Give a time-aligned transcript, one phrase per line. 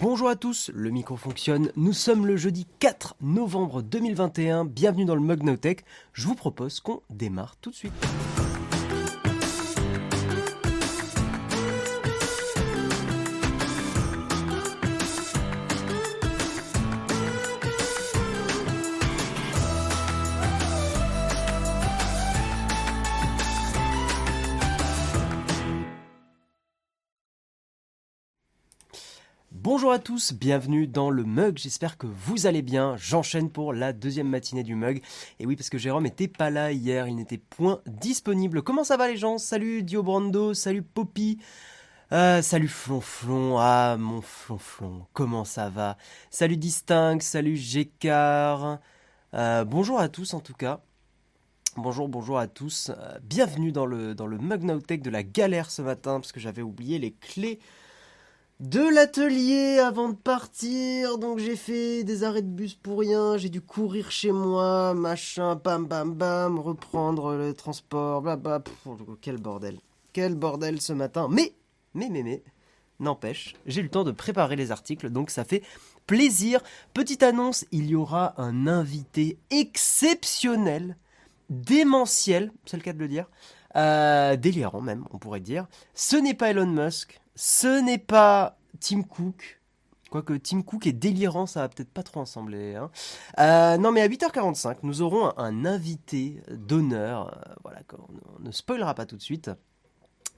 [0.00, 1.70] Bonjour à tous, le micro fonctionne.
[1.76, 4.64] Nous sommes le jeudi 4 novembre 2021.
[4.64, 5.82] Bienvenue dans le Mug.
[6.14, 7.92] Je vous propose qu'on démarre tout de suite.
[29.80, 32.96] Bonjour à tous, bienvenue dans le mug, j'espère que vous allez bien.
[32.98, 35.00] J'enchaîne pour la deuxième matinée du mug.
[35.38, 38.60] Et oui, parce que Jérôme était pas là hier, il n'était point disponible.
[38.60, 39.38] Comment ça va les gens?
[39.38, 41.38] Salut Dio Brando, salut Poppy.
[42.12, 45.96] Euh, salut Flonflon, ah mon Flonflon, comment ça va?
[46.28, 48.80] Salut Distinct, salut Gécard.
[49.32, 50.82] Euh, bonjour à tous en tout cas.
[51.78, 52.90] Bonjour, bonjour à tous.
[52.90, 56.32] Euh, bienvenue dans le, dans le Mug Now Tech de la galère ce matin, parce
[56.32, 57.60] que j'avais oublié les clés
[58.60, 63.48] de l'atelier avant de partir, donc j'ai fait des arrêts de bus pour rien, j'ai
[63.48, 68.62] dû courir chez moi, machin, bam bam bam, reprendre le transport, bla
[69.22, 69.78] quel bordel,
[70.12, 71.26] quel bordel ce matin.
[71.30, 71.54] Mais,
[71.94, 72.42] mais, mais, mais,
[72.98, 75.62] n'empêche, j'ai eu le temps de préparer les articles, donc ça fait
[76.06, 76.60] plaisir.
[76.92, 80.98] Petite annonce, il y aura un invité exceptionnel,
[81.48, 83.24] démentiel, c'est le cas de le dire,
[83.76, 85.66] euh, délirant même, on pourrait dire.
[85.94, 89.62] Ce n'est pas Elon Musk, ce n'est pas Tim Cook.
[90.10, 92.54] Quoique Tim Cook est délirant, ça va peut-être pas trop ensemble.
[92.54, 92.90] Hein.
[93.38, 98.94] Euh, non, mais à 8h45, nous aurons un, invité d'honneur, euh, voilà, on ne spoilera
[98.94, 99.50] pas tout de suite,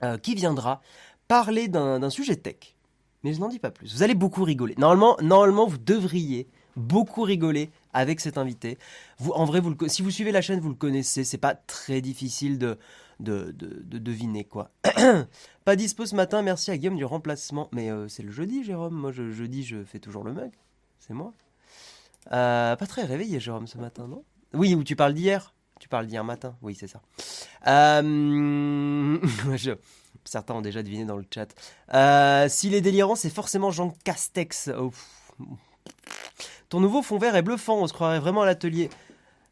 [0.04, 0.80] euh, qui viendra
[1.26, 2.76] parler d'un sujet tech.
[3.24, 3.92] Mais je n'en dis pas plus.
[3.94, 4.76] Vous allez beaucoup rigoler.
[4.78, 8.78] Normalement, normalement vous devriez beaucoup rigoler avec cet invité.
[9.34, 11.24] En vrai, si vous suivez la chaîne, vous le connaissez.
[11.24, 12.78] C'est pas très difficile de,
[13.22, 13.54] de,
[13.98, 14.70] deviner quoi.
[15.64, 17.68] pas dispo ce matin, merci à Guillaume du remplacement.
[17.72, 18.94] Mais euh, c'est le jeudi, Jérôme.
[18.94, 20.50] Moi, je, jeudi, je fais toujours le mug.
[20.98, 21.32] C'est moi.
[22.32, 24.24] Euh, pas très réveillé, Jérôme, ce matin, non?
[24.52, 27.00] Oui, ou tu parles d'hier Tu parles d'hier matin Oui, c'est ça.
[27.66, 29.18] Euh,
[30.24, 32.48] certains ont déjà deviné dans le chat.
[32.48, 34.70] S'il est délirant, c'est forcément Jean Castex.
[36.68, 38.88] Ton nouveau fond vert est bluffant, on se croirait vraiment à l'atelier.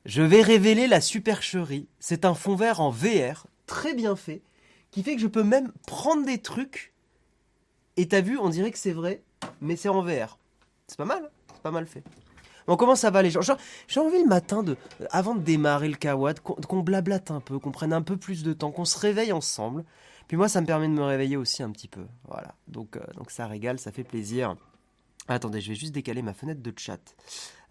[0.06, 1.86] Je vais révéler la supercherie.
[1.98, 4.42] C'est un fond vert en VR très bien fait,
[4.90, 6.92] qui fait que je peux même prendre des trucs.
[7.96, 9.22] Et t'as vu, on dirait que c'est vrai,
[9.60, 10.38] mais c'est en VR.
[10.88, 12.02] C'est pas mal, hein c'est pas mal fait.
[12.66, 13.40] Bon, comment ça va les gens?
[13.86, 14.76] J'ai envie le matin, de,
[15.10, 18.52] avant de démarrer le kawad, qu'on blablate un peu, qu'on prenne un peu plus de
[18.52, 19.84] temps, qu'on se réveille ensemble.
[20.26, 22.04] Puis moi, ça me permet de me réveiller aussi un petit peu.
[22.28, 24.56] Voilà, donc, euh, donc ça régale, ça fait plaisir.
[25.28, 27.14] Attendez, je vais juste décaler ma fenêtre de chat.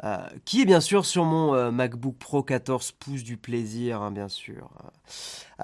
[0.04, 4.12] Euh, qui est bien sûr sur mon euh, MacBook Pro 14 pouces du plaisir, hein,
[4.12, 4.70] bien sûr.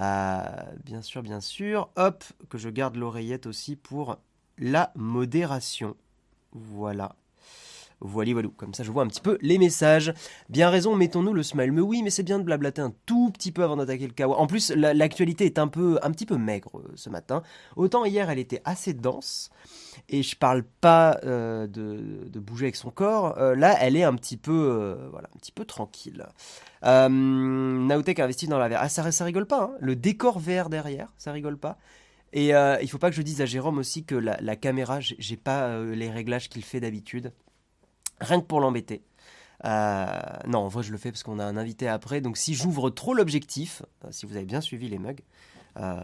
[0.01, 0.41] Euh,
[0.83, 1.89] bien sûr, bien sûr.
[1.95, 4.17] Hop, que je garde l'oreillette aussi pour
[4.57, 5.95] la modération.
[6.51, 7.15] Voilà.
[8.01, 8.49] Voilà, voilà.
[8.57, 10.13] Comme ça, je vois un petit peu les messages.
[10.49, 11.71] Bien raison, mettons-nous le smile.
[11.71, 14.37] Mais oui, mais c'est bien de blablater un tout petit peu avant d'attaquer le kawa.
[14.37, 17.41] En plus, l'actualité est un peu, un petit peu maigre euh, ce matin.
[17.75, 19.49] Autant hier, elle était assez dense.
[20.09, 23.37] Et je parle pas euh, de, bouger avec son corps.
[23.37, 26.25] Euh, là, elle est un petit peu, voilà, un petit peu tranquille.
[26.83, 28.77] Naotech investit dans la VR.
[28.79, 29.63] Ah, ça, ça rigole pas.
[29.63, 29.71] Hein.
[29.79, 31.77] Le décor vert derrière, ça rigole pas.
[32.33, 35.37] Et il faut pas que je dise à Jérôme aussi que la, la caméra, j'ai
[35.37, 37.31] pas les réglages qu'il fait d'habitude.
[38.21, 39.03] Rien que pour l'embêter.
[39.63, 40.05] Euh,
[40.47, 42.21] non, en vrai, je le fais parce qu'on a un invité après.
[42.21, 45.21] Donc, si j'ouvre trop l'objectif, euh, si vous avez bien suivi les mugs,
[45.77, 46.01] euh,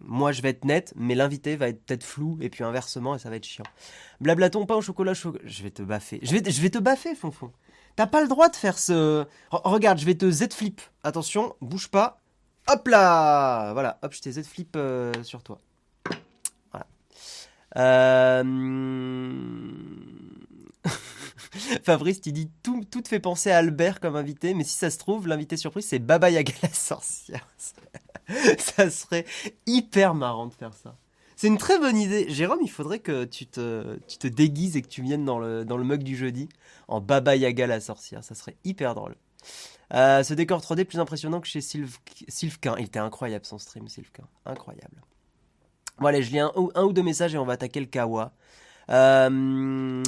[0.00, 3.18] moi je vais être net, mais l'invité va être peut-être flou, et puis inversement, et
[3.18, 3.64] ça va être chiant.
[4.20, 5.36] Blablaton, pain au chocolat chaud.
[5.44, 6.20] Je vais te baffer.
[6.22, 7.52] Je vais, je vais te baffer, Fonfon.
[7.96, 9.24] T'as pas le droit de faire ce.
[9.50, 10.80] regarde, je vais te Z-flip.
[11.02, 12.20] Attention, bouge pas.
[12.66, 14.76] Hop là Voilà, hop, je t'ai Z-flip
[15.22, 15.60] sur toi.
[16.72, 16.86] Voilà.
[17.76, 18.42] Euh.
[21.82, 24.90] Fabrice, tu dis tout, tout te fait penser à Albert comme invité, mais si ça
[24.90, 27.48] se trouve, l'invité surprise, c'est Baba Yaga la sorcière.
[28.58, 29.26] ça serait
[29.66, 30.96] hyper marrant de faire ça.
[31.36, 32.26] C'est une très bonne idée.
[32.28, 35.64] Jérôme, il faudrait que tu te, tu te déguises et que tu viennes dans le,
[35.64, 36.48] dans le mug du jeudi
[36.86, 38.22] en Baba Yaga la sorcière.
[38.22, 39.16] Ça serait hyper drôle.
[39.92, 42.76] Euh, ce décor 3D plus impressionnant que chez Sylvquin.
[42.78, 44.24] Il était incroyable son stream, Sylvquin.
[44.46, 45.02] Incroyable.
[45.98, 48.32] Bon allez, je lis un, un, ou deux messages et on va attaquer le Kawa.
[48.90, 49.30] Euh,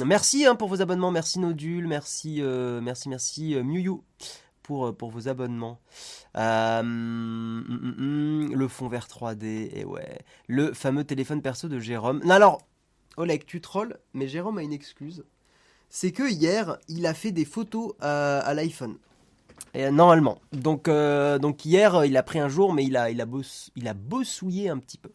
[0.05, 3.63] merci hein, pour vos abonnements, merci Nodule, merci, euh, merci, merci euh,
[4.63, 5.79] pour, vos abonnements.
[6.35, 10.19] Mm, mm, mm, le fond vert 3D, et ouais.
[10.47, 12.21] Le fameux téléphone perso de Jérôme.
[12.23, 12.61] Non, alors,
[13.17, 15.23] Oleg, tu trolls, mais Jérôme a une excuse.
[15.89, 18.97] C'est que hier, il a fait des photos à, l'iPhone.
[19.73, 20.39] Normalement.
[20.51, 23.25] Donc, donc hier, il a pris un jour, mais il a, il a,
[23.75, 25.11] il un petit peu.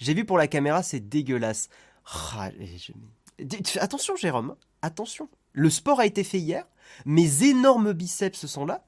[0.00, 1.68] J'ai vu pour la caméra, c'est dégueulasse.
[2.12, 2.50] Ah,
[3.80, 5.28] Attention, Jérôme, attention.
[5.52, 6.66] Le sport a été fait hier.
[7.06, 8.84] Mes énormes biceps sont là.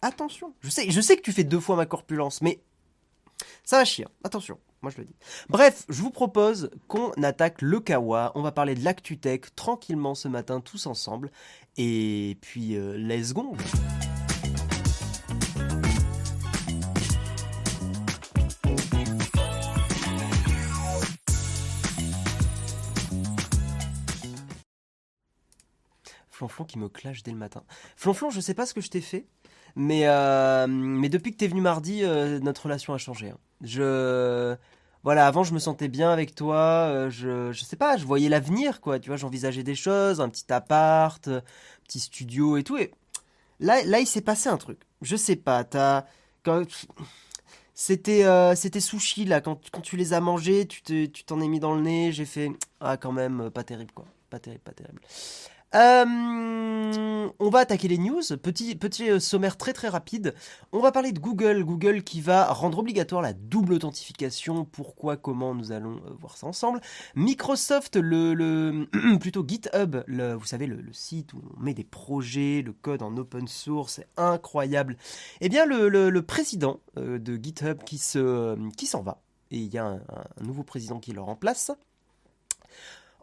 [0.00, 0.54] Attention.
[0.60, 2.60] Je sais, je sais que tu fais deux fois ma corpulence, mais
[3.64, 4.06] ça va chier.
[4.24, 4.58] Attention.
[4.82, 5.14] Moi, je le dis.
[5.48, 8.32] Bref, je vous propose qu'on attaque le Kawa.
[8.34, 11.30] On va parler de l'ActuTech tranquillement ce matin, tous ensemble.
[11.76, 13.56] Et puis, euh, let's go.
[26.48, 27.62] Flonflon qui me clash dès le matin.
[27.96, 29.26] Flonflon, je sais pas ce que je t'ai fait,
[29.76, 33.30] mais, euh, mais depuis que t'es venu mardi, euh, notre relation a changé.
[33.30, 33.38] hein.
[33.62, 34.56] Je.
[35.04, 38.28] Voilà, avant je me sentais bien avec toi, euh, je, je sais pas, je voyais
[38.28, 41.40] l'avenir, quoi, tu vois, j'envisageais des choses, un petit appart, euh,
[41.84, 42.92] petit studio et tout, et
[43.60, 44.80] là, là il s'est passé un truc.
[45.00, 46.04] Je sais pas, t'as.
[47.74, 48.24] C'était
[48.54, 51.58] c'était sushi là, quand, quand tu les as mangés, tu te- tu t'en es mis
[51.60, 52.50] dans le nez, j'ai fait.
[52.80, 54.04] Ah, quand même, pas terrible, quoi.
[54.30, 55.00] Pas terrible, pas terrible.
[55.74, 58.22] Euh, on va attaquer les news.
[58.42, 60.34] Petit, petit euh, sommaire très très rapide.
[60.72, 61.64] On va parler de Google.
[61.64, 64.64] Google qui va rendre obligatoire la double authentification.
[64.64, 66.80] Pourquoi, comment, nous allons euh, voir ça ensemble.
[67.14, 68.86] Microsoft, le,
[69.20, 73.48] plutôt GitHub, vous savez, le, site où on met des projets, le code en open
[73.48, 74.96] source, c'est incroyable.
[75.40, 79.22] Eh bien, le, président de GitHub qui se, qui s'en va.
[79.50, 80.00] Et il y a un
[80.42, 81.72] nouveau président qui le remplace.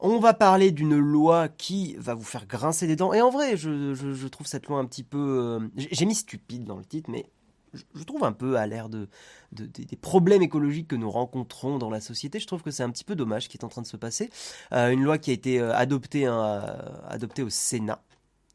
[0.02, 3.12] On va parler d'une loi qui va vous faire grincer des dents.
[3.14, 5.18] Et en vrai, je, trouve cette loi un petit peu...
[5.18, 7.30] euh, j'ai mis stupide dans le titre, mais
[7.74, 9.10] je, trouve un peu à l'air de,
[9.52, 12.40] de- des- problèmes écologiques que nous rencontrons dans la société.
[12.40, 13.98] Je trouve que c'est un petit peu dommage ce qui est en train de se
[13.98, 14.30] passer.
[14.74, 16.78] Euh, une loi qui a été euh, hein,
[17.10, 18.02] adoptée au Sénat.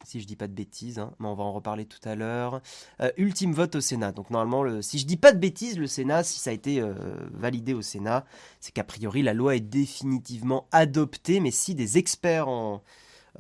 [0.05, 2.61] Si je dis pas de bêtises, hein, mais on va en reparler tout à l'heure.
[3.01, 4.13] Euh, ultime vote au Sénat.
[4.13, 6.81] Donc normalement, le- si je dis pas de bêtises, le Sénat, si ça a été
[6.81, 6.95] euh,
[7.33, 8.25] validé au Sénat,
[8.61, 12.83] c'est qu'a priori la loi est définitivement adoptée, mais si des experts en,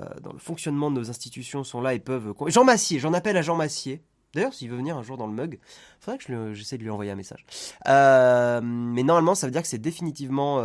[0.00, 2.34] euh, dans le fonctionnement de nos institutions sont là et peuvent...
[2.46, 4.02] Jean Massier, j'en appelle à Jean Massier.
[4.34, 5.60] D'ailleurs, s'il veut venir un jour dans le mug,
[6.00, 7.46] faudrait que j'essaie de lui envoyer un message.
[7.86, 10.58] Mais normalement, ça veut dire que c'est définitivement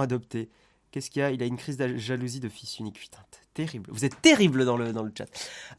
[0.00, 0.50] adopté.
[0.94, 1.32] Qu'est-ce qu'il y a?
[1.32, 3.00] Il a une crise de jalousie de fils unique.
[3.00, 3.18] Putain,
[3.52, 3.90] terrible.
[3.92, 5.26] Vous êtes terrible dans le, dans chat.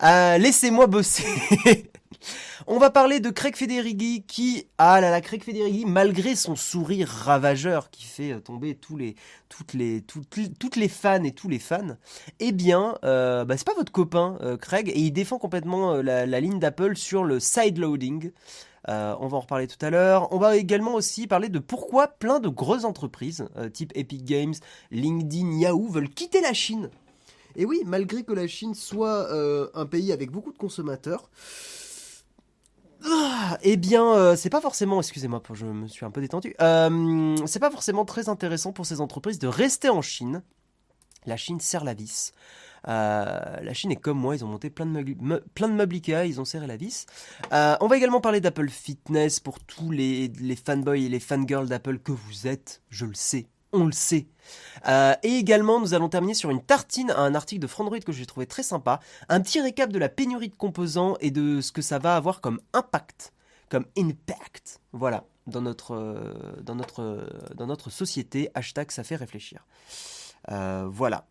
[0.03, 1.23] Euh, Laissez-moi bosser.
[2.67, 7.07] On va parler de Craig Federighi qui, ah là là, Craig Federighi, malgré son sourire
[7.07, 9.15] ravageur qui fait euh, tomber tous les,
[9.47, 11.95] toutes, les, fans et tous les fans,
[12.41, 16.59] eh bien, euh, bah, c'est pas votre copain, Craig, et il défend complètement la ligne
[16.59, 18.31] d'Apple sur le sideloading.
[18.87, 20.31] Euh, on va en reparler tout à l'heure.
[20.31, 24.53] On va également aussi parler de pourquoi plein de grosses entreprises, euh, type Epic Games,
[24.91, 26.89] LinkedIn, Yahoo, veulent quitter la Chine.
[27.55, 31.29] Et oui, malgré que la Chine soit euh, un pays avec beaucoup de consommateurs,
[33.07, 36.55] ah, eh bien, c'est pas forcément, excusez-moi, je me suis un peu détendu,
[37.45, 40.41] c'est pas forcément très intéressant pour ces entreprises de rester en Chine.
[41.27, 42.33] La Chine serre la vis.
[42.87, 45.93] Euh, la Chine est comme moi, ils ont monté plein de, meubles, me- plein de
[45.93, 47.05] Ikea, ils ont serré la vis.
[47.51, 50.31] Euh, on va également parler d'Apple Fitness pour tous les,
[50.63, 54.27] fanboys et les fangirls d'Apple que vous êtes, je le sais, on le sait.
[54.87, 58.11] Euh, et également, nous allons terminer sur une tartine à un article de Frandroid que
[58.11, 58.99] j'ai trouvé très sympa.
[59.29, 62.41] Un petit récap de la pénurie de composants et de ce que ça va avoir
[62.41, 63.33] comme impact,
[63.69, 68.49] comme impact, voilà, dans notre, dans notre, dans notre société.
[68.53, 69.65] Hashtag ça fait réfléchir.
[70.47, 71.25] Voilà.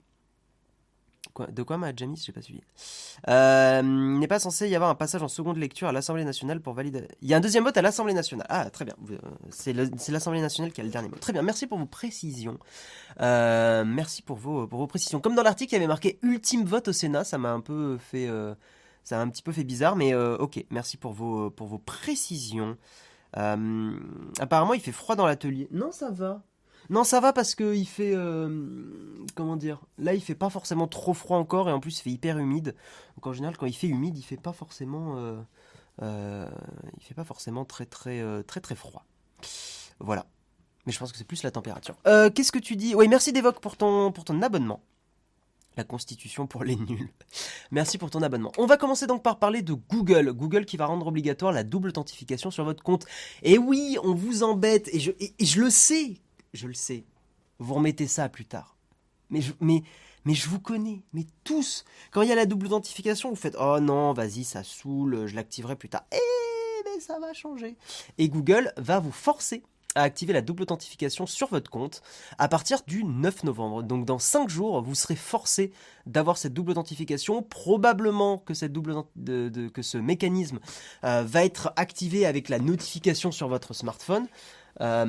[1.51, 2.61] De quoi m'a Jamis J'ai pas suivi.
[3.29, 6.61] Euh, il n'est pas censé y avoir un passage en seconde lecture à l'Assemblée nationale
[6.61, 7.09] pour valider.
[7.23, 8.47] Il y a un deuxième vote à l'Assemblée nationale.
[8.51, 8.95] Ah, très bien.
[9.11, 9.19] Euh,
[9.51, 9.73] C'est
[10.13, 11.17] l'Assemblée nationale qui a le dernier mot.
[11.17, 11.43] Très bien.
[11.43, 12.59] Merci pour vos précisions.
[13.21, 15.21] Euh, merci pour vos, pour vos précisions.
[15.21, 17.25] Comme dans l'article, il y avait marqué ultime vote au Sénat.
[17.25, 18.29] Ça m'a un peu fait.
[18.29, 18.55] euh,
[19.03, 20.65] ça m'a un petit peu fait bizarre, mais euh, ok.
[20.71, 22.77] Merci pour vos, pour vos précisions.
[23.37, 23.93] Euh,
[24.39, 25.69] apparemment, il fait froid dans l'atelier.
[25.73, 26.43] Non, ça va.
[26.91, 28.13] Non, ça va parce que il fait.
[28.15, 28.67] euh,
[29.35, 32.11] comment dire Là, il fait pas forcément trop froid encore et en plus, il fait
[32.11, 32.75] hyper humide.
[33.17, 35.17] Donc, en général, quand il fait humide, il fait pas forcément.
[35.19, 35.41] euh,
[36.03, 36.49] euh,
[37.01, 39.05] fait pas forcément très, très, très, très froid.
[40.01, 40.27] Voilà.
[40.87, 41.97] Mais je pense que c'est plus la température.
[42.35, 42.95] Qu'est-ce que tu dis?
[42.95, 44.13] Oui, merci Devoc pour ton,
[44.43, 44.83] abonnement.
[45.77, 47.09] La constitution pour les nuls.
[47.71, 48.53] Merci pour ton abonnement.
[48.59, 50.33] On va commencer donc par parler de Google.
[50.33, 53.07] Google qui va rendre obligatoire la double authentification sur votre compte.
[53.43, 56.21] Et oui, on vous embête, et je le sais,
[56.55, 57.05] je le sais.
[57.59, 58.77] Vous remettez ça plus tard.
[59.31, 61.85] Mais je, vous connais, mais tous.
[62.11, 65.35] Quand il y a la double authentification, vous faites Oh non, vas-y, ça saoule, je
[65.35, 66.05] l'activerai plus tard.
[66.13, 67.77] Eh, mais ça va changer.
[68.19, 69.63] Et Google va vous forcer
[69.95, 72.03] à activer la double authentification sur votre compte
[72.39, 73.83] à partir du 9 novembre.
[73.83, 75.73] Donc dans 5 jours, vous serez forcé
[76.07, 77.43] d'avoir cette double authentification.
[77.43, 79.05] Probablement que, cette double,
[79.73, 80.59] que ce mécanisme
[81.05, 84.27] euh, va être activé avec la notification sur votre smartphone.
[84.81, 85.05] Euh,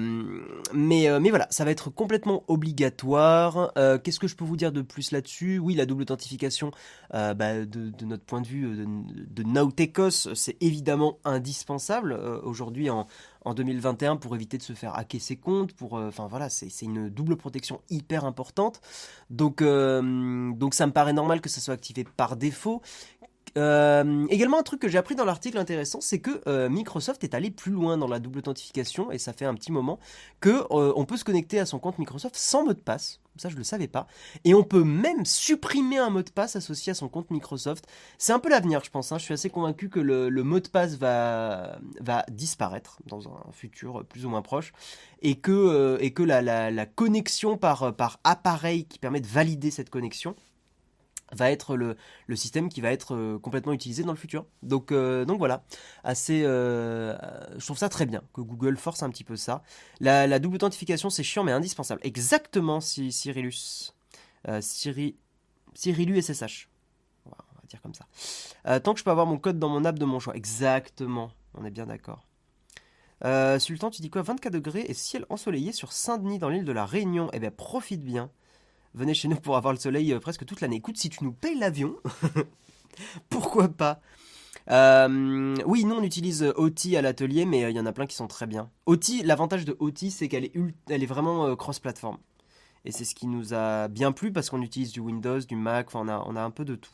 [0.74, 3.72] mais, euh, mais voilà, ça va être complètement obligatoire.
[3.78, 5.60] Euh, Qu'est-ce que je peux vous dire de plus là-dessus?
[5.60, 6.72] Oui, la double authentification,
[7.12, 13.08] bah, de, notre point de vue de, de Nautekos, c'est évidemment indispensable aujourd'hui en,
[13.44, 15.74] en 2021 pour éviter de se faire hacker ses comptes.
[15.74, 18.82] Pour, enfin voilà, c'est une double protection hyper importante.
[19.30, 22.82] Donc, donc ça me paraît normal que ça soit activé par défaut.
[23.58, 27.34] Euh, également, un truc que j'ai appris dans l'article intéressant, c'est que euh, Microsoft est
[27.34, 30.00] allé plus loin dans la double authentification, et ça fait un petit moment,
[30.42, 33.22] que euh, on peut se connecter à son compte Microsoft sans mot de passe.
[33.38, 34.08] Ça, je le savais pas.
[34.46, 37.86] Et on peut même supprimer un mot de passe associé à son compte Microsoft.
[38.18, 39.12] C'est un peu l'avenir, je pense.
[39.12, 39.18] Hein.
[39.18, 41.78] Je suis assez convaincu que le, mot de passe va,
[42.30, 44.72] disparaître dans un futur plus ou moins proche.
[45.22, 47.94] Et que, euh, la, connexion par
[48.24, 50.36] appareil qui permet de valider cette connexion
[51.32, 51.98] va être le,
[52.36, 54.46] système qui va être euh, complètement utilisé dans le futur.
[54.64, 55.64] Donc, euh, donc voilà,
[56.04, 57.16] assez, euh,
[57.58, 59.64] je trouve ça très bien que Google force un petit peu ça.
[60.00, 62.02] La, double authentification, c'est chiant mais indispensable.
[62.04, 63.94] Exactement, si Cyrillus,
[64.48, 66.70] euh, SSH.
[67.26, 68.80] On va, dire comme ça.
[68.80, 70.36] Tant que je peux avoir mon code dans mon app de mon choix.
[70.36, 72.28] Exactement, on est bien d'accord.
[73.60, 74.22] Sultan, tu dis quoi?
[74.22, 77.30] 24 degrés et ciel ensoleillé sur Saint-Denis dans l'île de la Réunion.
[77.34, 78.30] Eh bien, profite bien
[78.96, 80.78] venez chez nous pour avoir le soleil euh, presque toute l'année.
[80.78, 81.96] Écoute, si tu nous payes l'avion,
[83.30, 84.02] pourquoi pas?
[84.72, 88.08] Euh, oui, nous on utilise OT à l'atelier, mais il euh, y en a plein
[88.08, 88.72] qui sont très bien.
[89.24, 92.18] L'avantage de OT, c'est qu'elle est, vraiment euh, cross-platform.
[92.84, 95.94] Et c'est ce qui nous a bien plu parce qu'on utilise du Windows, du Mac,
[95.96, 96.92] on a, on a un peu de tout.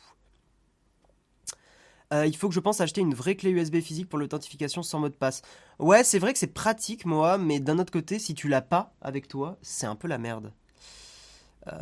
[2.12, 4.98] Euh, il faut que je pense acheter une vraie clé USB physique pour l'authentification sans
[5.00, 5.40] mot de passe.
[5.78, 8.94] Ouais, c'est vrai que c'est pratique, moi, mais d'un autre côté, si tu l'as pas
[9.00, 10.52] avec toi, c'est un peu la merde.
[11.68, 11.78] Euh,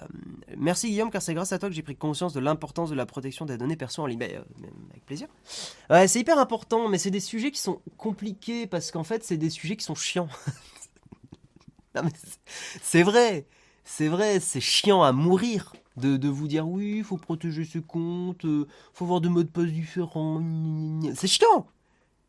[0.56, 3.06] merci Guillaume, car c'est grâce à toi que j'ai pris conscience de l'importance de la
[3.06, 4.22] protection des données perso en ligne.
[4.22, 4.42] Euh,
[4.90, 5.28] avec plaisir.
[6.06, 9.50] C'est hyper important, mais c'est des sujets qui sont compliqués parce qu'en fait, c'est des
[9.50, 10.28] sujets qui sont chiants.
[12.82, 13.46] c'est vrai,
[13.84, 18.44] c'est vrai, c'est chiant à mourir de, vous dire oui, il faut protéger ses comptes,
[18.44, 20.42] euh, faut avoir des mots de passe différents.
[21.14, 21.66] C'est chiant,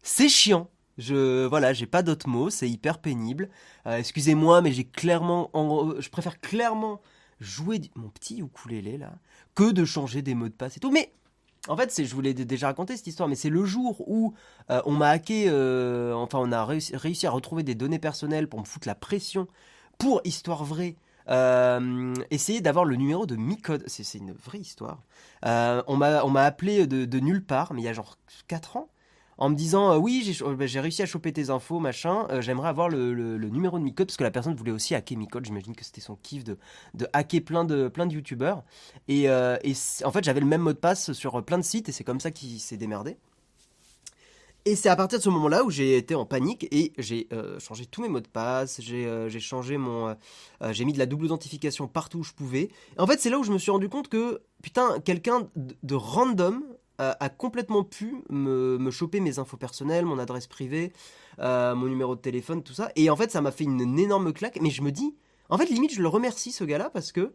[0.03, 0.69] c'est chiant.
[0.97, 3.49] Je voilà, j'ai pas d'autres mots, c'est hyper pénible.
[3.87, 7.01] Euh, Excusez-moi, mais j'ai clairement, en, je préfère clairement
[7.41, 9.13] jouer mon petit ukulélé là
[9.55, 10.91] que de changer des mots de passe et tout.
[10.91, 11.11] Mais
[11.67, 14.33] en fait, je vous l'ai déjà raconté cette histoire, mais c'est le jour où
[14.69, 18.47] euh, on m'a hacké, euh, enfin on a réussi, réussi, à retrouver des données personnelles
[18.47, 19.47] pour me foutre la pression
[19.97, 20.95] pour histoire vraie.
[21.29, 25.03] Euh, essayer d'avoir le numéro de Micode, c'est, c'est une vraie histoire.
[25.43, 28.17] On m'a on m'a appelé de, de, nulle part, mais il y a genre
[28.47, 28.89] 4 ans,
[29.41, 32.69] en me disant euh, oui j'ai euh, réussi à choper tes infos machin euh, j'aimerais
[32.69, 35.45] avoir le, numéro de Micode parce que la personne voulait aussi hacker Micode.
[35.45, 36.57] J'imagine que c'était son kiff de,
[37.11, 38.63] hacker plein de plein de youtubeurs.
[39.07, 42.03] Et, en fait j'avais le même mot de passe sur plein de sites et c'est
[42.03, 43.17] comme ça qu'il s'est démerdé.
[44.65, 47.87] Et c'est à partir de ce moment-là où j'ai été en panique et j'ai changé
[47.87, 50.15] tous mes mots de passe, j'ai changé mon,
[50.69, 52.69] j'ai mis de la double authentification partout où je pouvais.
[52.95, 55.75] Et en fait, c'est là où je me suis rendu compte que putain, quelqu'un de,
[55.81, 55.95] de
[57.19, 60.93] a complètement pu me, me, choper mes infos personnelles, mon adresse privée,
[61.39, 62.91] euh, mon numéro de téléphone, tout ça.
[62.95, 64.59] Et en fait, ça m'a fait une, énorme claque.
[64.61, 65.15] Mais je me dis,
[65.49, 67.33] en fait, limite, je le remercie ce gars-là parce que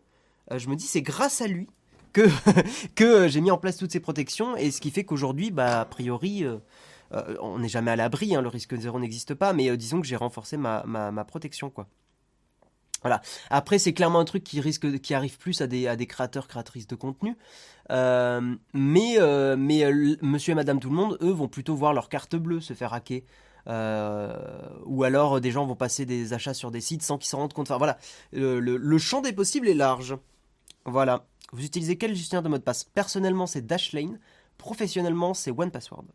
[0.53, 1.69] euh, je me dis, c'est grâce à lui
[2.13, 2.29] que,
[2.95, 5.85] que j'ai mis en place toutes ces protections et ce qui fait qu'aujourd'hui, bah, a
[5.85, 6.45] priori,
[7.13, 10.01] euh, on n'est jamais à l'abri, hein, le risque zéro n'existe pas, mais euh, disons
[10.01, 11.89] que j'ai renforcé ma, ma, ma protection, quoi.
[13.03, 13.21] Voilà.
[13.51, 17.37] Après, c'est clairement un truc qui risque, arrive plus à des, créateurs, créatrices de contenu.
[17.91, 22.09] Euh, mais, euh, euh, monsieur et madame tout le monde, eux, vont plutôt voir leur
[22.09, 23.23] carte bleue se faire hacker.
[23.67, 27.53] Ou alors des gens vont passer des achats sur des sites sans qu'ils s'en rendent
[27.53, 27.71] compte.
[27.71, 27.99] Enfin voilà,
[28.33, 30.17] le, champ des possibles est large.
[30.85, 31.27] Voilà.
[31.53, 32.85] Vous utilisez quel gestionnaire de mot de passe?
[32.85, 34.19] Personnellement, c'est Dashlane.
[34.59, 36.07] Professionnellement, c'est OnePassword.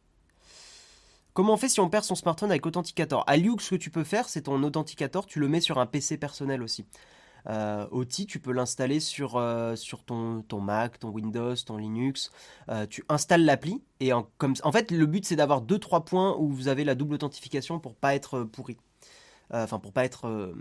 [1.34, 3.24] Comment on fait si on perd son smartphone avec Authenticator?
[3.28, 5.86] À Liux, ce que tu peux faire, c'est ton Authenticator, tu le mets sur un
[5.86, 6.86] PC personnel aussi.
[7.48, 12.32] Euh, tu peux l'installer sur, euh, sur ton, ton Mac, ton Windows, ton Linux.
[12.70, 16.36] Euh, tu installes l'appli et en, comme, en fait, le but c'est d'avoir 2-3 points
[16.38, 18.78] où vous avez la double authentification pour pas être pourri.
[19.54, 20.54] Enfin, pour pas être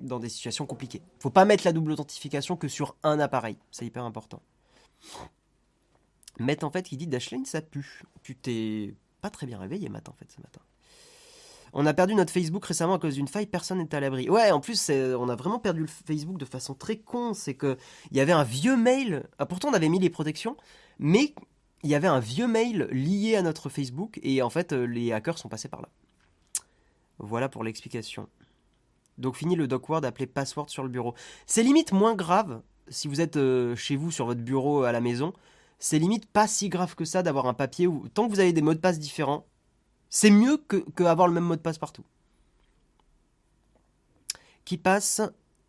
[0.00, 1.02] dans des situations compliquées.
[1.20, 3.58] Faut pas mettre la double authentification que sur un appareil.
[3.70, 4.40] C'est hyper important.
[6.38, 8.02] Met en fait, qui dit Dashlane, ça pue.
[8.22, 10.60] Tu t'es pas très bien réveillé matin en fait ce matin.
[11.72, 14.28] On a perdu notre Facebook récemment à cause d'une faille, personne n'est à l'abri.
[14.28, 17.32] Ouais, en plus, on a vraiment perdu le Facebook de façon très con.
[17.32, 17.78] C'est que
[18.10, 19.24] il y avait un vieux mail.
[19.38, 20.58] Ah, pourtant, on avait mis les protections,
[20.98, 21.34] mais
[21.82, 25.38] il y avait un vieux mail lié à notre Facebook et en fait, les hackers
[25.38, 25.88] sont passés par là.
[27.18, 28.28] Voilà pour l'explication.
[29.16, 31.14] Donc fini le docword appelé password sur le bureau.
[31.46, 35.00] C'est limite moins grave si vous êtes euh, chez vous sur votre bureau à la
[35.00, 35.32] maison
[35.78, 38.52] c'est limite pas si grave que ça d'avoir un papier où, tant que vous avez
[38.52, 39.46] des mots de passe différents,
[40.10, 42.04] c'est mieux que, que avoir le même mot de passe partout.
[44.64, 45.20] qui passe,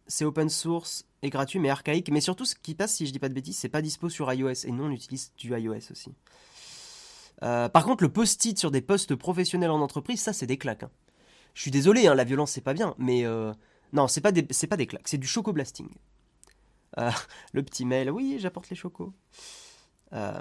[0.08, 2.10] c'est open source et gratuit, mais archaïque.
[2.12, 4.32] Mais surtout, ce qui passe, si je dis pas de bêtises, c'est pas dispo sur
[4.32, 4.66] iOS.
[4.66, 6.14] Et nous, on utilise du iOS aussi.
[7.44, 10.84] Euh, par contre, le post-it sur des postes professionnels en entreprise, ça, c'est des claques.
[10.84, 10.92] hein.
[11.54, 12.96] Je suis désolé, hein, la violence, c'est pas bien.
[12.98, 13.54] Mais euh,
[13.94, 15.90] non, c'est pas, des, pas des claques, c'est du choco-blasting.
[16.98, 17.12] Euh,
[17.54, 19.14] le petit mail, oui, j'apporte les chocos.
[20.16, 20.32] Euh,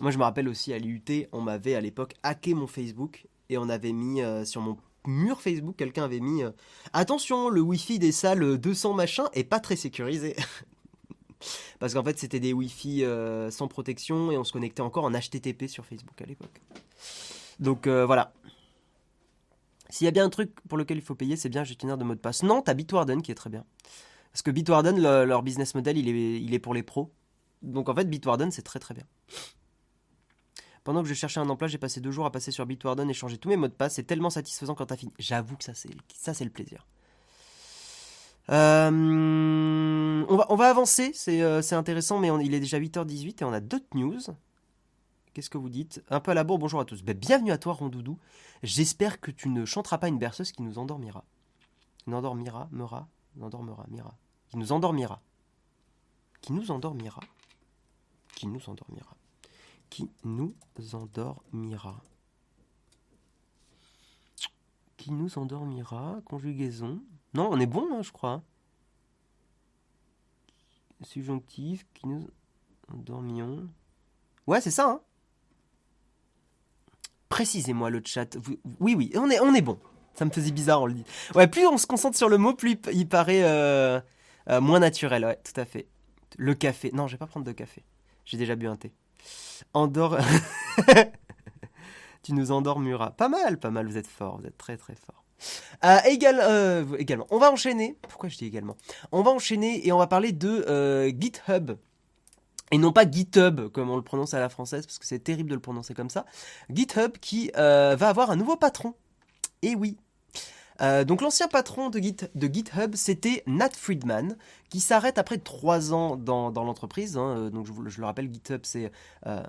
[0.00, 3.58] moi, je me rappelle aussi à l'IUT, on m'avait à l'époque hacké mon Facebook et
[3.58, 6.50] on avait mis euh, sur mon mur Facebook, quelqu'un avait mis euh,
[6.92, 10.36] Attention, le Wi-Fi des salles 200 machin est pas très sécurisé.
[11.78, 13.04] Parce qu'en fait, c'était des Wi-Fi
[13.50, 16.60] sans protection et on se connectait encore en HTTP sur Facebook à l'époque.
[17.58, 18.34] Donc voilà.
[19.88, 22.04] S'il y a bien un truc pour lequel il faut payer, c'est bien gestionnaire de
[22.04, 22.42] mot de passe.
[22.42, 23.64] Non, t'as Bitwarden qui est très bien.
[24.32, 27.10] Parce que Bitwarden, le- leur business model, il est, il est pour les pros.
[27.62, 29.04] Donc en fait, Bitwarden, c'est très très bien.
[30.84, 33.14] Pendant que je cherchais un emploi, j'ai passé deux jours à passer sur Bitwarden et
[33.14, 33.94] changer tous mes mots de passe.
[33.94, 35.12] C'est tellement satisfaisant quand t'as fini.
[35.18, 36.86] J'avoue que ça, c'est ça, c'est le plaisir.
[38.48, 38.90] Euh,
[40.28, 43.44] on, va, on va avancer, c'est euh, c'est intéressant, mais il est déjà 8h18 et
[43.44, 44.20] on a d'autres news.
[45.32, 46.02] Qu'est-ce que vous dites?
[46.10, 47.02] Un peu à la bourre, bonjour à tous.
[47.02, 48.18] Ben, bienvenue à toi, Rondoudou.
[48.64, 51.24] J'espère que tu ne chanteras pas une berceuse qui nous endormira.
[51.98, 53.08] Qui nous endormira, mira.
[53.32, 53.38] Qui
[54.56, 55.22] nous endormira.
[56.40, 57.20] Qui nous endormira.
[58.34, 59.16] Qui nous endormira.
[59.90, 60.54] Qui nous
[60.92, 62.02] endormira.
[64.96, 66.20] Qui nous endormira.
[66.24, 67.02] Conjugaison.
[67.34, 68.42] Non, on est bon, hein, je crois.
[71.02, 71.86] Subjonctif.
[71.94, 72.28] Qui nous
[72.92, 73.68] endormions.
[74.46, 75.00] Ouais, c'est ça, hein
[77.28, 78.36] Précisez-moi le chat.
[78.80, 79.78] Oui, oui, on est, on est bon.
[80.14, 81.04] Ça me faisait bizarre, on le dit.
[81.34, 84.00] Ouais, plus on se concentre sur le mot, plus il, il paraît euh,
[84.48, 85.24] euh, moins naturel.
[85.24, 85.86] Ouais, tout à fait.
[86.36, 86.90] Le café.
[86.92, 87.84] Non, je vais pas prendre de café.
[88.30, 88.92] J'ai déjà bu un thé.
[89.74, 90.16] Endors.
[92.22, 93.10] tu nous endormiras.
[93.10, 93.88] Pas mal, pas mal.
[93.88, 94.38] Vous êtes fort.
[94.38, 95.24] Vous êtes très, très fort.
[95.84, 97.26] Euh, euh, également.
[97.30, 97.98] On va enchaîner.
[98.02, 98.76] Pourquoi je dis également?
[99.10, 101.72] On va enchaîner et on va parler de euh, GitHub.
[102.70, 105.50] Et non pas GitHub, comme on le prononce à la française, parce que c'est terrible
[105.50, 106.24] de le prononcer comme ça.
[106.72, 108.94] GitHub qui va avoir un nouveau patron.
[109.62, 109.96] Et oui.
[110.80, 114.36] Euh, donc l'ancien patron de, Git, de GitHub, c'était Nat Friedman,
[114.70, 117.16] qui s'arrête après trois ans dans, dans l'entreprise.
[117.18, 117.36] hein.
[117.36, 118.90] Euh, Donc je, le- rappelle, GitHub c'est
[119.26, 119.42] euh,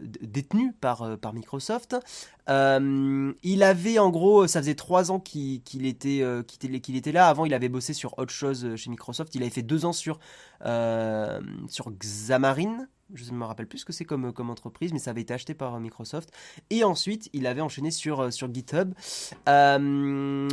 [0.00, 1.96] détenu par, Microsoft.
[2.48, 6.22] Il avait en gros, ça faisait trois ans qu'il était,
[6.94, 7.28] était, là.
[7.28, 9.34] Avant, il avait bossé sur autre chose chez Microsoft.
[9.34, 10.18] Il avait fait deux ans sur,
[10.60, 12.86] sur Xamarin.
[13.14, 15.54] Je ne me rappelle plus ce que c'est comme, entreprise, mais ça avait été acheté
[15.54, 16.30] par Microsoft.
[16.70, 18.94] Et ensuite, il avait enchaîné sur, euh, GitHub.
[19.48, 20.48] Euh,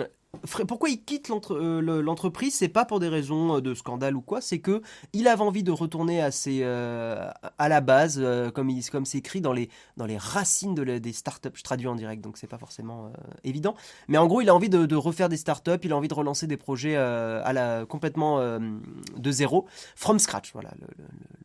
[0.67, 2.55] pourquoi il quitte euh, le- l'entreprise?
[2.55, 4.81] C'est pas pour des raisons euh, de scandale ou quoi, c'est que
[5.13, 8.21] il avait envie de retourner à, ses, euh, à la base,
[8.53, 11.49] comme il- comme c'est écrit dans les, dans les racines de des startups.
[11.53, 13.11] Je traduis en direct, donc c'est pas forcément
[13.43, 13.75] évident.
[14.07, 16.45] Mais en gros, il a envie de, refaire des startups, il a envie de relancer
[16.45, 19.65] des projets à la, complètement de zéro,
[19.95, 20.51] from scratch.
[20.53, 20.71] Voilà,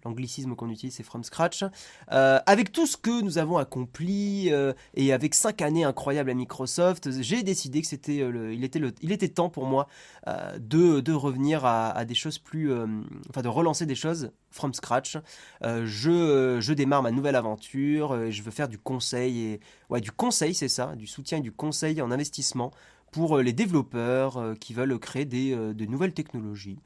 [0.04, 1.64] l'anglicisme qu'on utilise, c'est from scratch.
[2.08, 4.50] Avec tout ce que nous avons accompli
[4.94, 9.28] et avec cinq années incroyables à Microsoft, j'ai décidé que c'était, il était il était
[9.28, 9.88] temps pour moi
[10.26, 12.86] euh, de, revenir à, des choses plus, euh,
[13.30, 15.16] enfin de relancer des choses from scratch.
[15.64, 19.60] Euh, je, démarre ma nouvelle aventure, euh, je veux faire du conseil et
[19.90, 22.70] ouais du conseil c'est ça, du soutien et du conseil en investissement
[23.10, 26.78] pour les développeurs qui veulent créer de nouvelles technologies.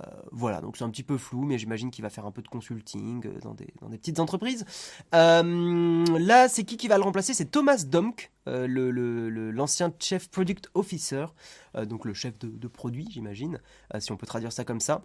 [0.00, 2.42] Euh, voilà, donc c'est un petit peu flou, mais j'imagine qu'il va faire un peu
[2.42, 4.64] de consulting euh, dans des, petites entreprises.
[5.14, 7.34] Euh, là, c'est qui qui va le remplacer?
[7.34, 11.26] C'est Thomas Domk, l'ancien Chef Product Officer,
[11.86, 13.60] donc le chef de, produit, j'imagine,
[13.98, 15.02] si on peut traduire ça comme ça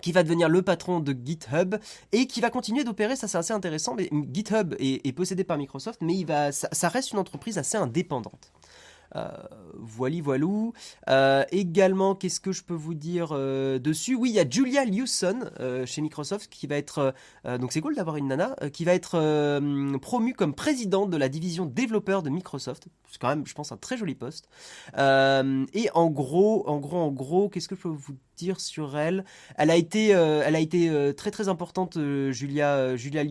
[0.00, 1.74] qui va devenir le patron de GitHub
[2.12, 6.00] et qui va continuer d'opérer, ça c'est assez intéressant, mais GitHub est, possédé par Microsoft,
[6.02, 8.52] mais il va, ça reste une entreprise assez indépendante.
[9.16, 9.28] Euh,
[9.74, 10.72] voili voilou.
[11.08, 14.14] Euh, également, qu'est-ce que je peux vous dire euh, dessus?
[14.14, 15.50] Oui, il y a Julia Lewson
[15.86, 19.18] chez Microsoft qui va être, donc c'est cool d'avoir une nana, qui va être
[19.98, 22.88] promue comme présidente de la division développeur de Microsoft.
[23.10, 24.48] C'est quand même, je pense, un très joli poste.
[24.96, 28.16] Et en gros, en gros, en gros, qu'est-ce que je peux vous
[28.58, 29.24] sur elle
[29.56, 33.24] Elle a été, euh, elle a été euh, très très importante, euh, Julia, Julia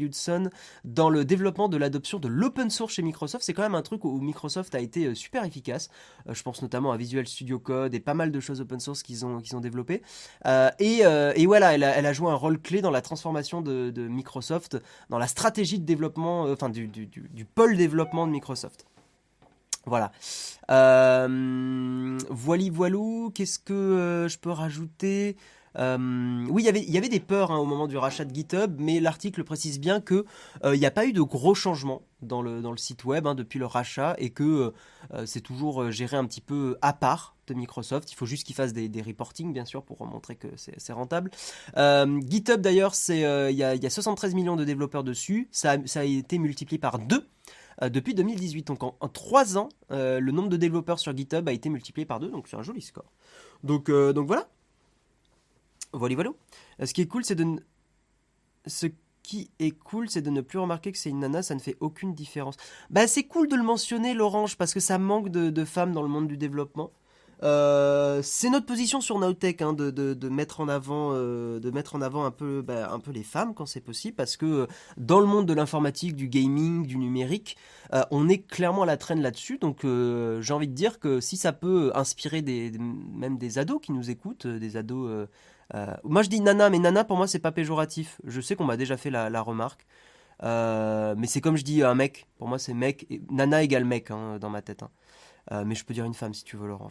[0.84, 3.44] dans le développement de l'adoption de l'open source chez Microsoft.
[3.44, 5.90] C'est quand même un truc où Microsoft a été super efficace.
[6.30, 9.26] Je pense notamment à Visual Studio Code et pas mal de choses open source qu'ils
[9.26, 10.02] ont, qu'ils ont développées.
[10.80, 11.02] Et,
[11.36, 14.78] et voilà, elle a, elle a joué un rôle clé dans la transformation de, Microsoft,
[15.10, 18.86] dans la stratégie de développement, enfin du, du, du pôle développement de Microsoft.
[19.88, 20.12] Voilà.
[20.70, 25.38] Euh, voili voilou, qu'est-ce que euh, je peux rajouter?
[25.78, 29.00] Euh, oui, il y avait- des peurs hein, au moment du rachat de GitHub, mais
[29.00, 30.26] l'article précise bien que
[30.66, 33.60] euh, il n'y a pas eu de gros changements dans le, site web hein, depuis
[33.60, 34.74] le rachat et que
[35.26, 38.12] c'est toujours géré un petit peu à part de Microsoft.
[38.12, 41.30] Il faut juste qu'ils fassent des, des reporting, bien sûr, pour montrer que c'est rentable.
[41.76, 43.24] GitHub, d'ailleurs, il y,
[43.64, 45.48] a, y, a 73 millions de développeurs dessus.
[45.52, 47.26] Ça a été multiplié par deux
[47.82, 48.68] depuis 2018.
[48.68, 52.20] Donc en, trois 3 ans, le nombre de développeurs sur GitHub a été multiplié par
[52.20, 53.12] deux, donc c'est un joli score.
[53.64, 54.48] Donc, donc voilà.
[55.94, 56.32] Voilà, voilà.
[56.84, 57.46] Ce qui est cool, c'est de...
[58.66, 58.88] Ce
[59.28, 61.76] qui est cool, c'est de ne plus remarquer que c'est une nana, ça ne fait
[61.82, 62.56] aucune différence.
[62.90, 66.08] Bah c'est cool de le mentionner, l'orange, parce que ça manque de, femmes dans le
[66.08, 66.92] monde du développement.
[67.44, 72.02] Euh, c'est notre position sur Nowtech hein, de, mettre en avant, euh, de mettre en
[72.02, 75.20] avant un peu, bah, un peu les femmes quand c'est possible, parce que euh, dans
[75.20, 77.58] le monde de l'informatique, du gaming, du numérique,
[78.12, 79.60] on est clairement à la traîne là-dessus.
[79.60, 82.72] Donc j'ai envie de dire que si ça peut inspirer des,
[83.14, 85.28] même des ados qui nous écoutent, des ados
[85.74, 88.20] euh, moi je dis nana, mais nana pour moi c'est pas péjoratif.
[88.24, 89.86] Je sais qu'on m'a déjà fait la, remarque.
[90.44, 92.28] Euh, mais c'est comme je dis un mec.
[92.38, 93.08] Pour moi c'est mec.
[93.30, 94.84] nana égale mec hein, dans ma tête.
[94.84, 94.90] Hein.
[95.52, 96.90] Euh, mais je peux dire une femme si tu veux, Laurent.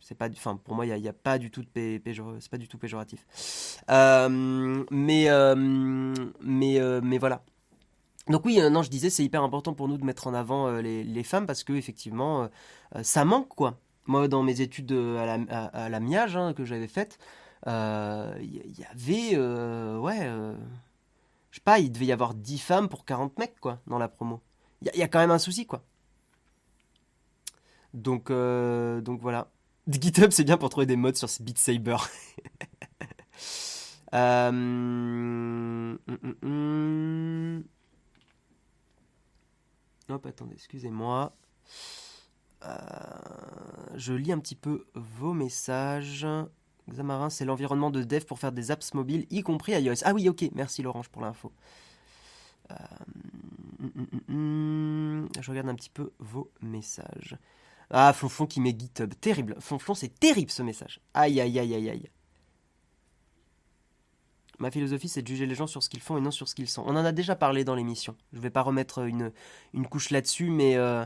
[0.00, 2.68] C'est pas, enfin, pour moi, il n'y a, pas du tout de c'est pas du
[2.68, 3.26] tout péjoratif.
[3.88, 5.28] mais,
[6.40, 7.42] mais, mais voilà.
[8.28, 11.22] Donc oui, non, je disais, c'est hyper important pour nous de mettre en avant les,
[11.22, 12.48] femmes parce que effectivement,
[13.02, 13.78] ça manque quoi.
[14.06, 17.18] Moi, dans mes études à la, Miage hein, que j'avais faites,
[17.66, 20.54] il euh, y, avait, euh, ouais, euh,
[21.50, 24.08] je sais pas, il devait y avoir 10 femmes pour 40 mecs, quoi, dans la
[24.08, 24.40] promo.
[24.80, 25.82] Il y, a quand même un souci, quoi.
[27.94, 29.50] Donc, donc voilà.
[29.88, 31.96] GitHub, c'est bien pour trouver des modes sur Beat Saber.
[34.10, 37.64] Hum, hum, hum.
[40.08, 41.36] Hop, attendez, excusez-moi.
[42.62, 46.26] je lis un petit peu vos messages.
[46.88, 50.04] Xamarin, c'est l'environnement de dev pour faire des apps mobiles, y compris iOS.
[50.04, 51.52] Ah oui, ok, merci Laurence pour l'info.
[52.70, 52.74] Euh,
[55.40, 57.36] je regarde un petit peu vos messages.
[57.90, 59.12] Ah, Flonflon qui met GitHub.
[59.20, 59.56] Terrible.
[59.60, 61.00] Flonflon, c'est terrible ce message.
[61.14, 62.10] Aïe, aïe, aïe, aïe, aïe.
[64.58, 66.54] Ma philosophie, c'est de juger les gens sur ce qu'ils font et non sur ce
[66.54, 66.82] qu'ils sont.
[66.84, 68.16] On en a déjà parlé dans l'émission.
[68.32, 69.32] Je ne vais pas remettre une,
[69.72, 71.04] une couche là-dessus, mais euh,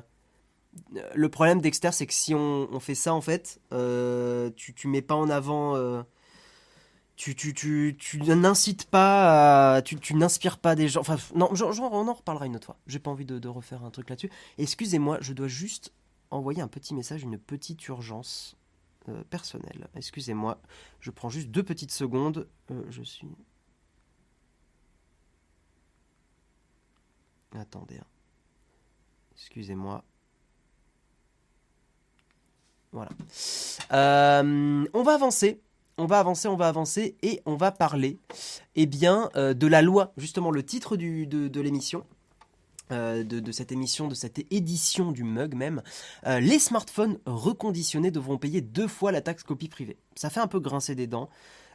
[1.15, 5.03] le problème Dexter, c'est que si on, fait ça, en fait, euh, tu, tu mets
[5.03, 5.77] pas en avant.
[5.77, 6.03] Euh,
[7.15, 11.01] tu, tu, tu, tu n'incites pas, tu, tu n'inspires pas des gens.
[11.01, 12.79] Enfin, non, on en reparlera une autre fois.
[12.87, 14.31] J'ai pas envie de, refaire un truc là-dessus.
[14.59, 15.93] Excusez-moi, je dois juste
[16.33, 18.57] envoyer un petit message, une petite urgence
[19.09, 19.89] euh, personnelle.
[19.95, 20.61] Excusez-moi,
[21.01, 22.49] je prends juste deux petites secondes.
[22.89, 23.29] je suis.
[27.55, 27.99] Attendez.
[27.99, 28.07] Hein.
[29.35, 30.05] Excusez-moi.
[32.93, 33.11] Voilà.
[33.93, 35.61] Euh, on va avancer.
[35.99, 38.19] On va avancer, on va avancer et on va parler
[38.77, 42.07] eh bien, euh, de la loi, justement le titre de, l'émission.
[42.93, 45.83] Euh, de, cette émission, de cette édition du mug même,
[46.27, 49.97] les smartphones reconditionnés devront payer deux fois la taxe copie privée.
[50.15, 51.29] Ça fait un peu grincer des dents.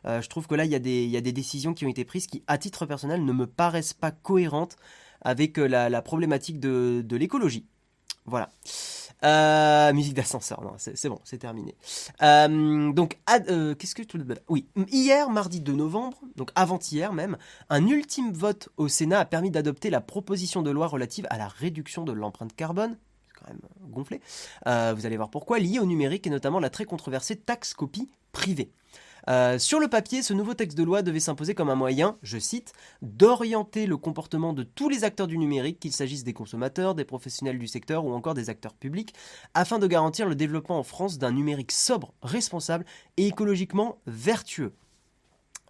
[0.05, 2.57] je trouve que là, il y, a des, décisions qui ont été prises qui, à
[2.57, 4.77] titre personnel, ne me paraissent pas cohérentes
[5.21, 7.65] avec la, problématique de l'écologie.
[8.25, 8.51] Voilà.
[9.23, 11.75] Euh, musique d'ascenseur, c'est bon, c'est terminé.
[12.21, 13.17] Euh, donc,
[13.49, 14.03] euh, qu'est-ce que
[14.47, 17.37] Oui, hier, mardi 2 novembre, donc avant-hier même,
[17.69, 21.47] un ultime vote au Sénat a permis d'adopter la proposition de loi relative à la
[21.47, 22.97] réduction de l'empreinte carbone.
[23.27, 24.21] C'est quand même gonflé.
[24.65, 28.71] vous allez voir pourquoi, lié au numérique et notamment la très controversée taxe copie privée.
[29.29, 32.37] Euh, sur le papier, ce nouveau texte de loi devait s'imposer comme un moyen, je
[32.37, 37.05] cite, d'orienter le comportement de tous les acteurs du numérique, qu'il s'agisse des consommateurs, des
[37.05, 39.13] professionnels du secteur ou encore des acteurs publics,
[39.53, 42.85] afin de garantir le développement en France d'un numérique sobre, responsable
[43.17, 44.73] et écologiquement vertueux.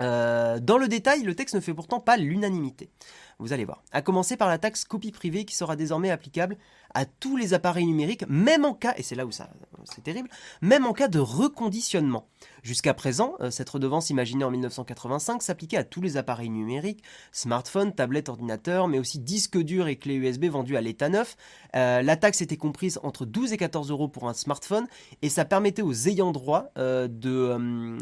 [0.02, 2.92] Euh, dans le détail, le texte ne fait pourtant pas l'unanimité.
[3.40, 3.84] Vous allez voir.
[3.92, 6.58] À commencer par la taxe copie privée qui sera désormais applicable
[6.96, 9.50] à tous les appareils numériques, même en cas, et c'est là où ça,
[9.84, 10.30] c'est terrible,
[10.62, 12.28] même en cas de reconditionnement.
[12.64, 17.94] Jusqu'à présent, euh, cette redevance imaginée en 1985 s'appliquait à tous les appareils numériques, smartphones,
[17.94, 21.38] tablettes, ordinateurs, mais aussi disques durs et clés USB vendus à l'état neuf.
[21.76, 24.88] Euh, la taxe était comprise entre 12 et 14 euros pour un smartphone
[25.22, 27.98] et ça permettait aux ayants droit euh, de,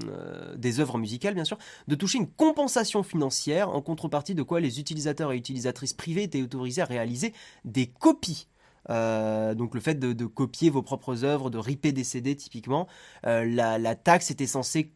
[0.55, 4.79] des œuvres musicales, bien sûr, de toucher une compensation financière en contrepartie de quoi les
[4.79, 7.33] utilisateurs et utilisatrices privés étaient autorisés à réaliser
[7.63, 8.47] des copies
[8.89, 12.87] euh, donc le fait de, copier vos propres œuvres, de ripper des CD typiquement,
[13.25, 14.91] euh, la, taxe était censée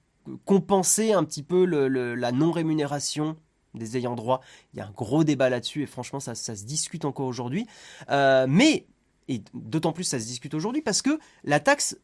[0.46, 3.38] compenser un petit peu la non-rémunération
[3.74, 4.42] des ayants droit.
[4.74, 7.68] Il y a un gros débat là-dessus et franchement ça, se discute encore aujourd'hui.
[8.10, 8.88] Euh, mais,
[9.28, 11.98] et d'autant plus ça se discute aujourd'hui parce que la taxe,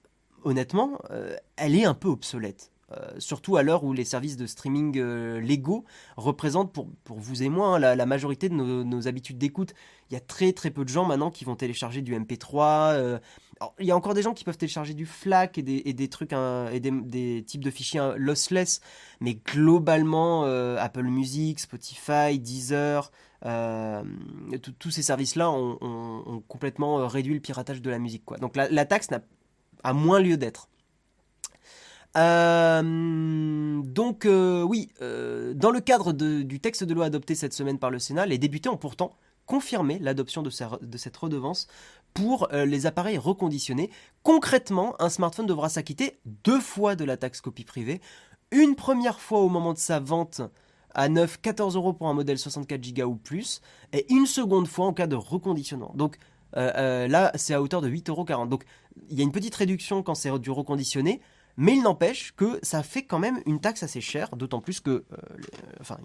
[0.44, 1.00] honnêtement,
[1.56, 2.72] elle est un peu obsolète.
[2.92, 5.86] Euh, surtout à l'heure où les services de streaming euh, légaux
[6.18, 9.74] représentent pour, pour vous et moi hein, la, majorité de nos, habitudes d'écoute.
[10.12, 12.94] Il y a très très peu de gens maintenant qui vont télécharger du MP3.
[12.94, 13.20] Euh,
[13.80, 16.32] il y a encore des gens qui peuvent télécharger du FLAC et des, des trucs
[16.32, 18.82] hein, et des, types de fichiers hein, lossless,
[19.20, 23.12] mais globalement Apple Music, Spotify, Deezer,
[24.78, 28.24] tous ces services-là ont, complètement réduit le piratage de la musique.
[28.42, 29.22] Donc la, la taxe n'a
[29.94, 30.70] moins lieu d'être.
[32.18, 37.80] Euh, donc euh, oui, euh, dans le cadre du texte de loi adopté cette semaine
[37.80, 41.68] par le Sénat, les députés ont pourtant confirmé l'adoption de, cette redevance
[42.16, 43.92] pour les appareils reconditionnés.
[44.24, 48.02] Concrètement, un smartphone devra s'acquitter deux fois de la taxe copie privée,
[48.50, 50.42] une première fois au moment de sa vente
[50.96, 53.62] à 9, 14 euros pour un modèle 64 Go ou plus,
[53.94, 55.92] et une seconde fois en cas de reconditionnement.
[55.94, 56.18] Donc
[56.54, 58.46] là, c'est à hauteur de 8,40 euros.
[58.48, 58.64] Donc
[59.10, 61.22] il y a une petite réduction quand c'est du reconditionné,
[61.58, 65.06] mais il n'empêche que ça fait quand même une taxe assez chère, d'autant plus que,
[65.12, 65.96] euh,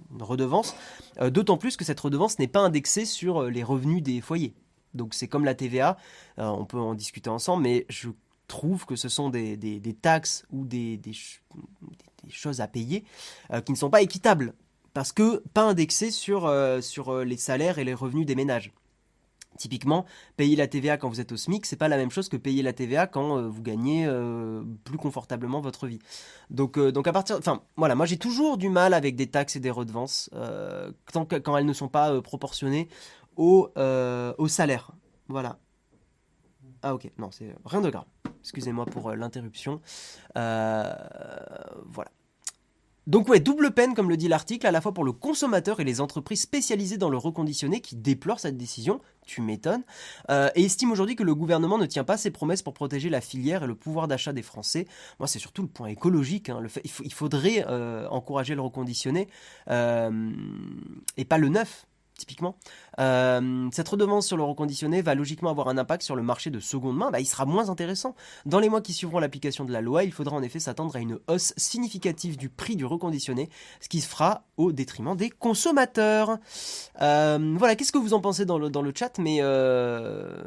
[1.21, 4.55] euh, d'autant plus que cette redevance n'est pas indexée sur euh, les revenus des foyers.
[4.95, 5.97] Donc c'est comme la TVA,
[6.37, 8.11] on peut en discuter ensemble, mais je
[8.49, 11.01] trouve que ce sont des, taxes ou des,
[12.29, 13.05] choses à payer
[13.65, 14.53] qui ne sont pas équitables,
[14.93, 16.51] parce que pas indexées sur
[17.25, 18.73] les salaires et les revenus des ménages.
[19.59, 22.37] Typiquement, payer la TVA quand vous êtes au SMIC, c'est pas la même chose que
[22.37, 25.99] payer la TVA quand euh, vous gagnez euh, plus confortablement votre vie.
[26.51, 29.57] Donc, euh, donc à partir, enfin, voilà, moi j'ai toujours du mal avec des taxes
[29.57, 30.31] et des redevances
[31.13, 32.89] tant quand elles ne sont pas proportionnées
[33.37, 34.93] au, au salaire.
[35.29, 35.59] Voilà.
[36.83, 38.07] Ah ok, non, c'est rien de grave.
[38.41, 39.81] Excusez-moi pour l'interruption.
[40.35, 42.11] voilà.
[43.07, 45.85] Donc ouais, double peine comme le dit l'article, à la fois pour le consommateur et
[45.85, 49.83] les entreprises spécialisées dans le reconditionné qui déplorent cette décision, tu m'étonnes,
[50.31, 53.21] euh, et estiment aujourd'hui que le gouvernement ne tient pas ses promesses pour protéger la
[53.21, 54.87] filière et le pouvoir d'achat des Français.
[55.19, 59.29] Moi c'est surtout le point écologique, hein, le fait, il, faudrait euh, encourager le reconditionné
[59.71, 60.31] euh,
[61.17, 61.87] et pas le neuf
[62.21, 62.57] typiquement.
[62.99, 66.61] Euh, cette redevance sur le reconditionné va logiquement avoir un impact sur le marché de
[66.61, 68.15] seconde main, bah, il sera moins intéressant.
[68.47, 70.99] Dans les mois qui suivront l'application de la loi, il faudra en effet s'attendre à
[70.99, 73.49] une hausse significative du prix du reconditionné,
[73.81, 76.39] ce qui se fera au détriment des consommateurs.
[77.01, 79.19] Euh, voilà, qu'est-ce que vous en pensez dans le, dans le chat?
[79.19, 80.43] Mais euh,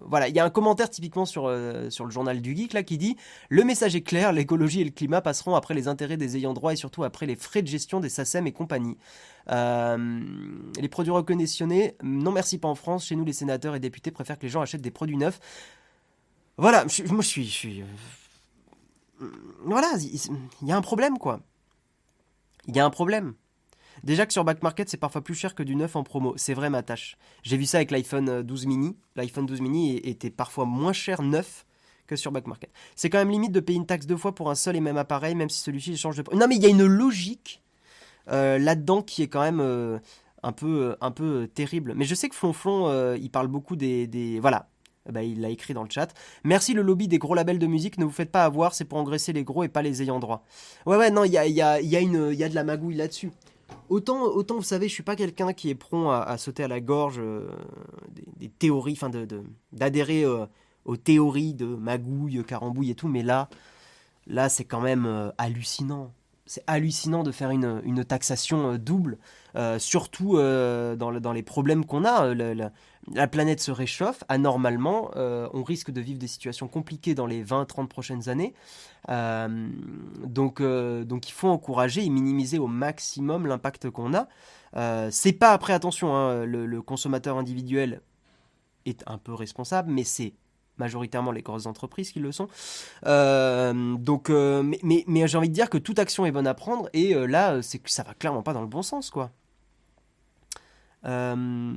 [0.00, 1.52] voilà, il y a un commentaire typiquement sur,
[1.90, 3.16] sur le journal du geek là qui dit
[3.48, 6.72] le message est clair, l'écologie et le climat passeront après les intérêts des ayants droit
[6.72, 8.96] et surtout après les frais de gestion des SACEM et compagnie.
[9.48, 11.12] Les produits
[12.02, 13.06] non merci pas en France.
[13.06, 15.40] Chez nous, les sénateurs et députés préfèrent que les gens achètent des produits neufs.
[16.56, 19.26] Voilà, moi je suis, je suis, euh,
[19.64, 21.40] voilà, il y, a un problème quoi.
[22.66, 23.34] Il y a un problème.
[24.02, 26.34] Déjà que sur Back Market, c'est parfois plus cher que du neuf en promo.
[26.36, 27.16] C'est vrai, ma tâche.
[27.42, 28.96] J'ai vu ça avec l'iPhone 12 mini.
[29.16, 31.64] L'iPhone 12 mini était parfois moins cher neuf
[32.06, 32.70] que sur Back Market.
[32.96, 34.96] C'est quand même limite de payer une taxe deux fois pour un seul et même
[34.96, 36.24] appareil, même si celui-ci change de.
[36.34, 37.62] Non, mais il y a une logique
[38.30, 39.98] euh, là-dedans qui est quand même euh,
[40.44, 41.94] un peu, un peu terrible.
[41.96, 44.68] Mais je sais que Flonflon, euh, il parle beaucoup des, des voilà.
[45.10, 46.14] Bah, il l'a écrit dans le chat.
[46.44, 48.96] Merci le lobby des gros labels de musique, ne vous faites pas avoir, c'est pour
[48.96, 50.44] engraisser les gros et pas les ayants droit.
[50.86, 53.30] Ouais, ouais, non, il y a, y, y, a y a de la magouille là-dessus.
[53.90, 56.80] Autant, autant, vous savez, je suis pas quelqu'un qui est prompt à, sauter à la
[56.80, 57.20] gorge
[58.38, 59.10] des, théories, enfin,
[59.72, 60.46] d'adhérer de,
[60.86, 63.50] aux théories de magouille, carambouille et tout, mais là,
[64.26, 66.14] là, c'est quand même hallucinant
[66.46, 69.18] c'est hallucinant de faire une, taxation euh, double,
[69.56, 72.34] euh, surtout euh, dans, dans, les problèmes qu'on a.
[72.34, 77.86] La, planète se réchauffe anormalement, on risque de vivre des situations compliquées dans les 20-30
[77.86, 78.54] prochaines années.
[79.08, 84.26] donc, donc il faut encourager et minimiser au maximum l'impact qu'on a.
[85.10, 88.00] c'est pas après, attention, hein, le consommateur individuel
[88.86, 90.32] est un peu responsable, mais c'est
[90.78, 92.48] majoritairement les grosses entreprises qui le sont.
[93.06, 96.54] Euh, donc, euh, mais, mais, j'ai envie de dire que toute action est bonne à
[96.54, 99.30] prendre et euh, là, c'est que ça va clairement pas dans le bon sens, quoi.
[101.04, 101.76] le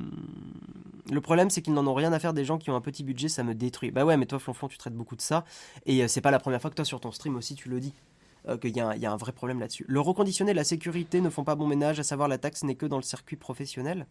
[1.20, 3.28] problème, c'est qu'ils n'en ont rien à faire des gens qui ont un petit budget,
[3.28, 3.90] ça me détruit.
[3.90, 5.44] Bah ouais, mais toi, Flonflon, tu traites beaucoup de ça.
[5.86, 7.94] Et c'est pas la première fois que toi, sur ton stream aussi, tu le dis.
[8.62, 9.84] Qu'il y, y, a un vrai problème là-dessus.
[9.88, 12.86] Le reconditionné la sécurité ne font pas bon ménage, à savoir la taxe n'est que
[12.86, 14.06] dans le circuit professionnel.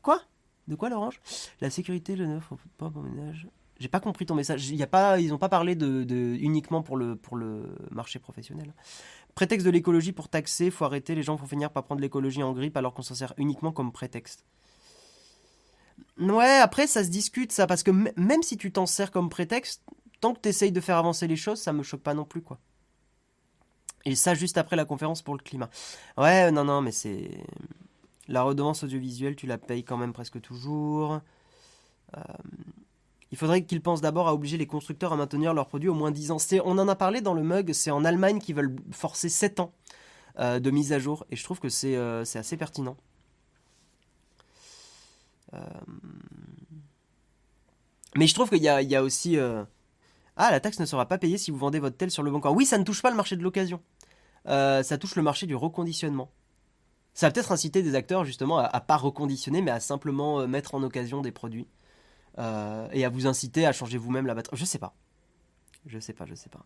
[0.00, 0.22] Quoi?
[0.68, 1.20] De quoi, l'orange
[1.60, 3.48] La sécurité, le ne font pas bon ménage.
[3.82, 4.70] J'ai pas compris ton message.
[4.70, 8.72] Y a pas, ils n'ont pas parlé de, uniquement pour le, pour le marché professionnel.
[9.34, 12.52] Prétexte de l'écologie pour taxer, faut arrêter, les gens vont finir par prendre l'écologie en
[12.52, 14.44] grippe alors qu'on s'en sert uniquement comme prétexte.
[16.16, 19.82] Ouais, après ça se discute ça, parce que même si tu t'en sers comme prétexte,
[20.20, 22.40] tant que tu essayes de faire avancer les choses, ça me choque pas non plus,
[22.40, 22.60] quoi.
[24.04, 25.70] Et ça juste après la conférence pour le climat.
[26.16, 27.30] Ouais, non, non, mais c'est...
[28.28, 31.20] La redevance audiovisuelle, tu la payes quand même presque toujours.
[32.16, 32.22] Euh
[33.32, 36.10] Il faudrait qu'ils pensent d'abord à obliger les constructeurs à maintenir leurs produits au moins
[36.10, 36.36] 10 ans.
[36.64, 39.72] On en a parlé dans le mug, c'est en Allemagne qu'ils veulent forcer 7 ans
[40.38, 41.24] de mise à jour.
[41.30, 42.96] Et je trouve que c'est assez pertinent.
[48.16, 49.38] Mais je trouve qu'il y, a, aussi...
[50.36, 52.40] Ah, la taxe ne sera pas payée si vous vendez votre tel sur le bon.
[52.50, 53.80] Oui, ça ne touche pas le marché de l'occasion.
[54.44, 56.30] ça touche le marché du reconditionnement.
[57.14, 60.46] Ça va peut-être inciter des acteurs justement à, à, pas reconditionner, mais à simplement euh,
[60.46, 61.68] mettre en occasion des produits
[62.38, 64.56] euh, et à vous inciter à changer vous-même la batterie.
[64.56, 64.94] Je sais pas.
[65.86, 66.64] Je sais pas, je sais pas.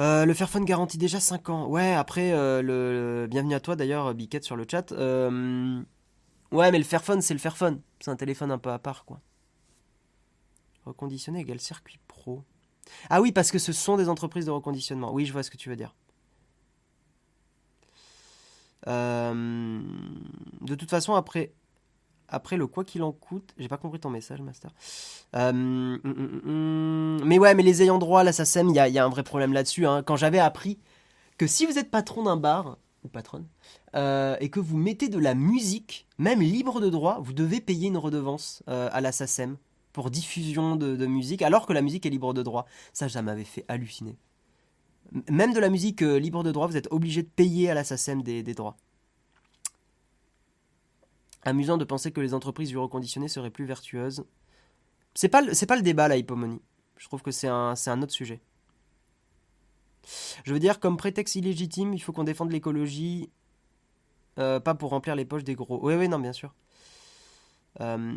[0.00, 1.66] Euh, le Fairphone garantit déjà 5 ans.
[1.66, 4.92] Ouais, après, le, bienvenue à toi d'ailleurs, Biquette sur le chat.
[4.92, 7.80] ouais, mais le Fairphone, c'est le Fairphone.
[8.00, 9.20] C'est un téléphone un peu à part, quoi.
[10.84, 12.44] Reconditionner égale circuit pro.
[13.10, 15.12] Ah oui, parce que ce sont des entreprises de reconditionnement.
[15.12, 15.94] Oui, je vois ce que tu veux dire.
[18.86, 19.82] Euh,
[20.60, 21.52] de toute façon, après,
[22.28, 24.70] après le quoi qu'il en coûte, j'ai pas compris ton message, Master.
[25.36, 29.04] Euh, hum, hum, hum, mais ouais, mais les ayants droit, la SACEM, il y a,
[29.04, 29.86] un vrai problème là-dessus.
[29.86, 30.02] Hein.
[30.02, 30.78] Quand j'avais appris
[31.36, 33.46] que si vous êtes patron d'un bar, ou patronne,
[33.94, 37.88] euh, et que vous mettez de la musique, même libre de droit, vous devez payer
[37.88, 39.56] une redevance à la SACEM
[39.98, 42.66] pour diffusion de, musique, alors que la musique est libre de droit.
[42.92, 44.16] Ça, ça m'avait fait halluciner.
[45.28, 47.82] Même de la musique euh, libre de droit, vous êtes obligé de payer à la
[47.82, 48.76] SACEM des, droits.
[51.48, 54.26] Amusant de penser que les entreprises du reconditionné seraient plus vertueuses.
[55.14, 56.60] C'est pas, pas le débat, la hypomonie.
[56.98, 58.42] Je trouve que c'est un, autre sujet.
[60.44, 63.30] Je veux dire, comme prétexte illégitime, il faut qu'on défende l'écologie,
[64.38, 65.80] euh, pas pour remplir les poches des gros.
[65.82, 66.54] Oui, oui, non, bien sûr.
[67.80, 68.12] Euh,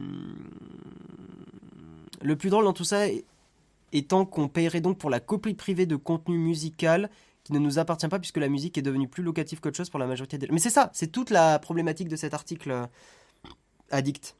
[2.21, 3.05] le plus drôle dans tout ça,
[3.93, 7.09] étant qu'on paierait donc pour la copie privée de contenu musical
[7.43, 9.99] qui ne nous appartient pas puisque la musique est devenue plus locative qu'autre chose pour
[9.99, 10.47] la majorité des...
[10.51, 12.85] Mais c'est ça, c'est toute la problématique de cet article euh,
[13.91, 14.35] addict.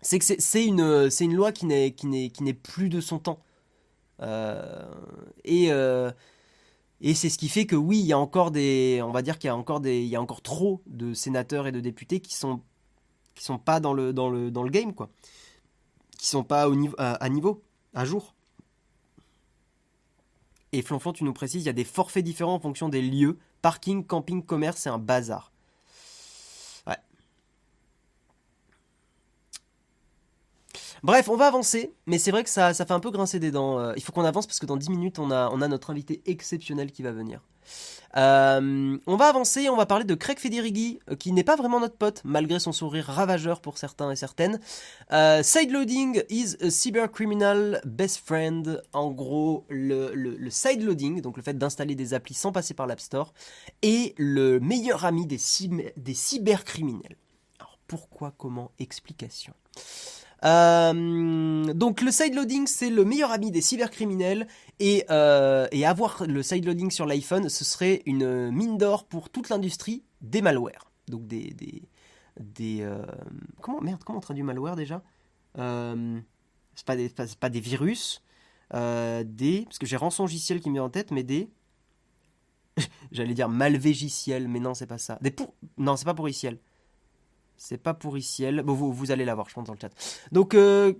[0.00, 3.40] C'est que c'est une, une loi qui n'est, plus de son temps.
[4.20, 4.84] Euh,
[5.44, 6.12] et, euh,
[7.00, 9.00] et c'est ce qui fait que oui, il y a encore des...
[9.02, 11.66] On va dire qu'il y a encore, des, il y a encore trop de sénateurs
[11.66, 12.60] et de députés qui sont,
[13.34, 15.08] qui sont pas dans le, dans, le, dans le game, quoi.
[16.18, 17.62] Qui sont pas au niveau, à niveau,
[17.94, 18.34] à jour.
[20.72, 23.38] Et Flonflon, tu nous précises, il y a des forfaits différents en fonction des lieux.
[23.62, 25.52] Parking, camping, commerce, c'est un bazar.
[31.04, 33.50] Bref, on va avancer, mais c'est vrai que ça, ça fait un peu grincer des
[33.50, 33.78] dents.
[33.78, 35.90] Euh, il faut qu'on avance parce que dans 10 minutes, on a, on a notre
[35.90, 37.42] invité exceptionnel qui va venir.
[38.16, 41.78] Euh, on va avancer, on va parler de Craig Federighi, euh, qui n'est pas vraiment
[41.78, 44.60] notre pote, malgré son sourire ravageur pour certains et certaines.
[45.12, 48.82] Euh, sideloading is a cybercriminal best friend.
[48.94, 53.00] En gros, le, le, sideloading, donc le fait d'installer des applis sans passer par l'App
[53.00, 53.34] Store,
[53.82, 55.40] est le meilleur ami des,
[55.98, 57.18] des cybercriminels.
[57.58, 59.52] Alors pourquoi, comment, explication
[60.44, 64.46] euh, donc le sideloading c'est le meilleur ami des cybercriminels
[64.78, 69.48] et, euh, et avoir le sideloading sur l'iPhone ce serait une mine d'or pour toute
[69.48, 70.90] l'industrie des malwares.
[71.08, 71.50] Donc des...
[71.52, 71.82] des,
[72.40, 73.04] des euh,
[73.60, 75.02] comment, merde, comment on traduit malware déjà?
[75.56, 78.20] C'est pas, des, pas, des virus,
[78.72, 79.62] des...
[79.64, 81.48] Parce que j'ai rançongiciel qui me met en tête, mais des...
[83.12, 85.18] J'allais dire malvégiciel, mais non c'est pas ça.
[85.20, 85.54] Des pour...
[85.78, 86.58] Non c'est pas pourriciel.
[87.56, 88.62] C'est pas pour Iciel.
[88.62, 89.90] Bon, vous, vous allez l'avoir, je pense, dans le chat.
[90.32, 90.92] Donc, euh,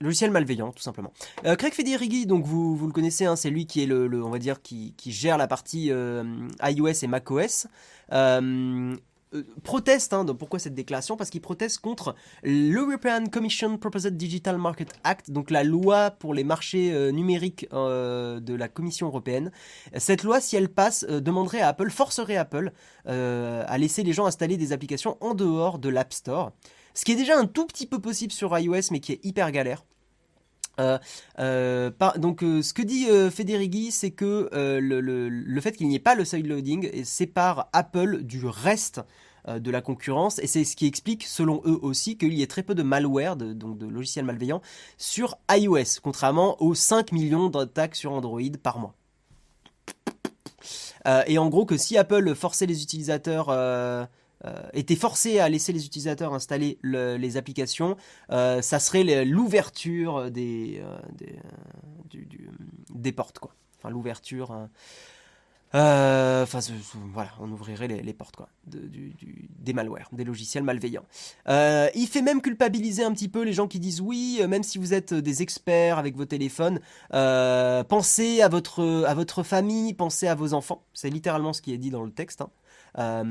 [0.00, 1.12] logiciel malveillant, tout simplement.
[1.44, 4.30] Euh, Craig Federighi, donc vous, vous le connaissez, hein, c'est lui qui est le, on
[4.30, 6.24] va dire, qui, qui gère la partie euh,
[6.62, 7.66] iOS et macOS.
[9.32, 14.92] Euh, proteste, hein, pourquoi cette déclaration Parce qu'il proteste contre l'European Commission Proposed Digital Market
[15.04, 19.52] Act, donc la loi pour les marchés euh, numériques euh, de la Commission européenne.
[19.96, 22.72] Cette loi, si elle passe, demanderait à Apple, forcerait Apple
[23.06, 26.52] à laisser les gens installer des applications en dehors de l'App Store.
[26.94, 29.50] Ce qui est déjà un tout petit peu possible sur iOS, mais qui est hyper
[29.52, 29.84] galère.
[31.38, 36.46] Donc ce que dit Federighi, c'est que le, fait qu'il n'y ait pas le side
[36.46, 39.00] loading sépare Apple du reste
[39.48, 42.62] de la concurrence et c'est ce qui explique selon eux aussi qu'il y ait très
[42.62, 44.62] peu de malware, donc de logiciels malveillants
[44.98, 48.94] sur iOS, contrairement aux 5 millions d'attaques sur Android par mois.
[51.26, 54.04] et en gros que si Apple forçait les utilisateurs euh,
[54.72, 57.96] était forcé à laisser les utilisateurs installer les applications,
[58.30, 60.98] euh, ça serait l'ouverture des, euh,
[62.90, 63.54] des, portes, quoi.
[63.78, 64.68] Enfin, l'ouverture.
[65.72, 66.58] Enfin,
[67.12, 71.04] voilà, on ouvrirait les, portes quoi, des malwares, des logiciels malveillants.
[71.46, 74.94] il fait même culpabiliser un petit peu les gens qui disent oui, même si vous
[74.94, 76.80] êtes des experts avec vos téléphones,
[77.10, 80.82] pensez à votre, à votre famille, pensez à vos enfants.
[80.92, 82.40] C'est littéralement ce qui est dit dans le texte.
[82.40, 82.50] Hein.
[82.98, 83.22] Euh,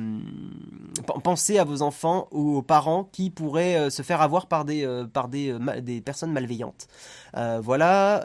[1.05, 4.65] Pen- Pensez à vos enfants ou aux parents qui pourraient euh, se faire avoir par
[4.65, 6.87] des, euh, par des, personnes malveillantes.
[7.33, 8.23] Voilà.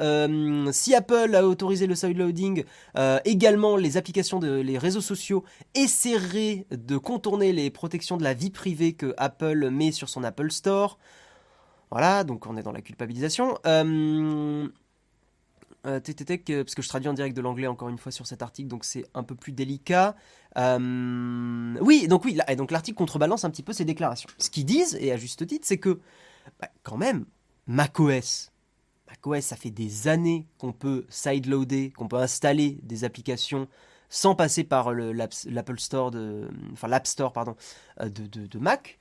[0.73, 2.65] Si Apple a autorisé le sideloading,
[3.25, 8.51] également les applications de les réseaux sociaux essaieraient de contourner les protections de la vie
[8.51, 10.99] privée que Apple met sur son Apple Store.
[11.91, 13.59] Voilà, donc on est dans la culpabilisation.
[15.87, 18.43] Euh, euh, parce que je traduis en direct de l'anglais encore une fois sur cet
[18.43, 20.17] article, donc c'est un peu plus délicat.
[20.57, 24.29] Euh, oui, donc oui, et donc l'article contrebalance un petit peu ces déclarations.
[24.39, 26.01] Ce qu'ils disent, et à juste titre, c'est que
[26.61, 27.27] bah, quand même,
[27.67, 28.53] macOS,
[29.09, 33.69] macOS, ça fait des années qu'on peut sideloader, qu'on peut installer des applications
[34.09, 37.57] sans passer par le- l'App- l'Apple Store, de, enfin l'App Store pardon,
[38.01, 38.99] euh, de, de- de Mac,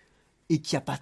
[0.50, 1.00] et qu'il n'y a pas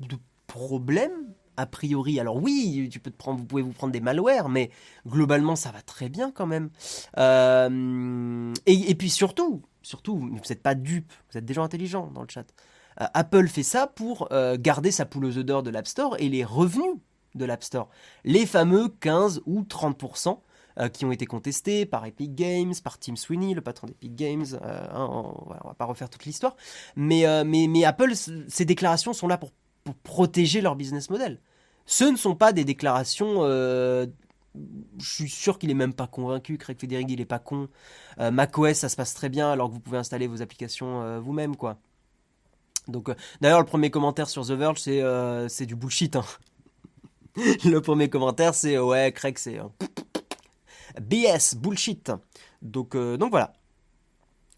[0.00, 0.16] de
[0.46, 1.12] problème
[1.60, 2.18] a priori.
[2.18, 4.70] Alors oui, tu peux te prendre, vous pouvez vous prendre des malwares, mais
[5.06, 6.70] globalement ça va très bien quand même.
[7.18, 12.22] Euh, et, puis surtout, surtout, vous n'êtes pas dupes, vous êtes des gens intelligents dans
[12.22, 12.46] le chat.
[13.00, 16.16] Euh, Apple fait ça pour euh, garder sa poule aux œufs d'or de l'App Store
[16.18, 16.96] et les revenus
[17.34, 17.88] de l'App Store.
[18.24, 20.40] Les fameux 15 ou 30%
[20.78, 24.46] euh, qui ont été contestés par Epic Games, par Tim Sweeney, le patron d'Epic Games.
[24.62, 26.56] hein, on, on va pas refaire toute l'histoire.
[26.96, 29.52] Mais, mais, Apple, ces déclarations sont là pour
[30.02, 31.40] protéger leur business model.
[31.90, 33.38] Ce ne sont pas des déclarations...
[33.40, 34.06] euh,
[35.00, 36.56] je suis sûr qu'il est même pas convaincu.
[36.56, 37.68] Craig Federighi, il est pas con.
[38.20, 41.18] Euh, macOS, ça se passe très bien, alors que vous pouvez installer vos applications euh,
[41.18, 41.78] vous-même, quoi.
[42.86, 43.10] Donc,
[43.40, 45.02] d'ailleurs, le premier commentaire sur The Verge, c'est
[45.48, 46.14] c'est du bullshit.
[46.14, 46.24] hein.
[47.64, 49.58] le premier commentaire, c'est ouais, Craig, c'est
[51.00, 52.12] BS, bullshit.
[52.62, 53.52] Donc, donc voilà.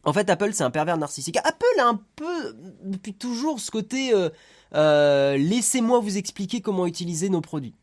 [0.05, 1.39] En fait, Apple, c'est un pervers narcissique.
[1.39, 4.31] Apple a un peu, depuis toujours, ce côté euh,
[4.75, 7.75] euh, laissez-moi vous expliquer comment utiliser nos produits.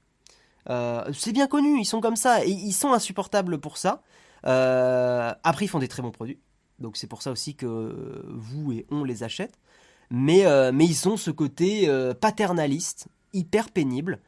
[0.70, 4.02] Euh, c'est bien connu, ils sont comme ça, et ils sont insupportables pour ça.
[4.44, 6.40] Après, ils font des très bons produits,
[6.80, 9.58] donc c'est pour ça aussi que vous et on les achète.
[10.12, 11.90] Mais, mais ils ont ce côté
[12.20, 14.20] paternaliste, hyper pénible.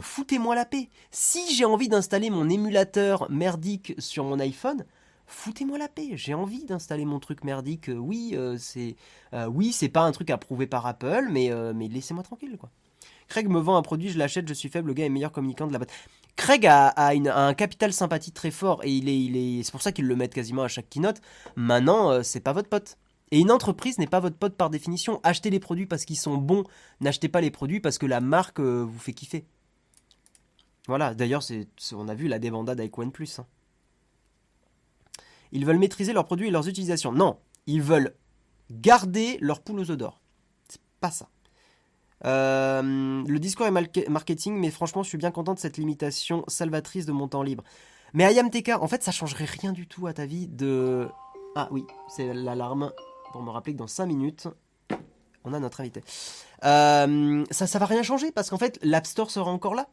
[0.00, 0.88] Foutez-moi la paix.
[1.10, 4.84] Si j'ai envie d'installer mon émulateur merdique sur mon iPhone,
[5.26, 6.10] foutez-moi la paix.
[6.16, 7.88] J'ai envie d'installer mon truc merdique.
[7.88, 8.96] Euh, Oui, euh, c'est
[9.32, 12.70] euh, oui, c'est pas un truc approuvé par Apple, mais, mais laissez-moi tranquille, quoi.
[13.28, 15.66] Craig me vend un produit, je l'achète, je suis faible, le gars est meilleur communicant
[15.66, 15.92] de la boîte.
[16.36, 19.92] Craig a, un capital sympathie très fort et il est, il est, c'est pour ça
[19.92, 21.22] qu'ils le mettent quasiment à chaque keynote.
[21.56, 22.98] Maintenant, c'est pas votre pote.
[23.30, 25.20] Et une entreprise n'est pas votre pote par définition.
[25.22, 26.64] Achetez les produits parce qu'ils sont bons,
[27.00, 29.46] n'achetez pas les produits parce que la marque vous fait kiffer.
[30.86, 33.38] Voilà, d'ailleurs, c'est- on a vu la débandade avec OnePlus.
[33.38, 33.46] hein.
[35.54, 37.12] Ils veulent maîtriser leurs produits et leurs utilisations.
[37.12, 38.14] Non, ils veulent
[38.70, 40.20] garder leur poule aux œufs d'or.
[40.68, 41.28] C'est pas ça.
[42.24, 47.06] Euh, le discours est marketing, mais franchement, je suis bien content de cette limitation salvatrice
[47.06, 47.64] de mon temps libre.
[48.14, 51.08] Mais Ayam TK, en fait, ça changerait rien du tout à ta vie de.
[51.56, 52.92] Ah oui, c'est l'alarme
[53.32, 54.48] pour me rappeler que dans 5 minutes,
[55.44, 56.02] on a notre invité.
[56.64, 59.88] Euh, ça, ça va rien changer parce qu'en fait, l'App Store sera encore là.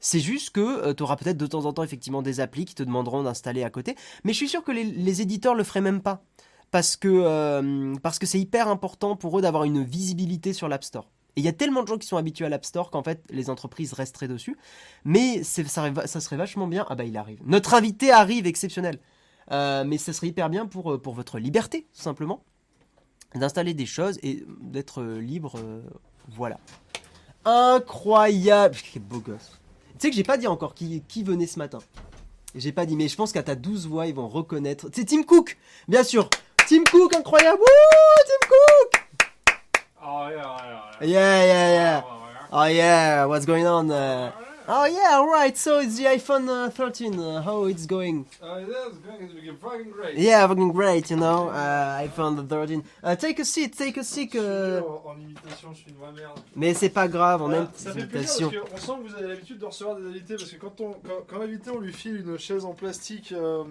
[0.00, 2.82] C'est juste que tu auras peut-être de temps en temps effectivement des applis qui te
[2.82, 3.96] demanderont d'installer à côté.
[4.24, 6.22] Mais je suis sûr que les, les éditeurs le feraient même pas.
[6.70, 10.84] Parce que euh, parce que c'est hyper important pour eux d'avoir une visibilité sur l'App
[10.84, 11.08] Store.
[11.36, 13.24] Et il y a tellement de gens qui sont habitués à l'App Store qu'en fait
[13.30, 14.58] les entreprises resteraient dessus.
[15.04, 15.62] Mais ça,
[16.06, 16.84] ça serait vachement bien.
[16.90, 17.40] Ah bah il arrive.
[17.46, 18.98] Notre invité arrive, exceptionnel.
[19.50, 22.44] Euh, mais ça serait hyper bien pour, euh, pour votre liberté, tout simplement.
[23.34, 25.58] D'installer des choses et d'être euh, libre.
[25.58, 25.80] euh,
[26.28, 26.58] voilà.
[27.46, 28.76] Incroyable.
[28.92, 29.58] Quel beau gosse.
[29.98, 31.80] Tu sais que j'ai pas dit encore qui, qui venait ce matin.
[32.54, 34.86] J'ai pas dit, mais je pense qu'à ta douce voix, ils vont reconnaître.
[34.94, 35.56] C'est Tim Cook,
[35.88, 36.30] bien sûr.
[36.68, 37.58] Tim Cook, incroyable.
[37.58, 39.02] Wouh, Tim Cook.
[40.02, 40.56] Oh yeah,
[41.00, 41.72] yeah, Yeah, yeah, yeah.
[41.72, 42.04] yeah.
[42.52, 43.90] Oh yeah, what's going on?
[43.90, 44.30] uh?
[44.70, 45.56] Oh yeah, alright.
[45.56, 47.18] So it's the iPhone uh, 13.
[47.18, 48.26] Uh, how it's going?
[48.42, 50.18] Uh, yeah, it's going fucking great.
[50.18, 51.10] Yeah, fucking great.
[51.10, 52.82] You know, uh, iPhone 13.
[53.02, 54.34] Uh, take a seat, take a seat.
[54.34, 56.38] Uh, en, en imitation, je suis une vraie merde.
[56.54, 59.28] Mais c'est pas grave, on Voilà, aime ça fait plaisir qu'on sent que vous avez
[59.28, 62.22] l'habitude de recevoir des invités parce que quand, on, quand, quand l'invité on lui file
[62.26, 63.64] une chaise en plastique euh,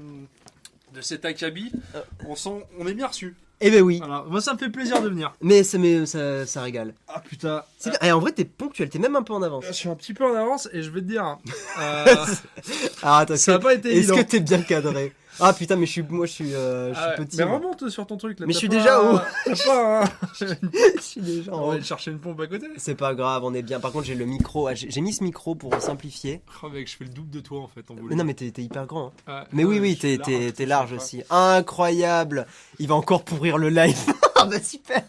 [0.96, 2.02] de cet acabit, Euh.
[2.28, 3.36] on sent on est bien reçu.
[3.60, 3.98] Eh ben oui.
[3.98, 5.34] Voilà, moi ça me fait plaisir de venir.
[5.42, 6.94] Mais, ça- mais ça, ça régale.
[7.08, 8.00] Ah putain, C'est bien.
[8.08, 9.66] Et en vrai, t'es ponctuel, t'es même un peu en avance.
[9.68, 11.40] je suis un petit peu en avance et je vais te dire, hein,
[11.82, 12.06] euh,
[13.02, 14.16] Ah, attends, ça n'a pas été est-ce évident.
[14.18, 15.12] que t'es bien cadré?
[15.40, 17.38] Ah putain, mais je suis, moi je suis, euh, je suis Ah ouais, petit.
[17.38, 17.58] mais moi.
[17.58, 18.46] remonte sur ton truc là.
[18.46, 19.20] Mais je suis déjà haut.
[19.46, 20.04] T'as pas.
[20.04, 20.10] un-
[20.40, 21.72] je suis déjà en On va haut.
[21.72, 22.68] aller chercher une pompe à côté.
[22.78, 23.80] C'est pas grave, on est bien.
[23.80, 24.68] Par contre, j'ai le micro.
[24.68, 26.42] ah, J'ai mis ce micro pour simplifier.
[26.64, 28.52] Oh mec, je fais le double de toi en fait en Mais non, mais t'es
[28.62, 29.12] hyper grand.
[29.28, 29.44] hein.
[29.52, 31.24] Mais oui, ouais, oui, t'es large, aussi.
[31.30, 32.48] Incroyable.
[32.80, 33.98] Il va encore pourrir le live.
[34.36, 35.04] ah bah super.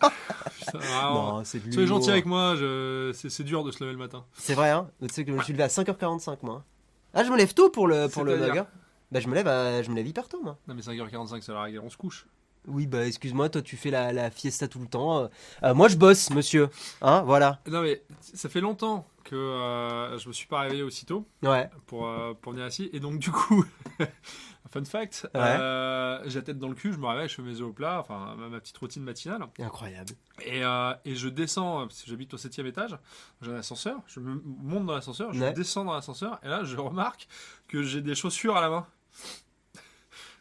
[0.58, 0.78] Putain.
[1.12, 3.12] Non, Soyez gentil avec moi, je...
[3.14, 4.24] c'est dur de se lever le matin.
[4.36, 4.88] C'est vrai, hein.
[5.06, 6.64] Tu sais que je me suis levé à 5h45 moi.
[7.14, 8.66] Ah, je me lève tôt pour le pour le hein.
[9.10, 10.58] Bah je me lève à, je me lève hyper tôt moi.
[10.68, 12.26] Non mais 5h45 c'est la règle, on se couche.
[12.66, 15.20] Oui, bah excuse-moi, toi tu fais la, la fiesta tout le temps.
[15.20, 15.28] Euh,
[15.62, 16.68] euh, moi je bosse, monsieur.
[17.00, 17.60] Hein, voilà.
[17.66, 21.70] Non mais ça fait longtemps que euh, je me suis pas réveillé aussitôt Ouais.
[21.86, 22.90] pour, euh, pour venir ici.
[22.92, 23.64] Et donc du coup,
[24.70, 26.20] fun fact, Ouais.
[26.26, 28.00] j'ai la tête dans le cul, je me réveille, je fais mes œufs au plat,
[28.00, 29.46] enfin ma, petite routine matinale.
[29.58, 30.12] Incroyable.
[30.44, 30.60] Et,
[31.06, 32.98] et je descends, parce que j'habite au septième étage,
[33.40, 35.52] j'ai un ascenseur, je me monte dans l'ascenseur, je Ouais.
[35.54, 37.28] descends dans l'ascenseur, et là je remarque
[37.66, 38.86] que j'ai des chaussures à la main.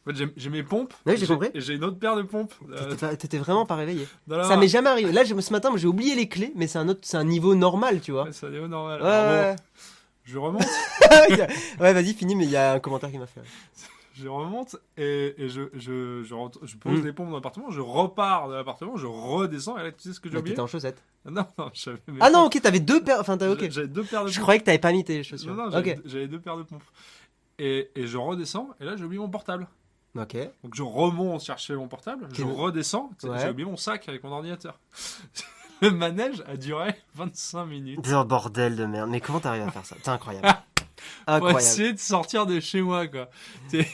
[0.06, 1.50] En fait, j'ai- mes pompes, Oui, j'ai compris.
[1.54, 4.08] et j'ai une autre paire de pompes euh, T'étais vraiment pas réveillé.
[4.30, 5.12] Ça m'est jamais arrivé.
[5.12, 7.56] Là, je- ce matin, j'ai oublié les clés, mais c'est un autre, c'est un niveau
[7.56, 8.24] normal, tu vois.
[8.24, 9.02] Ouais, ça est normal.
[9.02, 9.56] Ouais, Alors, ouais.
[9.56, 9.64] bon,
[10.24, 10.62] je remonte,
[11.82, 13.42] ouais, vas-y, finis, mais il y a un commentaire qui m'a fait.
[14.16, 17.06] je remonte, et, et je, je, je, rentre- je pose Mm.
[17.06, 20.22] les pompes dans l'appartement, je repars de l'appartement, je redescends, et là tu sais ce
[20.22, 21.04] que j'ai oublié t'étais en chaussettes.
[21.30, 23.18] Non, non, j'avais mes Ah non, ok, t'avais deux paires.
[23.20, 23.70] Enfin, t'as ok.
[23.70, 24.42] J'avais deux paires de Je pompes.
[24.44, 25.54] croyais que t'avais pas mis tes chaussures.
[25.54, 26.02] Non, non, j'avais ok.
[26.06, 26.84] j'avais deux paires de pompes.
[27.60, 29.68] Et, et je redescends, et là j'ai oublié mon portable.
[30.16, 30.36] Ok.
[30.64, 33.40] Donc je remonte chercher mon portable, je redescends, Ouais.
[33.42, 34.80] j'ai oublié mon sac avec mon ordinateur.
[35.82, 38.00] Le manège a duré 25 minutes.
[38.14, 39.10] Oh, bordel de merde.
[39.10, 40.48] Mais comment t'arrives à faire ça C'est incroyable.
[41.26, 41.62] Pour incroyable.
[41.62, 43.30] essayer de sortir de chez moi, quoi.
[43.70, 43.86] C'est-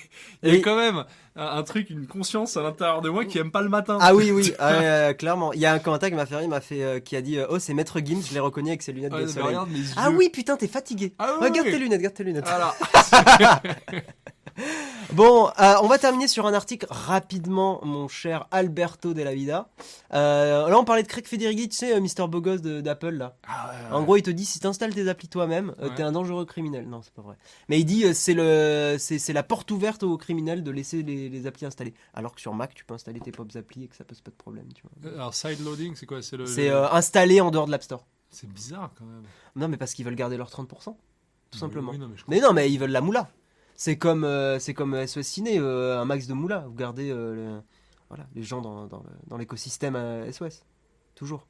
[0.42, 1.04] Il y a quand même
[1.36, 3.98] un, un truc, une conscience à l'intérieur de moi qui aime pas le matin.
[4.00, 5.52] Ah oui, oui, ah, euh, clairement.
[5.52, 7.38] Il y a un commentaire qui m'a fait rire, m'a fait, euh, qui a dit,
[7.40, 9.58] euh, oh, c'est Maître Gims, je l'ai reconnu avec ses lunettes Ouais, de soleil.
[9.98, 11.14] Ah oui, putain, t'es fatigué.
[11.20, 11.74] Ah oui, Regarde oui.
[11.74, 12.48] tes lunettes, regarde tes lunettes.
[12.48, 12.74] Voilà.
[15.14, 19.70] Bon, euh, on va terminer sur un article rapidement, mon cher Alberto de la Vida.
[20.14, 23.36] Euh, là, on parlait de Craig Federighi, tu sais, euh, Mister Bogos de- d'Apple, là.
[23.47, 25.93] Ah ouais, En gros, il te dit si t'installes tes applis toi-même, Ouais.
[25.95, 26.88] t'es un dangereux criminel.
[26.89, 27.36] Non, c'est pas vrai.
[27.70, 31.47] Mais il dit c'est le c'est la porte ouverte aux criminels de laisser les, les
[31.47, 31.93] applis installées.
[32.14, 34.32] Alors que sur Mac, tu peux installer tes pop applis et que ça pose pas
[34.32, 35.12] de problème, tu vois.
[35.14, 36.22] Alors, side loading, c'est quoi?
[36.24, 36.45] C'est le.
[36.93, 38.06] Installé en dehors de l'App Store.
[38.32, 39.24] C'est bizarre quand même.
[39.56, 40.95] Non, mais parce qu'ils veulent garder leurs 30%,
[41.51, 41.91] tout simplement.
[41.91, 43.30] Oui, non, mais Mais non, mais ils veulent la moula.
[43.76, 46.59] C'est comme euh, c'est comme SOS Ciné, euh, un max de moula.
[46.67, 47.61] Vous gardez euh, le-
[48.09, 49.97] voilà les gens dans dans, l'écosystème
[50.32, 50.63] SOS.
[51.15, 51.45] Toujours.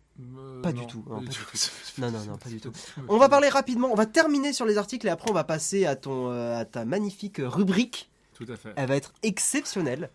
[0.61, 2.01] Pas non, du tout, non, du pas tout.
[2.01, 2.71] Non, non, non, pas du tout.
[3.09, 3.89] On va parler rapidement.
[3.91, 6.85] On va terminer sur les articles et après on va passer à ton à ta
[6.85, 8.09] magnifique rubrique.
[8.33, 8.73] Tout à fait.
[8.75, 10.09] Elle va être exceptionnelle.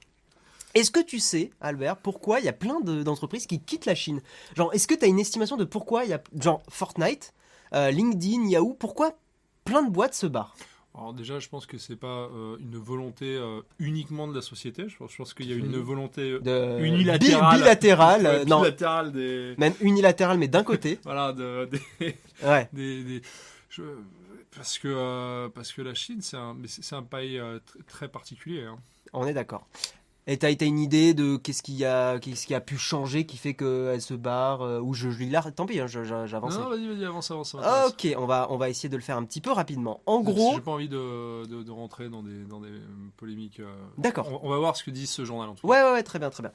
[0.74, 3.94] Est-ce que tu sais, Albert, pourquoi il y a plein de- d'entreprises qui quittent la
[3.94, 4.20] Chine?
[4.54, 7.32] Genre, est-ce que tu as une estimation de pourquoi il y a, genre, Fortnite,
[7.74, 9.12] euh, LinkedIn, Yahoo, pourquoi
[9.64, 10.54] plein de boîtes se barrent?
[10.98, 14.88] Alors déjà, je pense que c'est pas euh, une volonté euh, uniquement de la société.
[14.88, 15.80] Je pense, qu'il y a une Oui.
[15.82, 17.54] volonté euh, de Unilatérale.
[17.56, 20.98] bi- bilatérale, ouais, non, bilatérale des même unilatérale, mais d'un côté.
[21.04, 21.66] voilà de,
[22.00, 22.68] des, Ouais.
[22.72, 23.22] des- des-
[23.70, 23.82] je-
[24.56, 28.64] parce que euh, parce que la Chine c'est un c'est pays tr- très particulier.
[28.64, 28.78] hein.
[29.12, 29.66] On est d'accord.
[30.30, 33.38] Et t'as t'as une idée de qu'est-ce qui a qu'est-ce qui a pu changer qui
[33.38, 36.58] fait qu'elle se barre euh, ou je, je lis tant pis hein, j'avance.
[36.58, 37.56] Non, vas-y, vas-y, avance, avance.
[37.62, 40.02] Ah, ok, on va on va essayer de le faire un petit peu rapidement.
[40.04, 42.78] En gros, j'ai pas envie de, de, de rentrer dans des dans des euh,
[43.16, 43.60] polémiques.
[43.60, 44.28] euh, d'accord.
[44.42, 45.72] On, on va voir ce que dit ce journal en tout cas.
[45.72, 46.52] Ouais, ouais, ouais, très bien, très bien.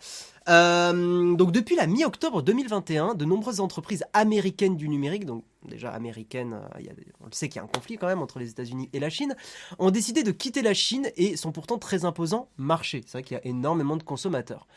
[0.50, 6.54] Euh, donc, depuis la mi-octobre 2021, de nombreuses entreprises américaines du numérique, donc déjà américaines,
[6.54, 8.50] euh, y a on le sait qu'il y a un conflit quand même entre les
[8.50, 9.36] États-Unis et la Chine,
[9.80, 13.02] ont décidé de quitter la Chine et sont pourtant très imposants marché.
[13.06, 14.68] C'est vrai qu'il y a énormément de consommateurs.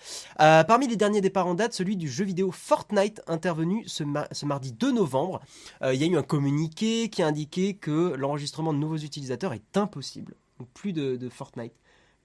[0.40, 4.72] Euh, parmi les derniers départs en date, celui du jeu vidéo Fortnite, intervenu ce mardi
[4.72, 5.40] 2 novembre.
[5.82, 9.52] Euh, il y a eu un communiqué qui a indiqué que l'enregistrement de nouveaux utilisateurs
[9.52, 10.34] est impossible.
[10.58, 11.74] Donc, plus de, de Fortnite.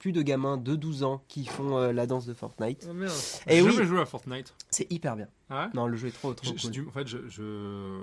[0.02, 2.88] Plus de gamins de 12 ans qui font euh, la danse de Fortnite.
[2.90, 3.12] Oh, merde.
[3.46, 3.70] J'ai oui.
[3.72, 4.52] jamais joué à Fortnite.
[4.68, 5.28] C'est hyper bien.
[5.48, 5.70] Ah ouais?
[5.74, 6.70] Non, le jeu est trop, trop cool.
[6.72, 8.00] du- En fait, je, je-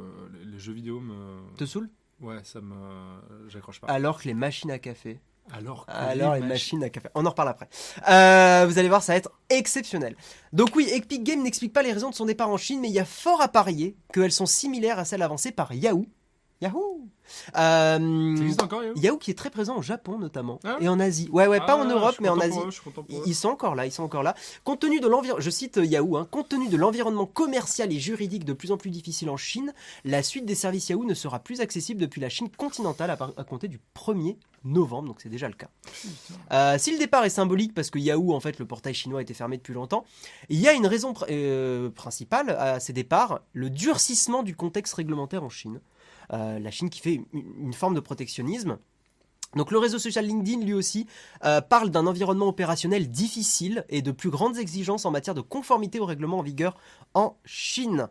[0.49, 1.41] les- jeux vidéo me.
[1.57, 1.89] Te saoule
[2.21, 2.73] Ouais, ça me.
[3.49, 3.87] J'accroche pas.
[3.87, 5.19] Alors que les machines à café.
[5.51, 7.09] Alors, que Alors les mach- machines à café.
[7.15, 7.67] On en reparle après.
[8.09, 10.15] Euh, vous allez voir, ça va être exceptionnel.
[10.53, 12.93] Donc oui, Epic Games n'explique pas les raisons de son départ en Chine, mais il
[12.93, 16.05] y a fort à parier qu'elles sont similaires à celles avancées par Yahoo.
[16.61, 17.07] Yahoo
[17.57, 18.95] Euh, Ça existe encore, Yahoo?
[18.97, 21.29] Yahoo qui est très présent au Japon notamment Ah et en Asie.
[21.31, 22.57] Ouais, ouais, pas Ah, en je Europe, mais en Asie.
[22.59, 22.69] eux.
[23.25, 24.35] Ils sont encore là, ils sont encore là.
[24.63, 27.99] Compte tenu de l'environnement, je cite euh, Yahoo, hein, compte tenu de l'environnement commercial et
[27.99, 29.73] juridique de plus en plus difficile en Chine,
[30.05, 33.31] la suite des services Yahoo ne sera plus accessible depuis la Chine continentale à, par-
[33.37, 34.35] à compter du 1er
[34.65, 35.69] novembre, donc c'est déjà le cas.
[36.51, 39.33] Euh, si le départ est symbolique parce que Yahoo, en fait, le portail chinois était
[39.33, 40.03] fermé depuis longtemps,
[40.49, 44.95] il y a une raison pr- euh, principale à ces départs, le durcissement du contexte
[44.95, 45.79] réglementaire en Chine.
[46.33, 48.77] Euh, la Chine qui fait une, forme de protectionnisme.
[49.55, 51.07] Donc le réseau social LinkedIn, lui aussi,
[51.43, 55.99] euh, parle d'un environnement opérationnel difficile et de plus grandes exigences en matière de conformité
[55.99, 56.77] aux règlements en vigueur
[57.15, 58.09] en Chine.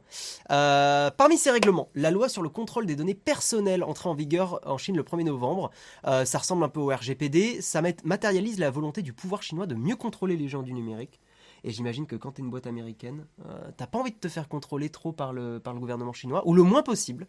[0.50, 4.58] Euh, parmi ces règlements, la loi sur le contrôle des données personnelles entrée en vigueur
[4.66, 5.70] en Chine le 1er novembre.
[6.02, 7.60] Ça ressemble un peu au RGPD.
[7.62, 11.20] Ça mat- matérialise la volonté du pouvoir chinois de mieux contrôler les gens du numérique.
[11.64, 14.28] Et j'imagine que quand tu es une boîte américaine, euh, t'as pas envie de te
[14.28, 17.26] faire contrôler trop par le, par le gouvernement chinois, ou le moins possible.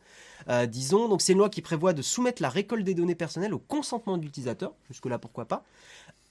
[0.50, 3.54] Euh, disons, donc c'est une loi qui prévoit de soumettre la récolte des données personnelles
[3.54, 5.64] au consentement de l'utilisateur, jusque-là pourquoi pas,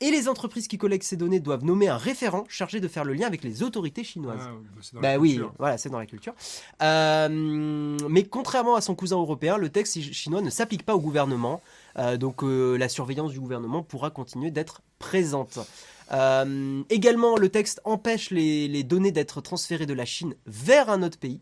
[0.00, 3.14] Et les entreprises qui collectent ces données doivent nommer un référent chargé de faire le
[3.14, 4.38] lien avec les autorités chinoises.
[4.46, 4.52] Ah,
[4.94, 6.34] bah, Bah oui, voilà, c'est dans la culture.
[6.82, 7.28] Euh,
[8.08, 11.60] mais contrairement à son cousin européen, le texte chi- chinois ne s'applique pas au gouvernement.
[11.98, 15.58] Euh, donc euh, la surveillance du gouvernement pourra continuer d'être présente.
[16.12, 21.18] Euh, également, le texte empêche les, données d'être transférées de la Chine vers un autre
[21.18, 21.40] pays.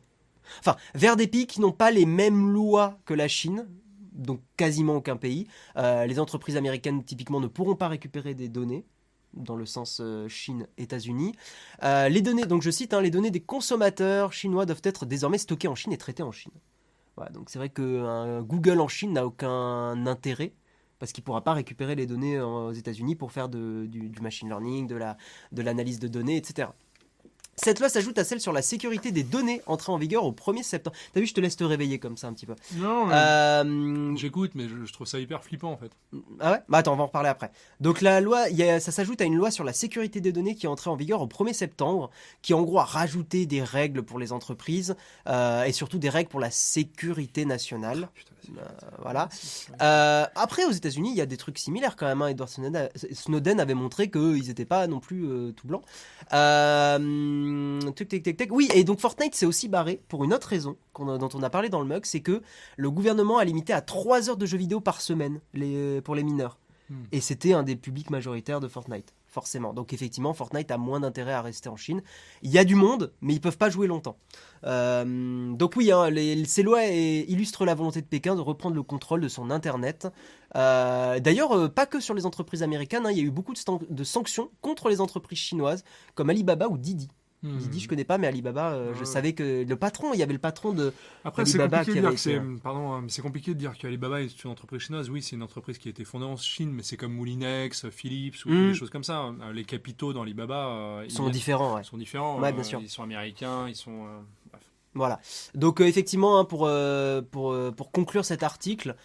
[0.61, 3.67] Enfin, vers des pays qui n'ont pas les mêmes lois que la Chine.
[4.13, 5.47] Donc quasiment aucun pays.
[5.77, 8.87] Euh, les entreprises américaines typiquement ne pourront pas récupérer des données
[9.35, 11.35] dans le sens euh, Chine-États-Unis.
[11.83, 15.69] Les données, donc je cite, hein, les données des consommateurs chinois doivent être désormais stockées
[15.69, 16.53] en Chine et traitées en Chine.
[17.17, 20.53] Voilà, donc c'est vrai que Google en Chine n'a aucun intérêt
[20.99, 24.21] parce qu'il ne pourra pas récupérer les données euh, aux États-Unis pour faire du, du
[24.21, 25.17] machine learning, de la-
[25.53, 26.69] de l'analyse de, données, etc.
[27.59, 30.63] Cette loi s'ajoute à celle sur la sécurité des données entrée en vigueur au 1er
[30.63, 30.95] septembre.
[31.15, 32.55] T'as vu, je te laisse te réveiller comme ça un petit peu.
[32.75, 35.91] Non, Euh, j'écoute, mais je, je trouve ça hyper flippant en fait.
[36.41, 36.59] ah ouais?
[36.69, 37.51] Bah attends, on va en reparler après.
[37.81, 40.33] Donc la loi, il y a- ça s'ajoute à une loi sur la sécurité des
[40.33, 42.11] données qui est entrée en vigueur au 1er septembre,
[42.43, 44.95] qui en gros a rajouté des règles pour les entreprises
[45.27, 48.11] euh, et surtout des règles pour la sécurité nationale.
[48.15, 48.63] Putain, c'est- Euh,
[49.03, 49.29] voilà.
[49.83, 52.23] Euh, après, aux États-Unis, il y a des trucs similaires quand même.
[52.23, 52.29] hein.
[52.29, 55.27] Edward Snowden, avait montré qu'ils n'étaient pas non plus
[55.57, 55.83] tout blancs.
[56.33, 56.99] Euh,
[57.95, 58.53] tic, tic, tic, tic.
[58.53, 61.69] Oui, et donc Fortnite s'est aussi barré pour une autre raison dont on a parlé
[61.69, 62.43] dans le mug, c'est que
[62.77, 66.23] le gouvernement a limité à 3 heures de jeux vidéo par semaine les, pour les
[66.25, 66.59] mineurs.
[66.89, 67.03] Hmm.
[67.13, 69.75] Et c'était un des publics majoritaires de Fortnite, forcément.
[69.75, 72.01] Donc effectivement, Fortnite a moins d'intérêt à rester en Chine.
[72.43, 74.17] Il y a du monde, mais ils peuvent pas jouer longtemps.
[74.65, 78.85] Euh, donc oui, hein, les- ces lois illustrent la volonté de Pékin de reprendre le
[78.85, 80.07] contrôle de son Internet.
[80.55, 83.53] Euh, D'ailleurs, euh, pas que sur les entreprises américaines, hein, il y a eu beaucoup
[83.53, 85.83] de sanctions contre les entreprises chinoises,
[86.15, 87.09] comme Alibaba ou Didi.
[87.55, 87.59] Hmm.
[87.59, 90.33] Didi, je connais pas, mais Alibaba, euh, je savais que le patron, il y avait
[90.33, 90.93] le patron de...
[91.25, 93.77] Après, c'est Alibaba compliqué, qui de dire avait été, pardon, hein, c'est compliqué de dire
[93.79, 95.11] qu'Alibaba est une entreprise chinoise.
[95.11, 98.45] Oui, c'est une entreprise qui a été fondée en Chine, mais c'est comme Moulinex, Philips
[98.47, 98.69] ou Mm.
[98.69, 99.19] des choses comme ça.
[99.19, 99.37] hein.
[99.53, 101.85] Les capitaux dans Alibaba euh, Ils sont ils- différents, ouais.
[101.85, 102.41] sont différents.
[102.41, 102.81] Ouais, euh, bien sûr.
[102.81, 104.05] Ils sont américains, ils sont.
[104.07, 104.19] euh,
[104.51, 104.63] bref.
[104.95, 105.21] Voilà.
[105.55, 108.97] Donc euh, effectivement, hein, pour, euh, pour, euh, pour conclure cet article,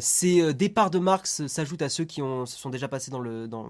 [0.00, 3.20] ces départs de marques s- s'ajoutent à ceux qui ont, se sont déjà passés dans
[3.20, 3.68] le, dans,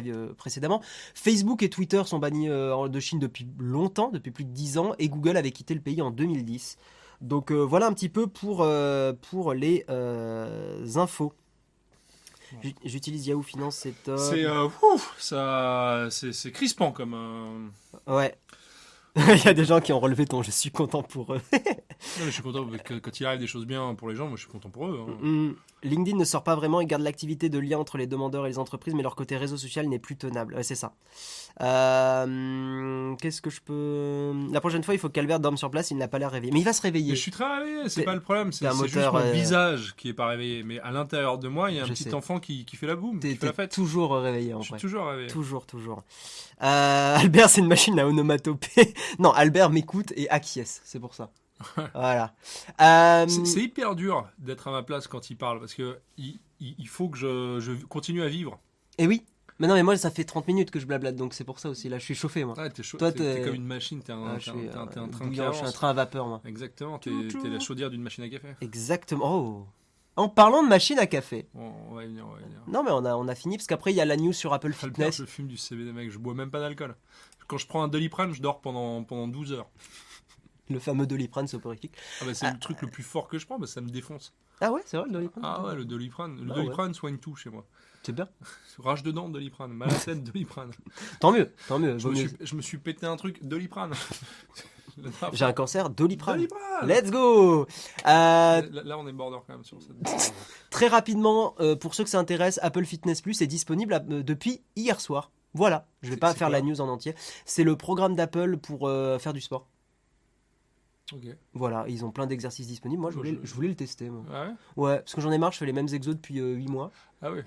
[0.00, 0.82] pré- euh, précédemment.
[1.14, 4.92] Facebook et Twitter sont bannis euh, de Chine depuis longtemps, depuis plus de 10 ans,
[4.98, 6.76] et Google avait quitté le pays en 2010.
[7.20, 8.66] Donc euh, voilà un petit peu pour,
[9.30, 9.84] pour les
[10.96, 11.32] infos.
[12.84, 14.18] J'utilise Yahoo Finance, c'est top.
[14.18, 17.14] C'est euh, ouf, ça, c'est, c'est crispant comme.
[17.14, 17.68] euh,
[18.06, 18.36] Ouais.
[19.16, 21.40] Il y a des gens qui ont relevé ton je suis content pour eux.
[21.52, 21.60] non,
[22.20, 24.36] mais je suis content que quand il arrive des choses bien pour les gens, moi
[24.36, 25.00] je suis content pour eux.
[25.08, 25.16] hein.
[25.20, 25.54] Mm.
[25.84, 28.58] LinkedIn ne sort pas vraiment et garde l'activité de lien entre les demandeurs et les
[28.58, 30.54] entreprises, mais leur côté réseau social n'est plus tenable.
[30.54, 30.94] Ouais, c'est ça.
[31.60, 34.32] Euh, Qu'est-ce que je peux.
[34.52, 36.52] La prochaine fois, il faut qu'Albert dorme sur place, il n'a pas l'air réveillé.
[36.52, 37.10] Mais il va se réveiller.
[37.10, 38.52] Mais je suis très réveillé, c'est pas le problème.
[38.52, 40.62] C'est, juste mon euh, visage qui est pas réveillé.
[40.62, 42.14] Mais à l'intérieur de moi, il y a un Je petit sais.
[42.14, 43.36] enfant qui, qui fait la boum, T'es
[43.68, 45.28] toujours réveillé en Je suis toujours réveillé.
[45.28, 46.02] Toujours, toujours.
[46.62, 48.94] Euh, Albert, c'est une machine à onomatopée.
[49.18, 51.30] non, Albert m'écoute et acquiesce, c'est pour ça.
[51.94, 52.34] Voilà.
[52.80, 56.74] Euh, C'est, hyper dur d'être à ma place quand il parle parce que il, il-
[56.78, 58.58] il faut que je, je continue à vivre.
[58.98, 59.24] Et oui.
[59.60, 61.68] Mais non, mais moi, ça fait 30 minutes que je blablate, donc c'est pour ça
[61.68, 61.88] aussi.
[61.88, 62.58] Là, je suis chauffé, moi.
[62.58, 64.76] Ouais, t'es, chaud, Toi, t'es, comme une machine, t'es un, Ah, je un- suis t'es
[64.76, 65.74] un- t'es un train qui bouillant, je suis un avance.
[65.74, 66.40] train à vapeur, moi.
[66.44, 67.10] Exactement, t'es,
[67.44, 68.48] la chaudière d'une machine à café.
[68.60, 69.24] Exactement.
[69.32, 69.66] Oh.
[70.16, 71.46] En parlant de machine à café.
[71.54, 72.58] On, on va y venir, on va y venir.
[72.66, 74.52] Non, mais on a, on a fini parce qu'après, il y a la news sur
[74.52, 75.16] Apple Albert, Fitness.
[75.18, 76.96] je fume du CBD, mec, je bois même pas d'alcool.
[77.46, 79.68] Quand je prends un Doliprane, je dors pendant, pendant 12 heures.
[80.70, 81.92] Le fameux Doliprane soporifique.
[82.20, 84.32] Ah bah, c'est le truc le plus fort que je prends, bah, ça me défonce.
[84.60, 86.36] Ah ouais, c'est vrai, le Doliprane Ah ouais, le Doliprane.
[86.40, 87.64] Le Bah Doliprane soigne tout chez moi.
[88.02, 88.28] C'est bien.
[88.78, 89.72] Rage dedans, Doliprane.
[89.72, 90.70] Mal à la tête, Doliprane.
[91.20, 91.98] Tant mieux, tant mieux.
[91.98, 93.92] Je me, suis, je me suis pété un truc, Doliprane.
[95.32, 96.36] J'ai un cancer, Doliprane.
[96.36, 97.66] Doliprane Let's go
[98.06, 100.32] Euh, là, on est border quand même sur cette.
[100.70, 104.62] Très rapidement, euh, pour ceux que ça intéresse, Apple Fitness Plus est disponible euh, depuis
[104.76, 105.30] hier soir.
[105.52, 107.14] Voilà, je vais C'est- pas faire la news en entier.
[107.44, 108.88] C'est le programme d'Apple pour
[109.20, 109.66] faire du sport.
[111.52, 113.00] Voilà, ils ont plein d'exercices disponibles.
[113.00, 114.10] Moi, je voulais, je- je voulais le tester.
[114.10, 114.24] moi.
[114.32, 114.54] Ah ouais?
[114.76, 116.90] Ouais, parce que j'en ai marre, je fais les mêmes exos depuis 8 mois.
[117.22, 117.44] Ah ouais.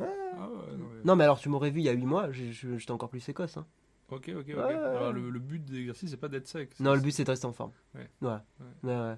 [0.00, 2.30] Ah ouais, non, mais- Non, mais alors tu m'aurais vu il y a 8 mois,
[2.32, 3.56] j'étais encore plus écosse.
[3.56, 3.66] hein.
[4.10, 4.46] Ok, ok, ok.
[4.56, 4.74] Ouais.
[4.74, 6.70] Alors, le, le but de l'exercice, c'est pas d'être sec.
[6.80, 7.72] Non, le but c'est de rester en forme.
[7.94, 8.08] Ouais.
[8.22, 8.42] Voilà.
[8.58, 8.90] Ouais.
[8.90, 9.14] Euh,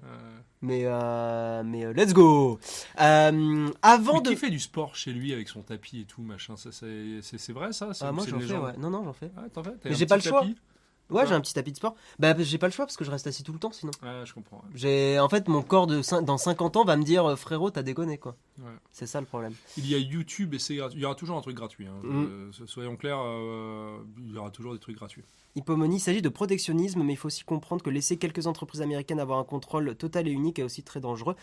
[0.61, 2.59] Mais, euh, mais euh, let's go
[2.99, 4.29] Euh, Avant mais de...
[4.31, 6.57] qui fait du sport chez lui avec son tapis et tout, machin?
[6.57, 7.91] Ça, c'est, vrai ça?
[8.01, 8.77] Ah, moi j'en fais, ouais.
[8.77, 9.31] Non, non, j'en fais.
[9.37, 9.71] Ah, t'en fais?
[9.79, 10.41] T'as Mais un j'ai pas le choix.
[10.41, 10.57] tapis?
[11.09, 11.27] Ouais, Ouais.
[11.27, 11.95] j'ai un petit tapis de sport.
[12.19, 13.91] Bah, j'ai pas le choix parce que je reste assis tout le temps sinon.
[14.01, 14.57] Ouais, je comprends.
[14.57, 14.69] ouais.
[14.75, 17.83] J'ai, en fait, mon corps de dans 50 ans va me dire euh, frérot, t'as
[17.83, 18.37] déconné quoi.
[18.59, 18.71] Ouais.
[18.93, 19.53] C'est ça le problème.
[19.77, 20.99] Il y a YouTube et c'est gratuit.
[20.99, 21.87] Il y aura toujours un truc gratuit.
[21.87, 21.99] hein.
[22.03, 22.23] Mm.
[22.25, 25.23] Euh, so- soyons clairs, euh, il y aura toujours des trucs gratuits.
[25.55, 29.19] Hippomonie, il s'agit de protectionnisme, mais il faut aussi comprendre que laisser quelques entreprises américaines
[29.19, 31.35] avoir un contrôle total et unique est aussi très dangereux.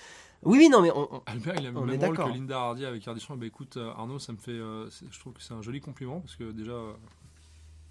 [0.45, 2.33] Oui, oui, non, mais on, on- Albert, il a le On est même rôle d'accord.
[2.33, 3.37] que Linda Hardy avec Ardisson.
[3.37, 4.53] Bah écoute, Arnaud, ça me fait.
[4.53, 6.95] euh, je trouve que c'est un joli compliment parce que déjà, euh,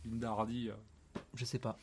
[0.06, 0.72] Linda Hardy.
[1.34, 1.78] Je sais pas.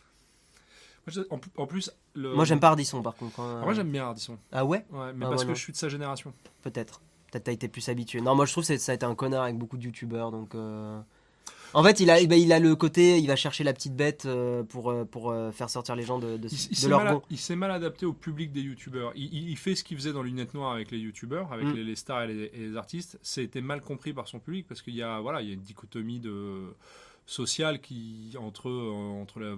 [1.06, 1.24] moi,
[1.56, 2.34] en, plus- le.
[2.34, 3.40] Moi, j'aime pas Ardisson par contre.
[3.40, 3.58] hein.
[3.60, 4.38] Ah, moi, j'aime bien Ardisson.
[4.52, 6.32] Ah ouais, Ouais, mais Ah, parce ouais, que je suis de sa génération.
[6.62, 7.00] peut-être.
[7.30, 8.20] Peut-être t'as été plus habitué.
[8.20, 10.54] Non, moi je trouve que ça a été un connard avec beaucoup de youtubeurs, donc.
[10.54, 11.00] euh,
[11.74, 14.62] En fait, il a, il a le côté, il va chercher la petite bête euh,
[14.62, 17.36] pour, euh, pour euh, faire sortir les gens de, de, Il, de leur mal, il
[17.38, 19.10] s'est mal adapté au public des youtubeurs.
[19.16, 21.72] Il, il- il fait ce qu'il faisait dans Lunettes Noires avec les youtubeurs, avec Mm.
[21.72, 23.18] les, les stars et les, et les artistes.
[23.22, 25.62] C'était mal compris par son public parce qu'il y a, voilà, il y a une
[25.62, 26.72] dichotomie de
[27.26, 29.56] sociale qui entre euh, entre la-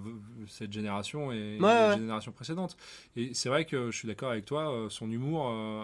[0.49, 1.95] cette génération et Ouais, la ouais.
[1.97, 2.77] génération précédente.
[3.17, 4.71] Et c'est vrai que je suis d'accord avec toi.
[4.73, 5.83] euh, Son humour euh,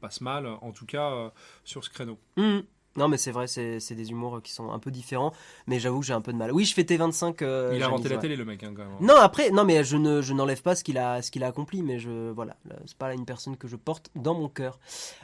[0.00, 1.28] passe mal, en tout cas euh,
[1.64, 2.18] sur ce créneau.
[2.36, 2.62] Mhm.
[2.96, 5.32] Non, mais c'est vrai, c'est des humours qui sont un peu différents,
[5.66, 6.52] mais j'avoue que j'ai un peu de mal.
[6.52, 7.42] Oui, je fais T25.
[7.42, 8.20] euh, il a inventé la ouais.
[8.20, 8.94] télé, le mec, hein, quand même.
[9.00, 11.48] Non, après, non, mais je ne, je n'enlève pas ce qu'il a, ce qu'il a
[11.48, 14.78] accompli, mais je, voilà, là, c'est pas une personne que je porte dans mon cœur.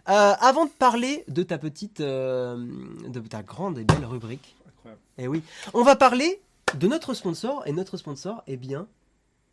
[0.08, 2.56] Euh, avant de parler de ta petite, euh,
[3.06, 4.56] de ta grande et belle rubrique.
[5.20, 5.42] Eh oui,
[5.74, 6.40] on va parler
[6.78, 8.86] de notre sponsor, et notre sponsor, eh bien,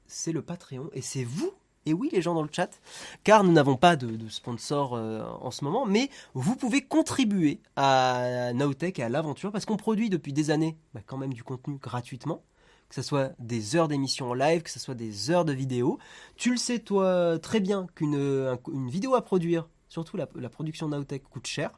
[0.08, 1.52] c'est le Patreon, et c'est vous.
[1.86, 2.82] Et oui, les gens dans le chat,
[3.24, 8.52] car nous n'avons pas de, sponsor euh, en ce moment, mais vous pouvez contribuer à
[8.54, 11.78] Nowtech et à l'aventure, parce qu'on produit depuis des années bah, quand même du contenu
[11.78, 12.44] gratuitement
[12.90, 16.00] que ce soit des heures d'émission en live, que ce soit des heures de vidéo.
[16.38, 20.48] Tu le sais, toi, très bien qu'une un- une vidéo à produire, surtout la, la
[20.48, 21.72] production Nowtech, coûte cher.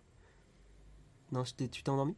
[1.31, 2.15] Non, tu t'es endormi?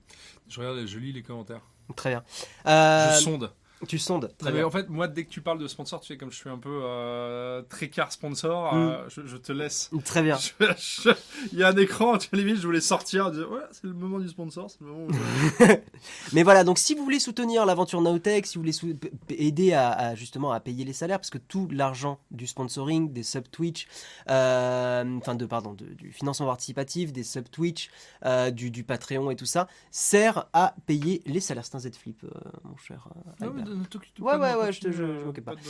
[0.47, 1.61] Je regarde, je lis les commentaires.
[1.95, 2.23] Très bien.
[2.65, 3.51] Euh, je sonde.
[3.87, 4.31] Tu sondes.
[4.37, 4.67] Très mais bien.
[4.67, 6.57] en fait, moi, dès que tu parles de sponsor, tu sais, comme je suis un
[6.57, 8.77] peu euh, très car sponsor, Mm.
[8.77, 9.89] euh, je, je te laisse.
[10.05, 10.37] Très bien.
[11.51, 13.93] Il y a un écran, tu vois, limite, je voulais sortir, dire, ouais, c'est le
[13.93, 15.65] moment du sponsor, c'est le moment où
[16.33, 18.97] Mais voilà, donc si vous voulez soutenir l'aventure Nowtech, si vous voulez
[19.29, 23.23] aider à, à, justement à payer les salaires, parce que tout l'argent du sponsoring, des
[23.23, 23.87] sub Twitch,
[24.29, 27.89] euh, enfin de pardon, de- du financement participatif, des sub Twitch,
[28.25, 31.65] euh, du, du Patreon et tout ça, sert à payer les salaires.
[31.65, 32.29] C'est un Z Flip, euh,
[32.63, 33.07] mon cher.
[33.41, 33.65] Albert.
[33.75, 35.55] Mais ne t'occupe Ouais, pas ouais, moi, ouais, je je- je euh, m'occupe pas.
[35.55, 35.61] de-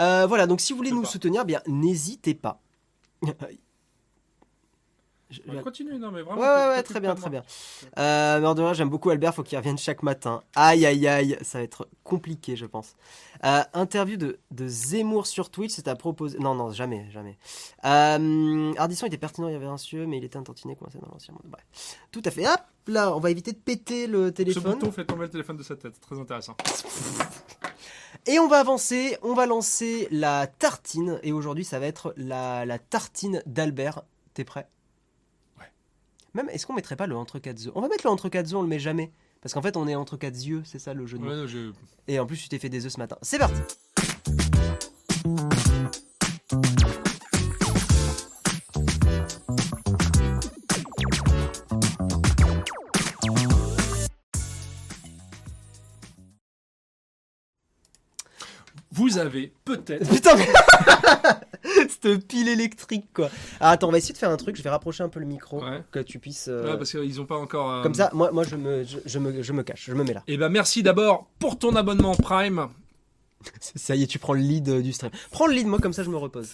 [0.00, 1.08] Euh, voilà, donc si vous voulez nous pas.
[1.08, 2.60] soutenir, bien n'hésitez pas.
[5.30, 6.40] Je- Ouais, continue, non, mais vraiment.
[6.40, 7.44] Ouais, ouais, très bien, très bien.
[7.98, 10.42] Euh, mais en dehors, j'aime beaucoup Albert, faut qu'il revienne chaque matin.
[10.56, 12.94] Aïe, aïe, aïe, ça va être compliqué, je pense.
[13.44, 16.38] Euh, interview de, de Zemmour sur Twitch, c'est à proposer.
[16.38, 17.38] Non, non, jamais, jamais.
[17.84, 21.42] Euh, Ardisson était pertinent et révérencieux, mais il était un tantinet coincé dans l'ancien monde.
[21.46, 21.64] Bref.
[22.10, 22.46] Tout à fait.
[22.46, 24.72] Hop, là, on va éviter de péter le Ce téléphone.
[24.74, 26.56] bouton fait tomber le téléphone de sa tête, très intéressant.
[28.26, 31.18] Et on va avancer, on va lancer la tartine.
[31.22, 34.02] Et aujourd'hui, ça va être la, la tartine d'Albert.
[34.34, 34.68] T'es prêt?
[36.34, 38.46] Même, est-ce qu'on mettrait pas le entre quatre œufs On va mettre le entre quatre
[38.48, 39.10] œufs, on le met jamais.
[39.42, 41.24] Parce qu'en fait, on est entre quatre yeux, c'est ça le jeu de.
[41.24, 41.72] Ouais, je-
[42.08, 43.16] Et en plus, tu t'es fait des œufs ce matin.
[43.22, 43.60] C'est parti
[59.00, 60.08] Vous avez peut-être.
[60.08, 60.48] Putain, mais...
[61.88, 63.28] Cette pile électrique, quoi.
[63.60, 64.56] Ah, attends, on va essayer de faire un truc.
[64.56, 65.82] Je vais rapprocher un peu le micro Ouais.
[65.90, 66.48] que tu puisses.
[66.48, 67.70] euh, Ouais, parce qu'ils ont pas encore.
[67.70, 70.04] euh, Comme ça, moi, moi je, me, je, je me, je me cache, je me
[70.04, 70.22] mets là.
[70.26, 72.68] Eh ben, merci d'abord pour ton abonnement Prime.
[73.60, 75.10] Ça y est, tu prends le lead euh, du stream.
[75.30, 76.50] Prends le lead, moi, comme ça, je me repose.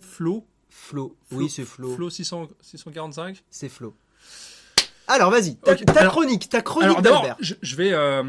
[0.00, 0.44] Flo.
[0.68, 1.16] Flo.
[1.30, 1.94] Flo- Oui, c'est Flo.
[1.94, 3.42] Flo 600 645.
[3.50, 3.94] C'est Flo.
[5.06, 5.74] Alors, vas-y, ta,
[6.06, 7.36] chronique, ta chronique d'Albert.
[7.38, 8.22] je, je vais, euh,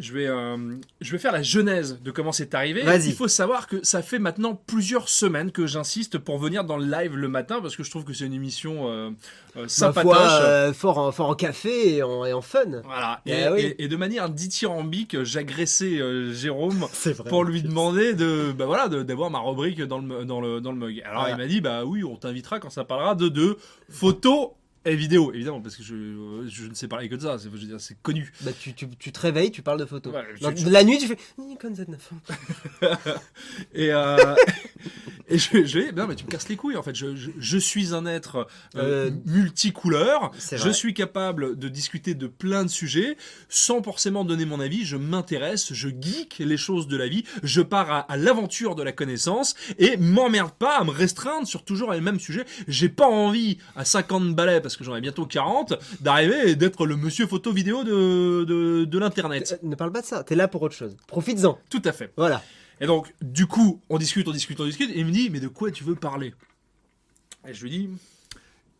[0.00, 0.56] je vais, euh,
[1.00, 2.82] je vais faire la genèse de comment c'est arrivé.
[2.82, 3.10] Vas-y.
[3.10, 6.86] Il faut savoir que ça fait maintenant plusieurs semaines que j'insiste pour venir dans le
[6.86, 9.10] live le matin parce que je trouve que c'est une émission euh,
[9.56, 10.74] euh, sympatoche.
[10.74, 12.64] fort, en, fort en café et en, et en fun.
[12.84, 13.20] Voilà.
[13.24, 13.74] Et, Eh oui.
[13.78, 16.00] et- de manière dithyrambique, j'agressais
[16.32, 16.86] Jérôme
[17.28, 20.72] pour lui demander de, bah voilà, de- d'avoir ma rubrique dans le, dans le, dans
[20.72, 21.00] le mug.
[21.04, 21.34] Alors Voilà.
[21.36, 23.56] il m'a dit, bah oui, on t'invitera quand ça parlera de, de
[23.88, 24.48] photos
[24.90, 25.94] et vidéos, évidemment, parce que je,
[26.48, 27.38] je ne sais parler que de ça.
[27.38, 28.32] C'est, je veux dire, c'est connu.
[28.42, 30.12] Bah, tu, tu, tu te réveilles, tu parles de photos.
[30.14, 31.96] Ouais, je- Donc, je- de la nuit, tu fais Nikon Z9.
[33.74, 34.34] Et, euh,
[35.30, 36.94] Et je, je non mais tu me casses les couilles en fait.
[36.94, 40.30] Je, suis un être euh, Euh, multicouleur.
[40.52, 43.18] Je suis capable de discuter de plein de sujets
[43.50, 44.86] sans forcément donner mon avis.
[44.86, 47.24] Je m'intéresse, je geek les choses de la vie.
[47.42, 51.62] Je pars à, à l'aventure de la connaissance et m'emmerde pas à me restreindre sur
[51.62, 52.46] toujours les mêmes sujets.
[52.66, 56.86] J'ai pas envie à 50 balais parce que j'en ai bientôt 40 d'arriver et d'être
[56.86, 59.58] le monsieur photo vidéo de de, de l'internet.
[59.62, 60.96] Euh, Ne parle pas de ça, t'es là pour autre chose.
[61.06, 61.58] Profites-en.
[61.70, 62.12] Tout à fait.
[62.16, 62.42] Voilà.
[62.80, 65.40] Et donc, du coup, on discute, on discute, on discute, et il me dit, mais
[65.40, 66.32] de quoi tu veux parler?
[67.48, 67.90] Et je lui dis,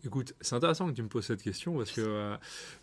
[0.04, 2.36] écoute, c'est intéressant que tu me poses cette question, parce que euh,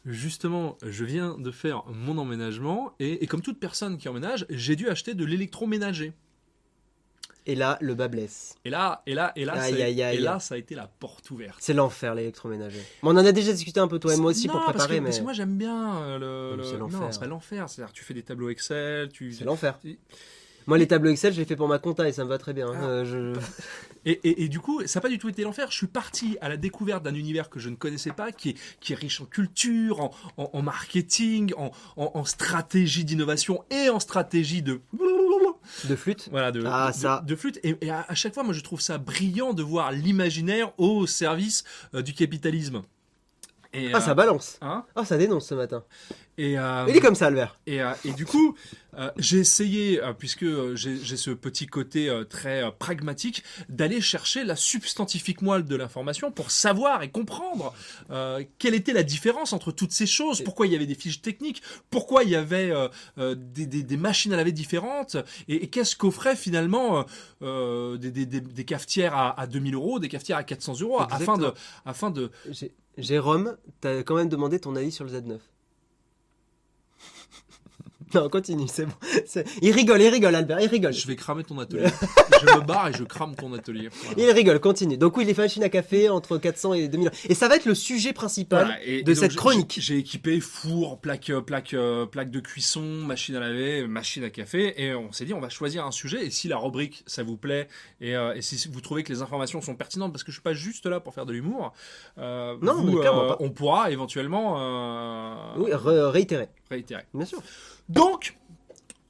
[0.05, 4.75] justement, je viens de faire mon emménagement, et, et comme toute personne qui emménage, j'ai
[4.75, 6.11] dû acheter de l'électroménager.
[7.47, 8.55] Et là, le bas blesse.
[8.65, 10.17] Et là, et là, et là, Aïe, aïe, aïe.
[10.17, 11.57] et là, ça a été la porte ouverte.
[11.59, 12.79] C'est l'enfer, l'électroménager.
[13.03, 14.77] Mais on en a déjà discuté un peu, toi et moi aussi, Non, pour parce
[14.77, 16.99] préparer, que, mais parce que moi j'aime bien euh, le, c'est l'enfer.
[17.01, 17.69] non, c'est l'enfer.
[17.69, 19.31] C'est-à-dire, tu fais des tableaux Excel, tu.
[19.31, 19.77] c'est l'enfer.
[20.67, 22.53] Moi, les tableaux Excel, je les fais pour ma compta et ça me va très
[22.53, 22.67] bien.
[22.69, 22.75] hein.
[22.81, 22.85] Ah.
[22.85, 23.39] Euh, je...
[24.07, 25.71] Et, et- et du coup, ça n'a pas du tout été l'enfer.
[25.71, 28.55] Je suis parti à la découverte d'un univers que je ne connaissais pas, qui est,
[28.79, 34.61] qui est riche en culture, en, en- en marketing, en, stratégie d'innovation et en stratégie
[34.61, 34.79] de
[35.85, 36.91] De flûte voilà de, Ah,
[37.25, 37.59] de- flûte.
[37.63, 41.07] Et, et à, à chaque fois, moi, je trouve ça brillant de voir l'imaginaire au
[41.07, 41.63] service
[41.95, 42.83] euh, du capitalisme.
[43.75, 44.57] Et, Ah, euh, ça balance.
[44.61, 45.83] hein Ah, ça dénonce ce matin.
[46.37, 47.59] et, euh, Il est comme ça, Albert.
[47.67, 48.55] et, euh, et du coup,
[48.97, 53.99] euh, j'ai essayé, euh, puisque euh, j'ai ce petit côté euh, très euh, pragmatique, d'aller
[54.01, 57.73] chercher la substantifique moelle de l'information pour savoir et comprendre
[58.11, 61.21] euh, quelle était la différence entre toutes ces choses, pourquoi il y avait des fiches
[61.21, 65.17] techniques, pourquoi il y avait euh, euh, des, des- des machines à laver différentes,
[65.49, 67.03] et, et qu'est-ce qu'offraient finalement euh,
[67.41, 71.53] euh, des, des- cafetières à, à 2000 euros, des cafetières à 400 euros, afin de,
[71.85, 72.31] afin de,
[72.97, 75.39] Jérôme, t'as quand même demandé ton avis sur le Z9.
[78.13, 78.91] Non, continue, c'est bon.
[79.61, 80.93] Il rigole, il rigole, Albert, il rigole.
[80.93, 81.85] je vais cramer ton atelier.
[82.41, 83.89] je me barre et je crame ton atelier.
[83.91, 84.21] Voilà.
[84.21, 84.97] Il rigole, continue.
[84.97, 87.11] Donc oui, les machines à café entre 400 et 2000.
[87.29, 89.77] Et ça va être le sujet principal Voilà, et- de et cette chronique.
[89.81, 94.29] J'ai équipé four, plaque, euh, plaque, euh, plaque de cuisson, machine à laver, machine à
[94.29, 96.25] café, et on s'est dit on va choisir un sujet.
[96.25, 97.67] Et si la rubrique ça vous plaît,
[98.01, 100.43] et, euh, et si vous trouvez que les informations sont pertinentes, parce que je suis
[100.43, 101.73] pas juste là pour faire de l'humour,
[102.17, 103.37] euh, Non, vous, mais clairement euh, pas.
[103.39, 107.03] on pourra éventuellement Oui, re- réitérer, réitérer.
[107.13, 107.39] bien sûr.
[107.89, 108.37] Donc,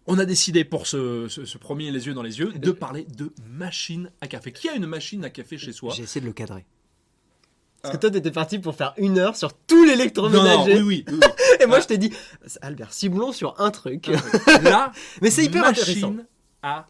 [0.07, 2.71] on a décidé pour ce, ce- ce premier les yeux dans les yeux Eh de
[2.71, 4.51] ben- parler de machine à café.
[4.51, 6.65] Qui a une machine à café chez soi J'ai essayé de le cadrer.
[7.81, 7.97] Parce Ah.
[7.97, 10.81] que toi, t'étais parti pour faire une heure sur tout Non, l'électroménager.
[10.81, 11.19] oui, oui, oui.
[11.61, 11.81] Et moi, Ah.
[11.81, 12.11] je t'ai dit,
[12.61, 14.07] Albert, ciblons sur un truc.
[14.63, 16.11] Là, Mais c'est hyper intéressant.
[16.11, 16.27] machine
[16.63, 16.87] à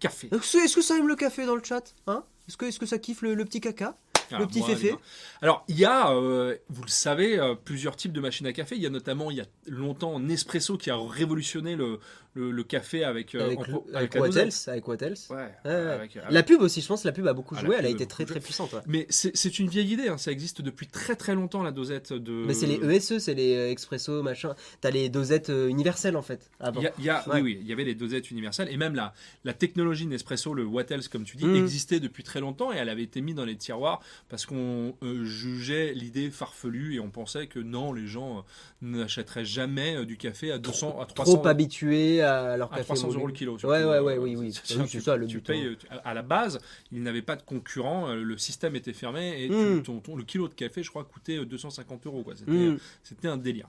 [0.00, 0.28] café.
[0.32, 2.24] Est-ce est-ce que ça aime le café dans le chat hein?
[2.48, 3.96] Est-ce que, est que ça kiffe le, le petit caca?
[4.32, 4.94] Ah, Le petit moi, féfé.
[5.42, 8.76] Alors, il y a, euh, vous le savez, euh, plusieurs types de machines à café.
[8.76, 12.00] Il y a notamment, il y a longtemps, Nespresso qui a révolutionné le,
[12.36, 15.90] le, le café avec, euh, Avec, en- le- avec Ouais, ouais.
[15.90, 18.06] avec- La pub aussi, je pense, la pub a beaucoup Ah, joué, elle a été
[18.06, 18.72] très très puissante.
[18.74, 18.80] ouais.
[18.86, 22.32] Mais c'est une vieille idée, hein, ça existe depuis très très longtemps la dosette de.
[22.46, 24.54] Mais c'est les ESE, c'est les euh, expresso, machin.
[24.80, 26.50] T'as les dosettes euh, universelles en fait.
[26.60, 26.80] Ah bon.
[26.80, 27.36] Il y a, il y a- Ouais.
[27.36, 29.14] Oui, oui, il y avait les dosettes universelles et même la,
[29.44, 31.56] la technologie Nespresso, le What Else, comme tu dis, Mm.
[31.56, 35.24] existait depuis très longtemps et elle avait été mise dans les tiroirs parce qu'on euh,
[35.24, 38.42] jugeait l'idée farfelue et on pensait que non, les gens euh,
[38.82, 42.84] n'achèteraient jamais euh, du café à 200, à 300, Trop habitués à leur à café.
[42.84, 43.58] 300 euros le kilo.
[43.58, 43.72] Surtout.
[43.72, 44.52] ouais, ouais, Euh, oui, oui.
[44.52, 45.98] c'est- Oui, ça, le tu but, payes, hein.
[46.04, 46.58] à la base,
[46.92, 49.82] il n'avait pas de concurrent, euh, le système était fermé et Mm.
[49.82, 52.22] ton, ton- le kilo de café, je crois, coûtait euh, 250 euros.
[52.22, 52.34] quoi.
[52.36, 52.78] C'était Mm.
[53.02, 53.68] c'était un délire.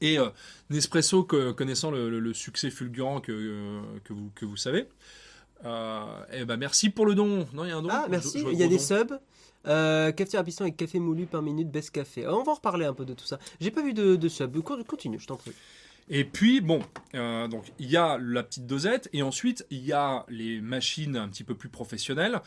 [0.00, 0.28] Et euh,
[0.70, 4.86] Nespresso, que- connaissant le, le- le succès fulgurant que, euh, que, vous, que vous savez,
[5.64, 7.46] euh, eh ben merci pour le don.
[7.54, 7.88] Non, il y a un don.
[7.90, 8.40] Ah, merci.
[8.40, 8.82] je Il y a des don.
[8.82, 9.18] subs.
[9.66, 12.26] Euh, cafetière à piston avec café moulu par minute, baisse café.
[12.26, 13.38] Euh, on va en reparler un peu de tout ça.
[13.60, 14.60] J'ai pas vu de, de sub.
[14.60, 15.52] Con- Continue, je t'en prie.
[16.10, 16.80] Et puis, bon,
[17.14, 21.16] euh, donc il y a la petite dosette, et ensuite il y a les machines
[21.16, 22.40] un petit peu plus professionnelles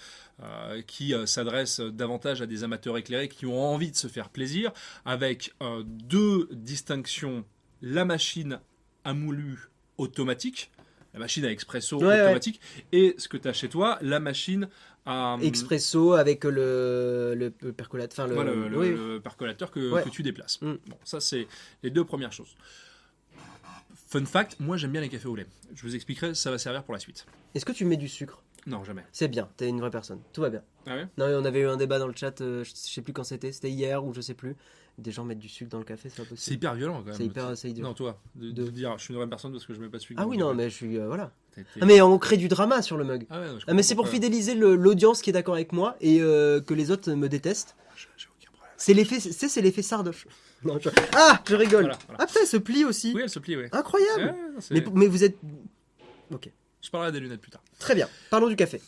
[0.44, 4.30] euh, qui euh, s'adressent davantage à des amateurs éclairés qui ont envie de se faire
[4.30, 4.72] plaisir,
[5.06, 5.54] avec
[5.86, 7.46] deux distinctions
[7.82, 8.60] la machine
[9.04, 10.70] à moulu automatique,
[11.14, 12.22] la machine à expresso Ouais, ouais.
[12.22, 14.70] automatique, et ce que tu as chez toi, la machine
[15.08, 15.38] à.
[15.42, 18.26] Expresso avec le, le, le percolateur.
[18.26, 18.90] Enfin, le, Voilà, le, le- oui.
[18.92, 20.62] le percolateur que tu déplaces.
[20.62, 20.74] Mm.
[20.88, 21.48] Bon, ça c'est
[21.82, 22.56] les deux premières choses.
[24.08, 25.48] Fun fact, moi j'aime bien les cafés au lait.
[25.76, 27.26] Je vous expliquerai, ça va servir pour la suite.
[27.56, 28.42] Est-ce que tu mets du sucre?
[28.66, 29.04] Non, jamais.
[29.12, 30.20] C'est bien, t'es une vraie personne.
[30.34, 30.62] Tout va bien.
[30.86, 31.08] Ah ouais?
[31.18, 33.24] Non, mais on avait eu un débat dans le chat, euh, je sais plus quand
[33.24, 34.56] c'était, c'était hier ou je sais plus.
[34.98, 37.14] Des gens mettent du sucre dans le café, c'est pas C'est hyper violent quand même.
[37.16, 37.84] C'est hyper, c'est idiot.
[37.86, 39.90] Non, toi, de, De- de dire je suis une vraie personne parce que je mets
[39.90, 40.20] pas de sucre.
[40.24, 40.98] Ah oui, non, mais je suis.
[40.98, 41.32] euh, voilà.
[41.82, 43.28] Ah, mais on crée du drama sur le mug.
[43.30, 44.12] Ah ouais, non, je Ah, mais c'est pour pas.
[44.12, 47.76] fidéliser le- l'audience qui est d'accord avec moi et euh, que les autres me détestent.
[47.96, 48.74] J'ai j'ai aucun problème.
[48.78, 50.28] C'est l'effet, c'est c'est l'effet sardoche.
[50.64, 51.82] Non, je- Ah, je rigole.
[51.84, 52.26] Voilà, voilà.
[52.28, 53.14] Ah elle se plie aussi.
[53.16, 53.66] Oui, elle se plie, oui.
[53.72, 54.24] Incroyable.
[54.24, 55.38] Ouais, mais, mais vous êtes.
[56.32, 56.50] Ok.
[56.82, 57.62] Je parlerai des lunettes plus tard.
[57.80, 58.08] Très bien.
[58.30, 58.82] Parlons du café.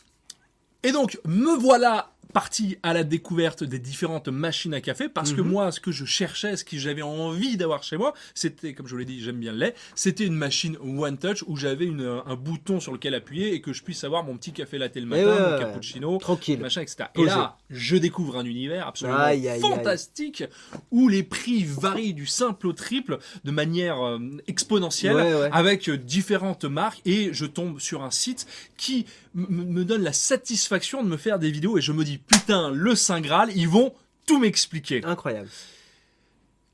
[0.84, 5.42] Et donc, me voilà parti à la découverte des différentes machines à café parce que
[5.42, 5.48] Mhm.
[5.50, 8.92] moi, ce que je cherchais, ce que j'avais envie d'avoir chez moi, c'était, comme je
[8.92, 12.22] vous l'ai dit, j'aime bien le lait, c'était une machine One Touch où j'avais une-
[12.26, 15.06] un bouton sur lequel appuyer et que je puisse avoir mon petit café latte le
[15.06, 15.60] matin, Eh ouais, mon ouais, ouais.
[15.60, 16.60] cappuccino, Tranquille.
[16.60, 17.06] machin, etc.
[17.16, 19.60] Et là, je découvre un univers absolument Aïe, aïe, aïe.
[19.62, 20.44] fantastique
[20.92, 25.50] où les prix varient du simple au triple de manière euh, exponentielle Ouais, ouais.
[25.52, 28.46] avec différentes marques et je tombe sur un site
[28.78, 29.06] qui
[29.36, 32.96] me donne la satisfaction de me faire des vidéos et je me dis putain le
[32.96, 33.94] Saint Graal ils vont
[34.26, 35.04] tout m'expliquer.
[35.06, 35.50] Incroyable.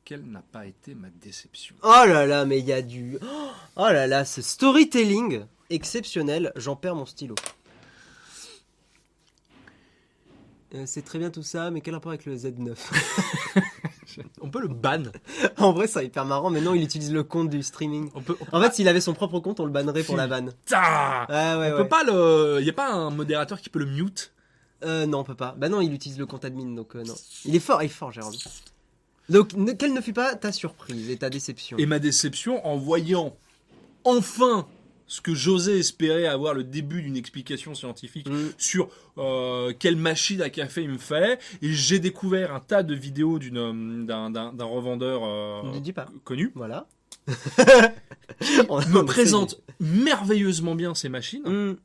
[0.03, 1.75] Quelle n'a pas été ma déception?
[1.81, 3.17] Oh là là, mais il y a du.
[3.75, 6.51] Oh là là, ce storytelling exceptionnel.
[6.55, 7.33] J'en perds mon stylo.
[10.75, 12.75] Euh, c'est très bien tout ça, mais quel rapport avec le Z9
[14.41, 15.03] On peut le ban.
[15.57, 18.11] En vrai, c'est hyper marrant, mais non, il utilise le compte du streaming.
[18.15, 18.37] On peut.
[18.51, 20.51] En fait, s'il avait son propre compte, on le bannerait pour la vanne.
[20.65, 21.77] Putain Ah ouais, on ouais.
[21.83, 22.59] peut pas le.
[22.61, 24.33] Y a pas un modérateur qui peut le mute?
[24.83, 25.55] Euh, non, on peut pas.
[25.57, 27.15] Bah non, il utilise le compte admin, donc euh, non.
[27.45, 28.33] Il est fort, il est fort, Jérôme.
[29.29, 31.77] Donc, ne- quelle ne fut pas ta surprise et ta déception?
[31.77, 33.35] Et ma déception en voyant
[34.03, 34.67] enfin
[35.07, 38.49] ce que j'osais espérer avoir le début d'une explication scientifique Mm.
[38.57, 41.37] sur euh, quelle machine à café il me fallait.
[41.61, 45.79] Et j'ai découvert un tas de vidéos d'une, euh, d'un, d'un, d'un revendeur euh, Ne
[45.79, 46.07] dis pas.
[46.23, 46.51] connu.
[46.55, 46.87] Voilà.
[47.27, 47.33] On-
[48.69, 51.75] on Me présente merveilleusement bien ces machines, Hmm.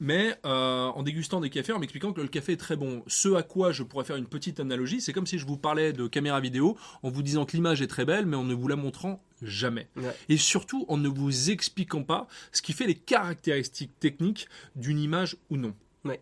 [0.00, 3.02] Mais euh, en dégustant des cafés, en m'expliquant que le café est très bon.
[3.06, 5.92] Ce à quoi je pourrais faire une petite analogie, c'est comme si je vous parlais
[5.92, 8.68] de caméra vidéo en vous disant que l'image est très belle, mais en ne vous
[8.68, 9.88] la montrant jamais.
[9.96, 10.14] Ouais.
[10.28, 15.36] Et surtout en ne vous expliquant pas ce qui fait les caractéristiques techniques d'une image
[15.50, 15.74] ou non.
[16.04, 16.20] Ouais.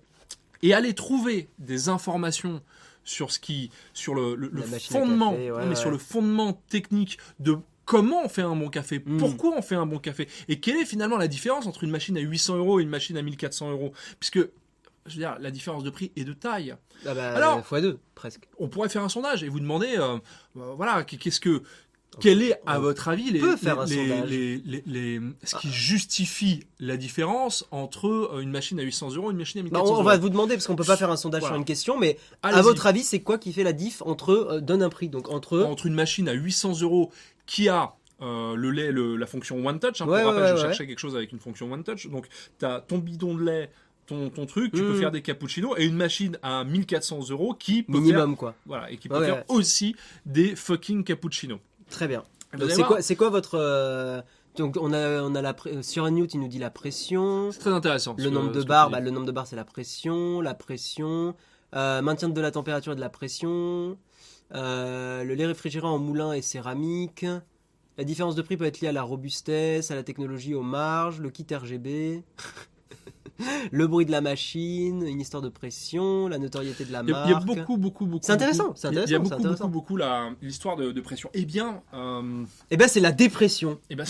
[0.63, 2.63] Et aller trouver des informations
[3.05, 4.37] sur ce qui, sur le,
[4.81, 8.69] fondement, café, ouais, non, mais sur le fondement technique de comment on fait un bon
[8.69, 9.19] café, Mm.
[9.19, 12.17] pourquoi on fait un bon café, et quelle est finalement la différence entre une machine
[12.17, 14.39] à 800 euros et une machine à 1400 euros, puisque
[15.07, 16.75] je veux dire, la différence de prix est de taille.
[17.05, 18.49] Ah bah, Alors- x2, presque.
[18.59, 20.17] On pourrait faire un sondage et vous demander, euh,
[20.57, 21.63] euh, voilà, qu'est-ce que,
[22.21, 23.41] quel est, à on votre avis, les,
[24.65, 29.33] les- les- ce qui justifie la différence entre euh, une machine à 800 euros et
[29.33, 30.97] une machine à Bah, 1400 on, on euros va vous demander, parce qu'on peut pas
[30.97, 31.55] faire un sondage Voilà.
[31.55, 34.31] sur une question, mais à votre avis, c'est quoi qui fait la diff entre.
[34.31, 35.61] euh, donne un prix, donc entre.
[35.65, 37.11] entre une machine à 800 euros
[37.47, 40.01] qui a euh, le lait, le- la fonction One Touch.
[40.01, 42.07] hein, Ouais, pour ouais, rappel, je cherchais quelque chose avec une fonction One Touch.
[42.09, 42.29] Donc,
[42.59, 43.71] tu as ton bidon de lait,
[44.07, 45.01] ton, ton truc, tu peux Mm.
[45.01, 48.55] faire des cappuccinos et une machine à 1400 euros qui peut faire, minimum, quoi.
[48.67, 49.45] voilà, et qui peut Ouais, faire ouais.
[49.49, 51.59] aussi des fucking cappuccinos.
[51.91, 52.23] Très bien.
[52.71, 53.59] C'est quoi, c'est quoi votre.
[53.59, 54.23] euh,
[54.57, 55.55] Donc, on a, on a la.
[55.83, 57.51] Sur Newt, il nous dit la pression.
[57.51, 58.15] C'est très intéressant.
[58.17, 59.01] ce Le nombre de bah, dis.
[59.03, 60.41] le nombre de bars, c'est la pression.
[60.41, 61.35] La pression.
[61.75, 63.99] euh, maintien de la température et de la pression.
[64.55, 67.27] Euh, le lait réfrigéré en moulin et céramique.
[67.99, 71.21] La différence de prix peut être liée à la robustesse, à la technologie, aux marges,
[71.21, 72.23] le kit RGB.
[73.73, 77.27] le bruit de la machine, une histoire de pression, la notoriété de la marque.
[77.27, 78.25] il y a beaucoup, beaucoup, beaucoup.
[78.25, 79.69] C'est intéressant, c'est a- Il y intéressant, a beaucoup, intéressant.
[79.69, 81.31] beaucoup, beaucoup l'histoire de, de pression.
[81.35, 83.81] Eh bien, euh, Eh ben, c'est la dépression.
[83.91, 84.05] eh ben,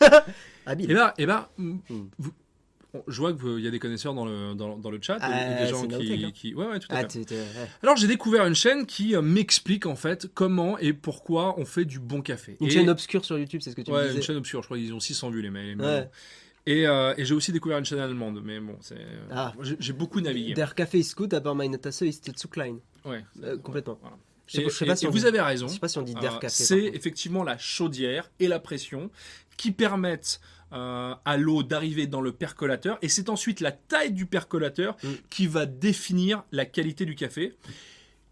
[0.66, 0.90] Habile.
[0.90, 1.80] eh ben, eh ben, vous-
[2.18, 2.30] bon,
[3.08, 5.68] je vois qu'il y a des connaisseurs dans le, dans, dans le chat Ah, des
[5.68, 6.30] gens hein.
[6.32, 7.18] qui- ouais, ouais, tout à Ah, fait.
[7.30, 7.36] ouais.
[7.82, 11.84] Alors j'ai découvert une chaîne qui euh, m'explique en fait comment et pourquoi on fait
[11.84, 12.56] du bon café.
[12.60, 14.16] Une Et- chaîne obscure sur YouTube, c'est ce que tu me Ouais, disais.
[14.16, 15.80] une chaîne obscure, je crois qu'ils ont 600 vues les mails.
[15.80, 16.08] Ouais.
[16.66, 18.96] Et, euh, et j'ai aussi découvert une chaîne allemande, mais bon, c'est
[19.30, 19.52] Ah.
[19.78, 20.54] j'ai beaucoup navigué.
[20.54, 22.76] Der Kaffee ist gut, aber meine Tasse ist zu klein.
[23.04, 23.22] Ouais.
[23.42, 23.98] Euh, complètement.
[24.00, 24.16] Voilà.
[24.46, 25.68] Je sais Et, pas- je sais pas et- si et vous dit- avez raison.
[25.68, 26.62] Je sais pas si on dit Der Euh, Kaffee.
[26.64, 29.10] c'est effectivement la chaudière et la pression
[29.56, 30.40] qui permettent
[30.74, 35.08] euh, à l'eau d'arriver dans le percolateur et c'est ensuite la taille du percolateur Mm.
[35.30, 37.54] qui va définir la qualité du café.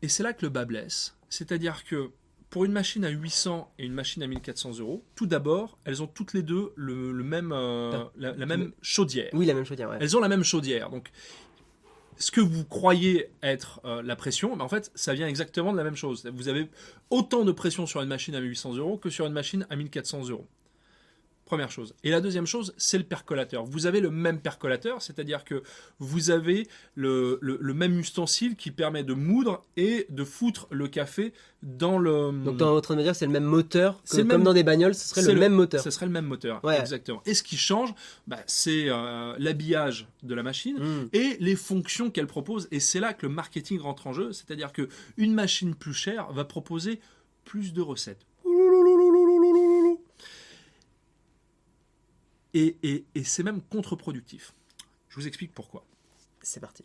[0.02, 1.16] Et c'est là que le bas blesse.
[1.28, 2.10] C'est-à-dire que
[2.50, 6.06] pour une machine à 800 et une machine à 1400 euros, tout d'abord, elles ont
[6.06, 9.30] toutes les deux le, le même, euh, la, la même chaudière.
[9.32, 9.98] Oui, la même ouais.
[10.00, 10.90] Elles ont la même chaudière.
[10.90, 11.10] Donc,
[12.18, 15.78] ce que vous croyez être euh, la pression, ben, en fait, ça vient exactement de
[15.78, 16.30] la même chose.
[16.34, 16.68] Vous avez
[17.10, 20.28] autant de pression sur une machine à 1800 euros que sur une machine à 1400
[20.28, 20.46] euros.
[21.52, 21.94] Première chose.
[22.02, 23.62] Et la deuxième chose, c'est le percolateur.
[23.66, 25.62] Vous avez le même percolateur, c'est-à-dire que
[25.98, 30.88] vous avez le, le- le même ustensile qui permet de moudre et de foutre le
[30.88, 32.32] café dans le.
[32.32, 34.62] Donc me dire que c'est le même moteur, que C'est le comme même- dans des
[34.62, 35.82] bagnoles, ce serait le, même moteur.
[35.82, 36.80] Ce serait le même moteur, Ouais.
[36.80, 37.20] exactement.
[37.26, 37.92] Et ce qui change,
[38.26, 41.08] bah, c'est euh, l'habillage de la machine Mm.
[41.12, 42.66] et les fonctions qu'elle propose.
[42.70, 44.88] Et c'est là que le marketing rentre en jeu, c'est-à-dire que
[45.18, 46.98] une machine plus chère va proposer
[47.44, 48.24] plus de recettes.
[52.54, 54.52] Et, et- et c'est même contre-productif.
[55.08, 55.84] Je vous explique pourquoi.
[56.42, 56.84] C'est parti.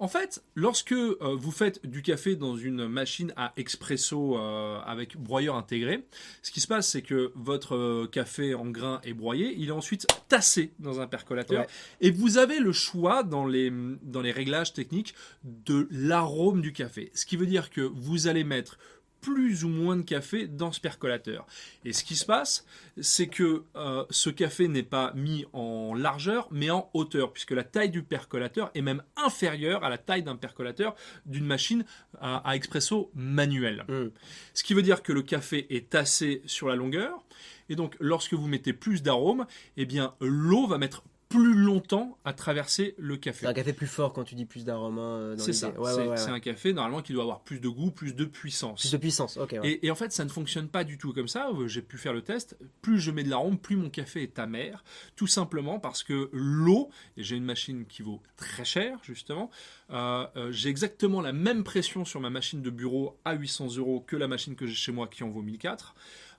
[0.00, 5.16] En fait, lorsque euh, vous faites du café dans une machine à expresso euh, avec
[5.16, 6.04] broyeur intégré,
[6.42, 9.72] ce qui se passe, c'est que votre euh, café en grain est broyé, il est
[9.72, 11.66] ensuite tassé dans un percolateur, Ouais.
[12.00, 13.72] et vous avez le choix dans les,
[14.02, 15.14] dans les réglages techniques
[15.44, 17.12] de l'arôme du café.
[17.14, 18.78] Ce qui veut dire que vous allez mettre
[19.24, 21.46] plus ou moins de café dans ce percolateur.
[21.86, 22.66] Et ce qui se passe,
[23.00, 27.64] c'est que euh, ce café n'est pas mis en largeur, mais en hauteur, puisque la
[27.64, 30.94] taille du percolateur est même inférieure à la taille d'un percolateur
[31.24, 31.86] d'une machine
[32.20, 33.86] à, à expresso manuelle.
[33.88, 34.08] Mm.
[34.52, 37.24] Ce qui veut dire que le café est tassé sur la longueur,
[37.70, 39.46] et donc lorsque vous mettez plus d'arôme,
[39.78, 41.02] eh bien l'eau va mettre
[41.34, 43.40] plus longtemps à traverser le café.
[43.40, 44.98] C'est un café plus fort quand tu dis plus d'arôme.
[44.98, 45.68] hein, dans C'est ça.
[45.78, 48.24] Ouais, c'est ouais, ouais, un café normalement qui doit avoir plus de goût, plus de
[48.24, 48.80] puissance.
[48.80, 49.36] Plus de puissance.
[49.36, 49.54] Ok.
[49.64, 51.48] Et, et en fait, ça ne fonctionne pas du tout comme ça.
[51.50, 52.56] Euh, J'ai pu faire le test.
[52.82, 54.84] Plus je mets de l'arôme, plus mon café est amer.
[55.16, 59.50] Tout simplement parce que l'eau, et j'ai une machine qui vaut très cher, justement,
[59.90, 64.00] euh, euh, j'ai exactement la même pression sur ma machine de bureau à 800 euros
[64.00, 65.94] que la machine que j'ai chez moi qui en vaut 1004.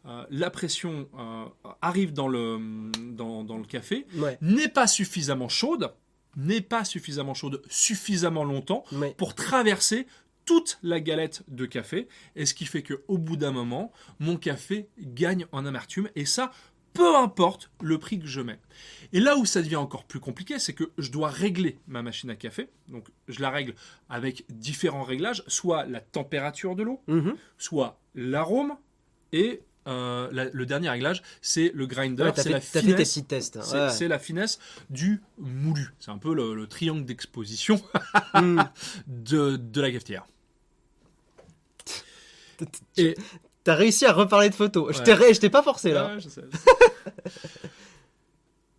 [0.07, 1.45] Euh, la pression euh,
[1.81, 2.59] arrive dans le,
[3.13, 4.37] dans, dans le café, Ouais.
[4.41, 5.91] n'est pas suffisamment chaude,
[6.35, 9.15] n'est pas suffisamment chaude suffisamment longtemps Ouais.
[9.17, 10.05] pour traverser
[10.45, 14.37] toute la galette de café, et ce qui fait que au bout d'un moment, mon
[14.37, 16.51] café gagne en amertume, et ça,
[16.93, 18.59] peu importe le prix que je mets.
[19.11, 22.29] Et là où ça devient encore plus compliqué, c'est que je dois régler ma machine
[22.29, 22.69] à café.
[22.89, 23.73] Donc je la règle
[24.07, 27.35] avec différents réglages, soit la température de l'eau, Mhm.
[27.57, 28.77] soit l'arôme,
[29.33, 32.95] et euh, la- le dernier réglage, c'est le grinder, Ouais, c'est la finesse.
[32.97, 33.57] petits tests.
[33.57, 33.61] hein.
[33.63, 33.89] C'est Ouais.
[33.91, 34.59] c'est la finesse
[34.89, 35.89] du moulu.
[35.99, 37.81] C'est un peu le, le triangle d'exposition
[38.33, 38.61] Mm.
[39.07, 40.25] de, de la cafetière.
[42.97, 43.15] Et-
[43.63, 44.95] T'as réussi à reparler de photos.
[44.95, 46.13] Je t'ai ré- je t'ai pas forcé là.
[46.13, 46.43] Ouais, je sais.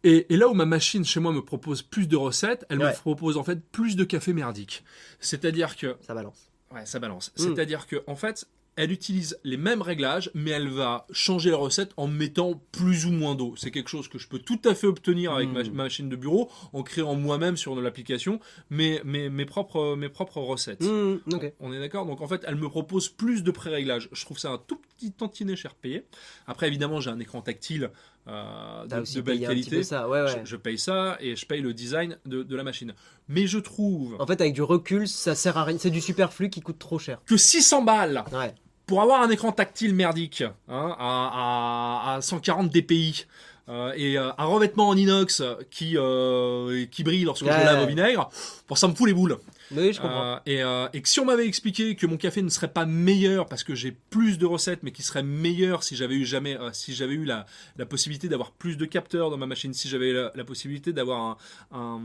[0.05, 2.93] Et, et là où ma machine chez moi me propose plus de recettes, elle me
[2.93, 4.85] propose en fait plus de café merdique.
[5.19, 6.53] C'est-à-dire que Ça balance.
[6.73, 7.33] Ouais, ça balance.
[7.37, 7.43] Mm.
[7.43, 8.47] C'est-à-dire que en fait,
[8.77, 13.11] elle utilise les mêmes réglages, mais elle va changer la recette en mettant plus ou
[13.11, 13.55] moins d'eau.
[13.57, 15.70] C'est quelque chose que je peux tout à fait obtenir avec ma, Mm.
[15.72, 18.39] ma machine de bureau en créant moi-même sur l'application
[18.70, 20.83] mes, mes, mes, propres, mes propres recettes.
[20.83, 21.53] Mm, ok.
[21.61, 22.07] On est d'accord?
[22.07, 24.09] Donc en fait, elle me propose plus de pré-réglages.
[24.12, 26.05] Je trouve ça un tout petit tantinet cher payé.
[26.47, 27.91] Après, évidemment, j'ai un écran tactile
[28.29, 29.77] euh, de, aussi de belle qualité.
[29.77, 30.09] peu ça.
[30.09, 30.41] Ouais, ouais.
[30.45, 32.93] Je, je paye ça et je paye le design de, de la machine.
[33.29, 35.79] Mais je trouve En fait, avec du recul, ça sert à rien.
[35.79, 37.20] C'est du superflu qui coûte trop cher.
[37.24, 38.55] que 600 balles Ouais.
[38.87, 43.26] Pour avoir un écran tactile merdique hein, à, à- à 140 dpi
[43.68, 47.53] euh, et euh, un revêtement en inox qui, euh, qui brille lorsque Ouais.
[47.53, 48.30] je lave au vinaigre,
[48.68, 49.39] pour ça me fout les boules.
[49.72, 50.34] Oui, je comprends.
[50.34, 52.87] Euh, et, euh, et que si on m'avait expliqué que mon café ne serait pas
[52.87, 56.57] meilleur parce que j'ai plus de recettes, mais qui serait meilleur si j'avais eu jamais,
[56.57, 59.89] euh, si j'avais eu la, la possibilité d'avoir plus de capteurs dans ma machine, si
[59.89, 61.37] j'avais la, la possibilité d'avoir un,
[61.72, 62.01] un,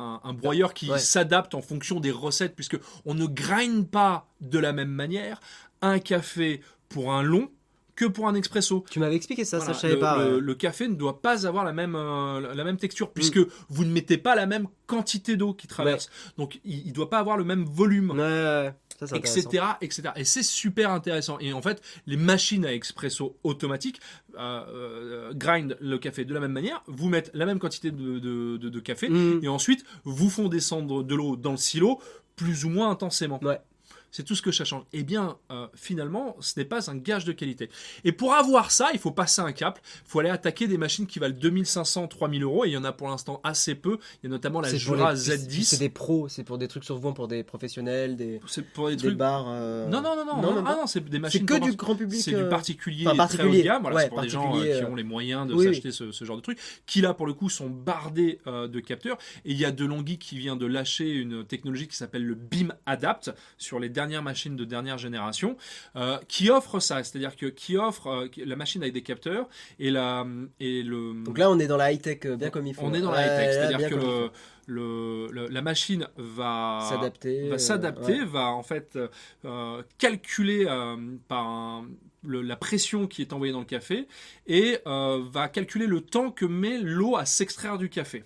[0.00, 0.98] un- un broyeur qui Ouais.
[0.98, 5.40] s'adapte en fonction des recettes, puisque on ne grind pas de la même manière
[5.82, 7.50] un café pour un long
[7.94, 8.84] que pour un expresso.
[8.90, 10.18] Tu m'avais expliqué ça, Voilà, ça je savais le, pas.
[10.22, 10.40] le- ouais.
[10.42, 13.12] le café ne doit pas avoir la même, euh, la même texture, Mm.
[13.14, 13.38] puisque
[13.70, 16.10] vous ne mettez pas la même quantité d'eau qui traverse.
[16.36, 18.74] Donc il ne doit pas avoir le même volume Ouais.
[18.98, 20.02] Ça, etc., etc.
[20.16, 21.38] Et c'est super intéressant.
[21.38, 24.00] Et en fait, les machines à expresso automatiques
[24.38, 28.18] euh, euh, grind le café de la même manière, vous mettent la même quantité de,
[28.18, 29.40] de- de- de café, Mm.
[29.42, 31.98] et ensuite vous font descendre de l'eau dans le silo
[32.36, 33.38] plus ou moins intensément.
[33.42, 33.58] Ouais.
[34.16, 34.84] C'est tout ce que ça change.
[34.94, 37.68] Eh bien, euh, finalement, ce n'est pas un gage de qualité.
[38.02, 39.78] Et pour avoir ça, il faut passer un cap.
[40.06, 42.64] Il faut aller attaquer des machines qui valent 2500, 3000 euros.
[42.64, 43.98] Et il y en a pour l'instant assez peu.
[44.22, 45.64] Il y a notamment la C'est Jura les- c'est- Z10.
[45.64, 48.96] C'est des pros, c'est pour des trucs souvent pour des professionnels, des, C'est pour des
[48.96, 49.18] des trucs.
[49.18, 49.44] bars.
[49.48, 51.66] euh, Non, non, non, non, Non, non, ah non, c'est des C'est machines que pour-
[51.68, 52.18] du grand public.
[52.22, 53.62] C'est du euh, particulier enfin, très haut de particulier.
[53.64, 53.82] gamme.
[53.82, 56.10] Voilà, Ouais, c'est pour des gens particulier, qui ont les moyens de oui, s'acheter ce,
[56.10, 56.58] ce genre de truc.
[56.86, 59.18] Qui là, pour le coup, sont bardés de capteurs.
[59.44, 62.72] Et il y a DeLonghi qui vient de lâcher une technologie qui s'appelle le Beam
[62.86, 65.56] Adapt sur les dernières machines de dernière génération,
[65.96, 69.48] euh, qui offre ça, c'est-à-dire que qui offre euh, la machine avec des capteurs
[69.78, 70.24] et la
[70.60, 71.24] et le.
[71.24, 72.82] Donc là, on est dans la high tech euh, bien comme il faut.
[72.82, 74.30] on est dans la Ouais, high-tech, là, c'est-à-dire que le,
[74.68, 77.48] le, le- la machine va s'adapter.
[77.48, 78.24] va s'adapter, ouais.
[78.24, 78.96] va en fait
[79.44, 80.66] euh, calculer
[81.28, 81.88] par un-
[82.22, 84.06] le- la pression qui est envoyée dans le café
[84.46, 88.24] et va calculer le temps que met l'eau à s'extraire du café.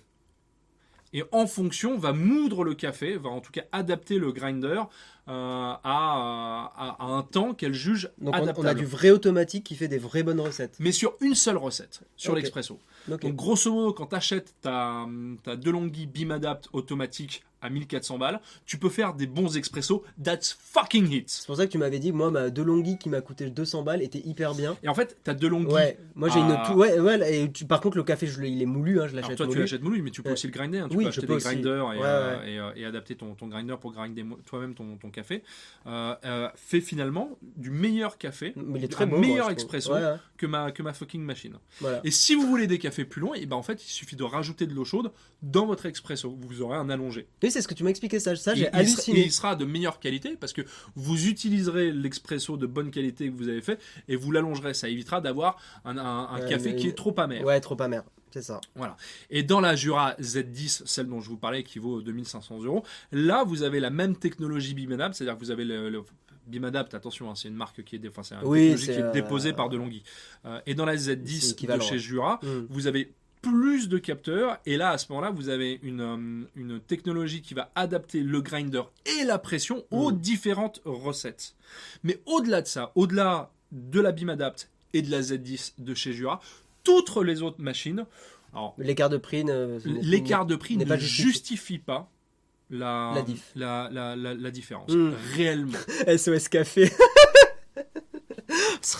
[1.13, 4.81] Et en fonction, va moudre le café, va en tout cas adapter le grinder
[5.83, 8.67] à, à- à un temps qu'elle juge Donc on, on adaptable.
[8.67, 10.75] a du vrai automatique qui fait des vraies bonnes recettes.
[10.79, 12.79] Mais sur une seule recette, sur l'expresso.
[13.07, 15.05] Donc grosso modo, quand tu achètes ta,
[15.43, 20.03] ta DeLonghi Beam Adapt automatique à 1400 balles, tu peux faire des bons expressos.
[20.23, 21.29] That's fucking it.
[21.29, 24.01] C'est pour ça que tu m'avais dit, moi, ma DeLonghi qui m'a coûté 200 balles
[24.01, 24.77] était hyper bien.
[24.83, 25.65] Et en fait, t'as DeLonghi.
[25.71, 26.69] Ouais, moi j'ai Ah.
[26.71, 26.77] une.
[26.77, 29.37] Ouais, ouais, et tu- par contre, le café, je, il est moulu, hein, je l'achète
[29.37, 30.33] toi, tu l'achètes moulu, mais tu peux Ouais.
[30.33, 30.79] aussi le grinder.
[30.79, 30.87] hein.
[30.89, 31.45] Tu Oui, peux acheter peux des aussi.
[31.55, 32.51] grinders et, Ouais, euh, ouais.
[32.51, 35.43] et, euh, et adapter ton, ton grinder pour grinder toi-même ton, ton café.
[35.87, 39.17] Euh, euh, fait finalement du meilleur café, Mais il est très un bon.
[39.17, 39.91] moi, meilleur expresso
[40.37, 41.57] que ma, que ma fucking machine.
[41.79, 42.01] voilà.
[42.03, 44.23] Et si vous voulez des cafés plus longs, et ben en fait, il suffit de
[44.23, 45.11] rajouter de l'eau chaude
[45.43, 46.35] dans votre expresso.
[46.39, 47.27] Vous aurez un allongé.
[47.43, 49.19] Oui, c'est ce que tu m'as expliqué, ça, ça j'ai il, halluciné.
[49.19, 50.61] et il sera de meilleure qualité parce que
[50.95, 54.73] vous utiliserez l'expresso de bonne qualité que vous avez fait et vous l'allongerez.
[54.73, 57.43] Ça évitera d'avoir un, un- un Ouais, café qui est trop amer.
[57.45, 58.59] Ouais, trop amer, c'est ça.
[59.29, 63.43] Et dans la Jura Z10, celle dont je vous parlais qui vaut 2500 euros, là
[63.43, 66.03] vous avez la même technologie Bimadapt, c'est-à-dire que vous avez le, le-
[66.47, 68.99] Bimadapt, attention, hein, c'est une marque qui est, enfin, c'est une Oui, technologie c'est, qui
[68.99, 70.01] est euh, déposée par DeLonghi.
[70.45, 71.99] Euh, et dans la c'est Z10 de chez.
[71.99, 72.65] Jura, Hmm.
[72.69, 76.79] vous avez plus de capteurs et là à ce moment-là vous avez une, euh, une
[76.79, 80.19] technologie qui va adapter le grinder et la pression aux Mm.
[80.19, 81.55] différentes recettes.
[82.03, 86.39] Mais au-delà de ça, au-delà de la Bimadapt et de la Z10 de chez Jura,
[86.83, 88.05] toutes les autres machines,
[88.77, 89.45] L'écart de prix.
[89.45, 91.23] ne- l'écart de prix n'est ne pas justifié.
[91.31, 92.11] justifie pas
[92.69, 93.51] la, La diff.
[93.55, 95.13] la, différence Mm.
[95.35, 95.77] réellement.
[96.17, 96.91] SOS Café.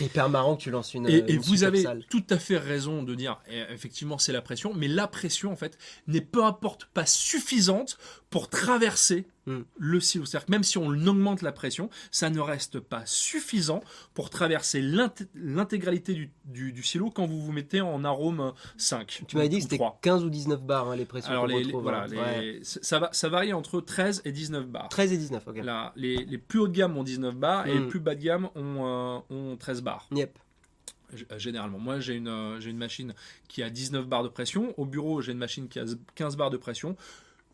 [0.01, 1.07] Serait hyper marrant que tu lances une.
[1.09, 4.73] Et, et vous avez tout à fait raison de dire, eh, effectivement, c'est la pression,
[4.73, 7.97] mais la pression, en fait, n'est peu importe pas suffisante
[8.31, 9.61] pour traverser Mm.
[9.79, 10.23] le silo.
[10.25, 13.81] C'est-à-dire que même si on augmente la pression, ça ne reste pas suffisant
[14.13, 19.23] pour traverser l'int- l'intégralité du, du- du silo quand vous vous mettez en arôme 5.
[19.27, 19.97] Tu m'avais dit que c'était 3.
[20.03, 21.31] 15 ou 19 bars, hein, les pressions.
[21.31, 22.07] Alors, les, les- voilà, hein.
[22.07, 22.59] les- Ouais.
[22.61, 24.89] ça, va, ça varie entre 13 et 19 bars.
[24.89, 25.57] 13 et 19, ok.
[25.57, 28.45] Là, les, plus haut de gamme ont 19 bars et les plus bas de gamme
[28.55, 30.07] ont, euh, ont 13 bars.
[30.11, 30.37] Yep.
[31.31, 33.13] Euh, Généralement, moi j'ai une, euh, j'ai une machine
[33.49, 34.73] qui a 19 bars de pression.
[34.79, 35.85] Au bureau, j'ai une machine qui a
[36.15, 36.95] 15 bars de pression.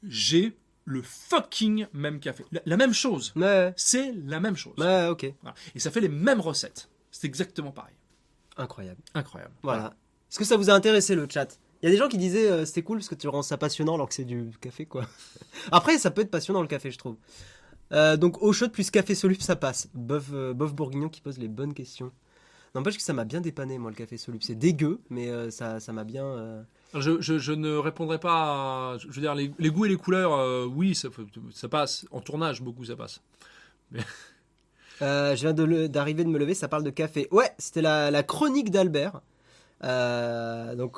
[0.04, 0.56] J'ai
[0.88, 2.46] le fucking même café.
[2.54, 3.34] La, la même chose.
[3.36, 4.74] Ouais, C'est la même chose.
[4.78, 5.34] ouais, ok.
[5.42, 5.56] Voilà.
[5.76, 6.90] Et ça fait les mêmes recettes.
[7.12, 7.94] C'est exactement pareil.
[8.56, 9.02] Incroyable.
[9.14, 9.54] Incroyable.
[9.64, 9.94] Voilà.
[10.32, 11.60] Est-ce que ça vous a intéressé le chat?
[11.82, 13.58] Il y a des gens qui disaient euh, c'était cool parce que tu rends ça
[13.58, 15.06] passionnant alors que c'est du café quoi.
[15.72, 17.18] Après ça peut être passionnant le café je trouve.
[17.92, 19.90] Euh, donc eau chaude plus café soluble ça passe.
[19.94, 22.12] Bof, euh, Bof Bourguignon qui pose les bonnes questions.
[22.76, 24.44] N'empêche que ça m'a bien dépanné moi le café soluble.
[24.44, 26.66] C'est dégueu mais euh, ça ça m'a bien...
[26.94, 28.98] Je, je- je ne répondrai pas à.
[28.98, 31.10] Je veux dire, les, les goûts et les couleurs, euh, oui, ça,
[31.54, 32.06] ça passe.
[32.12, 33.22] En tournage, beaucoup, ça passe.
[35.04, 37.28] Euh, je viens de d'arriver de me lever, ça parle de café.
[37.30, 39.22] Ouais, c'était la, la chronique d'Albert.
[39.84, 40.98] Euh, donc,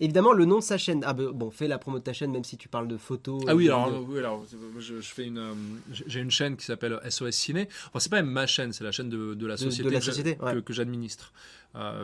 [0.00, 1.04] évidemment, le nom de sa chaîne.
[1.06, 3.40] Ah, bon, fais la promo de ta chaîne, même si tu parles de photos.
[3.46, 4.06] Ah oui, de alors, vidéos.
[4.08, 4.44] oui, alors
[4.80, 5.54] je, je fais une,
[5.92, 7.68] j'ai une chaîne qui s'appelle SOS Ciné.
[7.86, 10.00] Enfin, c'est pas même ma chaîne, c'est la chaîne de, de la de société, la
[10.00, 10.62] que ouais.
[10.70, 11.32] j'administre,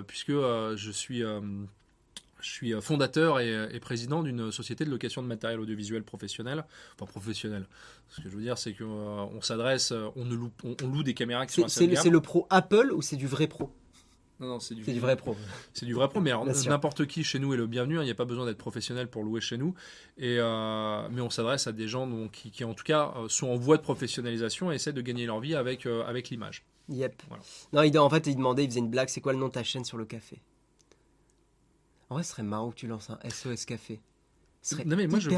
[0.07, 1.24] puisque je suis,
[2.40, 6.65] je suis euh, fondateur et, et président d'une société de location de matériel audiovisuel professionnel,
[6.94, 7.66] enfin professionnel.
[8.09, 11.02] Ce que je veux dire, c'est qu'on s'adresse, euh, on ne loue, on, on loue
[11.02, 13.70] des caméras qui sont C'est le, pro Apple ou c'est du vrai pro?
[14.40, 15.36] Non, non, c'est du, vrai pro.
[15.73, 16.31] C'est du vrai pro, mais
[16.69, 17.98] n'importe qui chez nous est le bienvenu.
[17.98, 19.74] hein, Il n'y a pas besoin d'être professionnel pour louer chez nous.
[20.16, 23.28] Et, euh, mais on s'adresse à des gens donc, qui, qui, en tout cas, euh,
[23.28, 26.65] sont en voie de professionnalisation et essaient de gagner leur vie avec, euh, avec l'image.
[26.89, 27.20] Yep.
[27.27, 27.43] Voilà.
[27.73, 29.52] Non, il, en fait, il demandait, il faisait une blague c'est quoi le nom de
[29.55, 30.40] ta chaîne sur le café?
[32.10, 34.01] En vrai, ce serait marrant que tu lances un SOS Café.
[34.62, 35.30] Ce serait Non, mais moi, je,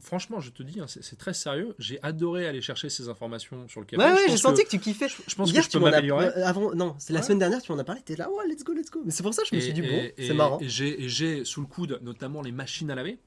[0.00, 1.74] franchement, je te dis, hein, c'est très sérieux.
[1.78, 4.02] J'ai adoré aller chercher ces informations sur le café.
[4.02, 5.08] Ouais, ouais, j'ai senti que, tu kiffais.
[5.08, 6.26] je pense Hier, que je tu peux m'en as- m'améliorer.
[6.28, 7.26] euh, Avant, non, c'est la Ouais.
[7.26, 8.00] semaine dernière, tu m'en as parlé.
[8.02, 9.02] T'es là, ouais, let's go, let's go.
[9.04, 10.58] Mais c'est pour ça que je me suis dit, Et- bon, et- c'est et- marrant.
[10.60, 13.18] Et j'ai et j'ai sous le coude notamment les machines à laver.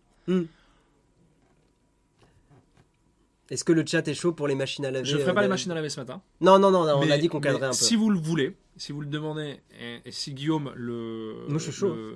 [3.52, 5.34] Est-ce que le chat est chaud pour les machines à laver Je ne ferai euh,
[5.36, 6.22] pas les de- machines à laver ce matin.
[6.40, 7.76] Non, non, non, non, on a dit qu'on cadrait un peu.
[7.76, 11.64] Si vous le voulez, si vous le demandez, et, et si Guillaume le, Moi, je
[11.66, 11.90] suis chaud.
[11.94, 12.16] le-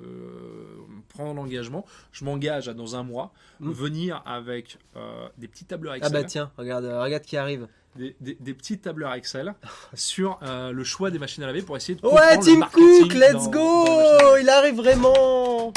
[1.10, 3.72] prend l'engagement, je m'engage à dans un mois Mm.
[3.72, 7.68] venir avec euh, des petits tableurs Ah Excel, bah tiens, regarde, euh, regarde qui arrive.
[7.96, 9.54] des, des- des petits tableurs Excel
[9.94, 13.14] sur euh, le choix des machines à laver pour essayer de Ouais, comprendre Tim Cook,
[13.14, 14.42] let's dans- go dans les.
[14.42, 15.72] Il arrive vraiment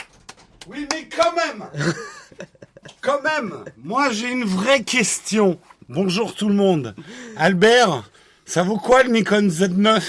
[0.69, 1.69] Oui, mais quand même
[3.01, 5.59] Quand même Moi, j'ai une vraie question.
[5.89, 6.95] Bonjour tout le monde.
[7.37, 8.11] Albert,
[8.45, 10.03] ça vaut quoi le Nikon Z9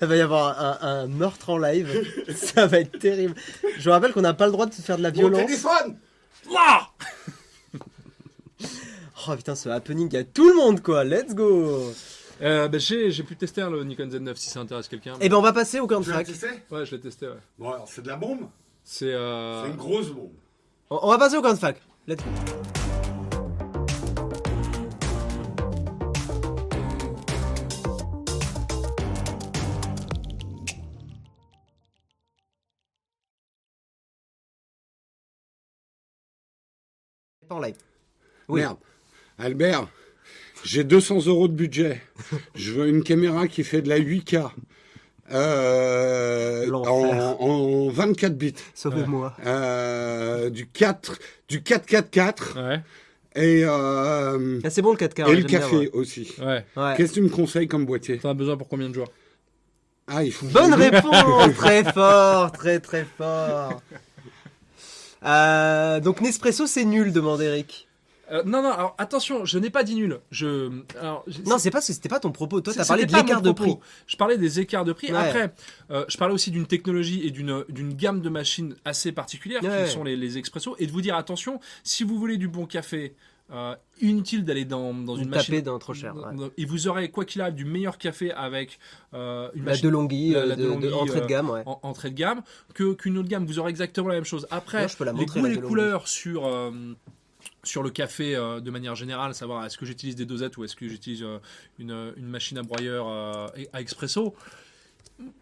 [0.00, 1.88] Il va y avoir un, un meurtre en live.
[2.36, 3.34] Ça va être terrible.
[3.78, 5.46] Je vous rappelle qu'on n'a pas le droit de faire de la Mon violence.
[5.46, 5.96] téléphone
[6.52, 6.88] Là
[9.28, 11.04] Oh putain, ce happening, il y a tout le monde quoi.
[11.04, 11.92] Let's go
[12.40, 15.14] Euh, bah, j'ai j'ai pu tester hein, le Nikon Z9 si ça intéresse quelqu'un.
[15.20, 16.46] Eh ben, on va passer au camp de Tu l'as testé?
[16.70, 17.26] Ouais, je l'ai testé.
[17.26, 17.34] Ouais.
[17.58, 18.48] Bon, alors, c'est de la bombe?
[18.84, 20.30] C'est euh, C'est une grosse bombe.
[20.90, 21.76] On, va passer au de fac.
[22.06, 22.30] Let's go.
[37.50, 37.76] En live.
[38.48, 38.78] Merde.
[39.38, 39.88] Albert,
[40.64, 42.02] j'ai 200 euros de budget.
[42.54, 44.50] Je veux une caméra qui fait de la 8K.
[45.32, 48.54] Euh, en, en 24 bits.
[48.74, 49.34] Sauvez-moi.
[49.46, 51.18] Euh, du 4,
[51.48, 52.80] du 444 Ouais,
[53.34, 55.28] et, euh, Ah, c'est bon le 4K.
[55.30, 55.90] et le bien, café ouais.
[55.92, 56.32] aussi.
[56.40, 56.64] ouais.
[56.76, 56.94] Ouais.
[56.96, 58.18] Qu'est-ce que tu me conseilles comme boîtier?
[58.18, 59.10] T'en as besoin pour combien de joueurs
[60.06, 60.46] Ah, il faut.
[60.46, 63.82] Bonne réponse Très fort, très très fort.
[65.24, 67.87] Euh, donc Nespresso c'est nul, demande Eric.
[68.30, 70.18] Euh, Non, non, alors attention, je n'ai pas dit nul.
[70.30, 72.60] Je, alors, Non, c'est pas c'était pas ton propos.
[72.60, 73.76] Toi, t'as parlé de l'écart de prix.
[74.06, 75.10] Je parlais des écarts de prix.
[75.12, 75.16] Ouais.
[75.18, 75.54] Après,
[75.90, 79.84] euh, je parlais aussi d'une technologie et d'une d'une gamme de machines assez particulière Ouais.
[79.86, 82.66] qui sont les, les expressos et de vous dire attention, si vous voulez du bon
[82.66, 83.14] café,
[83.50, 85.60] euh, inutile d'aller dans, dans une machine.
[85.62, 86.14] dans trop cher.
[86.14, 86.50] ouais.
[86.58, 88.78] Et vous aurez quoi qu'il arrive du meilleur café avec
[89.14, 91.62] euh, une La machine DeLonghi, la- la de, de DeLonghi, entrée de gamme, ouais.
[91.64, 92.42] en entrée de gamme
[92.74, 93.46] que qu'une autre gamme.
[93.46, 94.46] Vous aurez exactement la même chose.
[94.50, 96.70] Après, Moi, je peux la les goûts et couleurs sur euh,
[97.68, 100.74] sur le café euh, de manière générale, savoir est-ce que j'utilise des dosettes ou est-ce
[100.76, 101.38] que j'utilise euh,
[101.78, 104.34] une, une machine à broyeur euh, à expresso.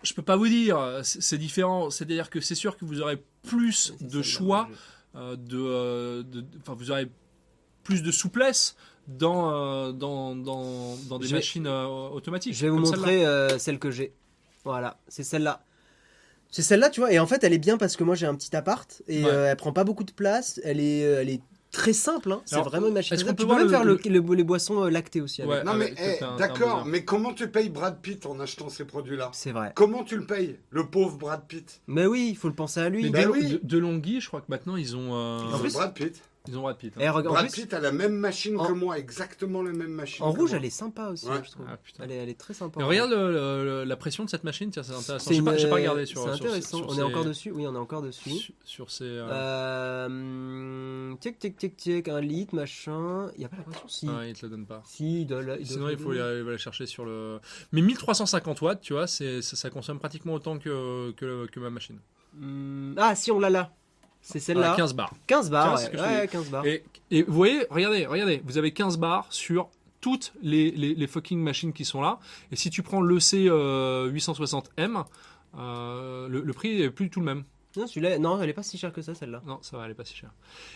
[0.03, 1.90] Je peux pas vous dire, c'est différent.
[1.90, 4.69] C'est-à-dire que c'est sûr que vous aurez plus de choix,
[5.15, 6.23] euh, de, euh,
[6.66, 7.11] vous aurez
[7.85, 8.74] plus de souplesse
[9.07, 12.55] dans euh, dans, dans, dans des machines euh, automatiques.
[12.55, 14.12] Je vais vous montrer euh, celle que j'ai.
[14.65, 15.62] Voilà, c'est celle-là.
[16.51, 17.12] C'est celle-là, tu vois.
[17.12, 19.31] Et en fait, elle est bien parce que moi j'ai un petit appart et Ouais.
[19.31, 20.59] euh, elle prend pas beaucoup de place.
[20.65, 21.43] Elle est, euh, elle est
[21.73, 22.33] très simple.
[22.33, 22.41] Hein.
[22.47, 23.15] C'est vraiment une machine.
[23.15, 23.37] est-ce très qu'on simple.
[23.37, 25.43] peut Tu peux voir même le- faire le- le- les boissons euh, lactées aussi.
[25.43, 25.55] avec.
[25.55, 25.65] Ouais.
[25.65, 29.31] Non, mais avec eh, d'accord, mais comment tu payes Brad Pitt en achetant ces produits-là?
[29.33, 29.73] C'est vrai.
[29.75, 31.81] Comment tu le payes, le pauvre Brad Pitt?
[31.87, 33.05] Mais oui, il faut le penser à lui.
[33.05, 33.49] Mais Ben de, oui.
[33.49, 36.23] de, de Longhi, je crois que maintenant ils ont euh, En plus- Brad Pitt.
[36.48, 36.93] Ils ont Brad Pitt.
[36.97, 37.01] hein.
[37.01, 40.24] Et Brad Pitt a la même machine en- que moi, exactement la même machine.
[40.24, 40.59] en rouge, moi.
[40.59, 41.43] elle est sympa aussi, Ouais.
[41.44, 41.66] je trouve.
[41.68, 42.05] Ah, putain.
[42.05, 42.85] Elle est, elle est très sympa.
[42.85, 45.28] Regarde le- le- le- la pression de cette machine, tiens, c'est intéressant.
[45.28, 46.23] C'est J'ai pas, une- j'ai pas regardé sur.
[46.23, 46.78] C'est sur- intéressant.
[46.78, 47.51] sur on ces- est encore dessus?
[47.51, 48.31] Oui, on est encore dessus.
[48.31, 49.05] Sur, sur ces.
[49.05, 49.28] euh,
[50.09, 53.31] Euh, tic tic tic tic, un litre, machin.
[53.36, 54.09] Il y a pas la pression Si.
[54.10, 54.82] ah, ils te le donnent pas.
[54.86, 57.05] Si, il doit la- il doit Sinon, il faut aller, il va aller chercher sur
[57.05, 57.39] le.
[57.73, 61.70] Mais 1350 watts, tu vois, c'est, ça, ça consomme pratiquement autant que, que, que ma
[61.70, 61.98] machine.
[62.35, 63.73] Hmm, Ah, si, on l'a là.
[64.28, 64.62] C'est celle-là.
[64.62, 65.12] Voilà, 15 bars.
[65.28, 65.93] 15 bars, 15, c'est ce ouais.
[65.93, 66.66] que je Ouais, te 15 bars.
[66.66, 66.82] Et,
[67.12, 69.69] et vous voyez, regardez, regardez, vous avez 15 bars sur
[70.01, 72.19] toutes les, les, les fucking machines qui sont là.
[72.51, 75.05] Et si tu prends l'EC euh, 860M,
[75.59, 77.44] euh, le, le prix est plus du tout le même.
[77.77, 79.43] Non, celui-là, non, elle est pas si chère que ça, celle-là.
[79.47, 80.32] Non, ça va, elle est pas si chère.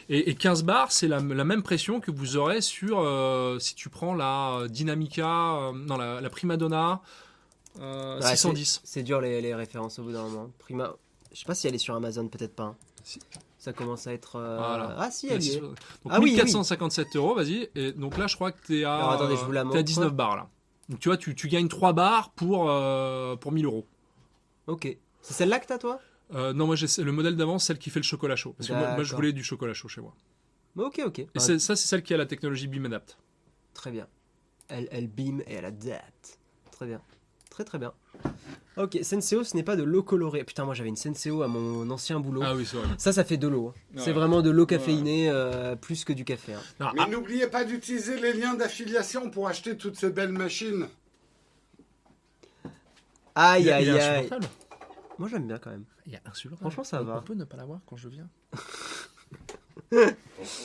[0.09, 3.75] Et, et 15 bars, c'est la, la même pression que vous aurez sur euh, si
[3.75, 7.01] tu prends la Dynamica, euh, non la, la Primadonna
[7.81, 8.83] Ouais, 610.
[8.85, 10.51] C'est dur les, les références au bout d'un moment.
[10.59, 10.95] Prima.
[11.33, 12.75] Je sais pas si elle est sur Amazon, peut-être pas.
[13.05, 13.19] Si.
[13.59, 14.37] Ça commence à être.
[14.37, 14.95] euh, Voilà.
[14.99, 15.61] Ah, si, elle y est.
[15.61, 15.75] Donc
[16.09, 17.69] Ah oui, 1457 euros, vas-y.
[17.75, 19.71] Et donc là, je crois que t'es à, Alors, attendez, je vous la t'es à
[19.71, 19.83] montre.
[19.83, 20.49] 19 bars là.
[20.89, 23.87] Donc tu vois, tu, tu gagnes 3 bars pour, euh, pour 1000 euros.
[24.67, 24.97] Ok.
[25.23, 26.01] C'est celle-là que t'as, toi?
[26.33, 28.55] Euh, non, moi j'ai le modèle d'avant, celle qui fait le chocolat chaud.
[28.57, 30.15] Parce que moi, moi, je voulais du chocolat chaud chez moi.
[30.77, 31.19] Ok, ok.
[31.19, 33.19] Et Ah, c'est- ça, c'est celle qui a la technologie Beam Adapt.
[33.75, 34.07] Très bien.
[34.69, 36.39] Elle, elle beam et elle adapte.
[36.71, 37.01] Très bien.
[37.51, 37.93] Très très bien.
[38.77, 40.45] Ok, Senseo, ce n'est pas de l'eau colorée.
[40.45, 42.41] Putain, moi j'avais une Senseo à mon ancien boulot.
[42.45, 42.87] Ah oui, c'est vrai.
[42.97, 43.69] Ça, ça fait de l'eau.
[43.69, 43.97] hein.
[43.97, 44.03] Ouais.
[44.05, 46.55] C'est vraiment de l'eau caféinée euh, plus que du café.
[46.55, 46.61] hein.
[46.79, 50.87] Non, Mais ah, n'oubliez pas d'utiliser les liens d'affiliation pour acheter toutes ces belles machines.
[53.35, 54.31] Aïe, il aïe, aïe.
[55.19, 55.85] Moi j'aime bien quand même.
[56.07, 56.71] Il est insupportable.
[56.71, 57.19] Franchement, ça On- va.
[57.19, 58.29] On peut ne pas l'avoir quand je viens.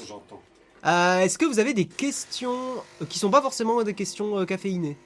[0.08, 0.42] J'entends.
[0.86, 4.46] Euh, Est-ce que vous avez des questions euh, qui sont pas forcément des questions euh,
[4.46, 4.98] caféinées?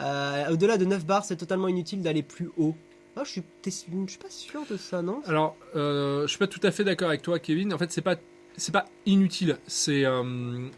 [0.00, 2.76] Euh, Au-delà de 9 bars, c'est totalement inutile d'aller plus haut.
[3.16, 5.22] Ah, je suis, pas sûr de ça, non?
[5.26, 7.72] Alors, euh, je suis pas tout à fait d'accord avec toi, Kevin.
[7.74, 8.16] En fait, c'est pas,
[8.72, 9.58] pas inutile.
[9.66, 10.68] C'est euh,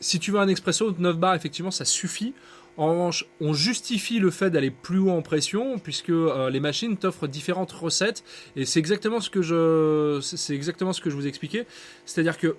[0.00, 2.34] si tu veux un expresso 9 bars, effectivement, ça suffit.
[2.76, 7.28] En revanche, on justifie le fait d'aller plus haut en pression puisque les machines t'offrent
[7.28, 8.24] différentes recettes
[8.56, 11.66] et c'est exactement ce que je, c'est exactement ce que je vous expliquais.
[12.06, 12.56] C'est-à-dire que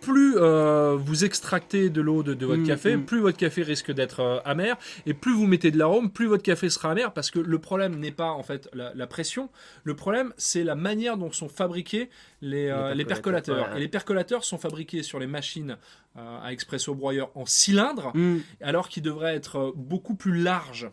[0.00, 3.04] plus euh, vous extractez de l'eau de, de votre Mm, café, mm.
[3.06, 6.42] plus votre café risque d'être euh, amer, et plus vous mettez de l'arôme, plus votre
[6.42, 9.48] café sera amer, parce que le problème n'est pas en fait la, la pression,
[9.84, 12.08] le problème c'est la manière dont sont fabriqués
[12.40, 13.72] les, euh, les percolateurs, percolateurs.
[13.74, 13.78] ouais.
[13.78, 15.76] Et les percolateurs sont fabriqués sur les machines
[16.16, 18.38] à expresso broyeur en cylindre, Hmm.
[18.62, 20.90] alors qu'ils devraient être beaucoup plus larges.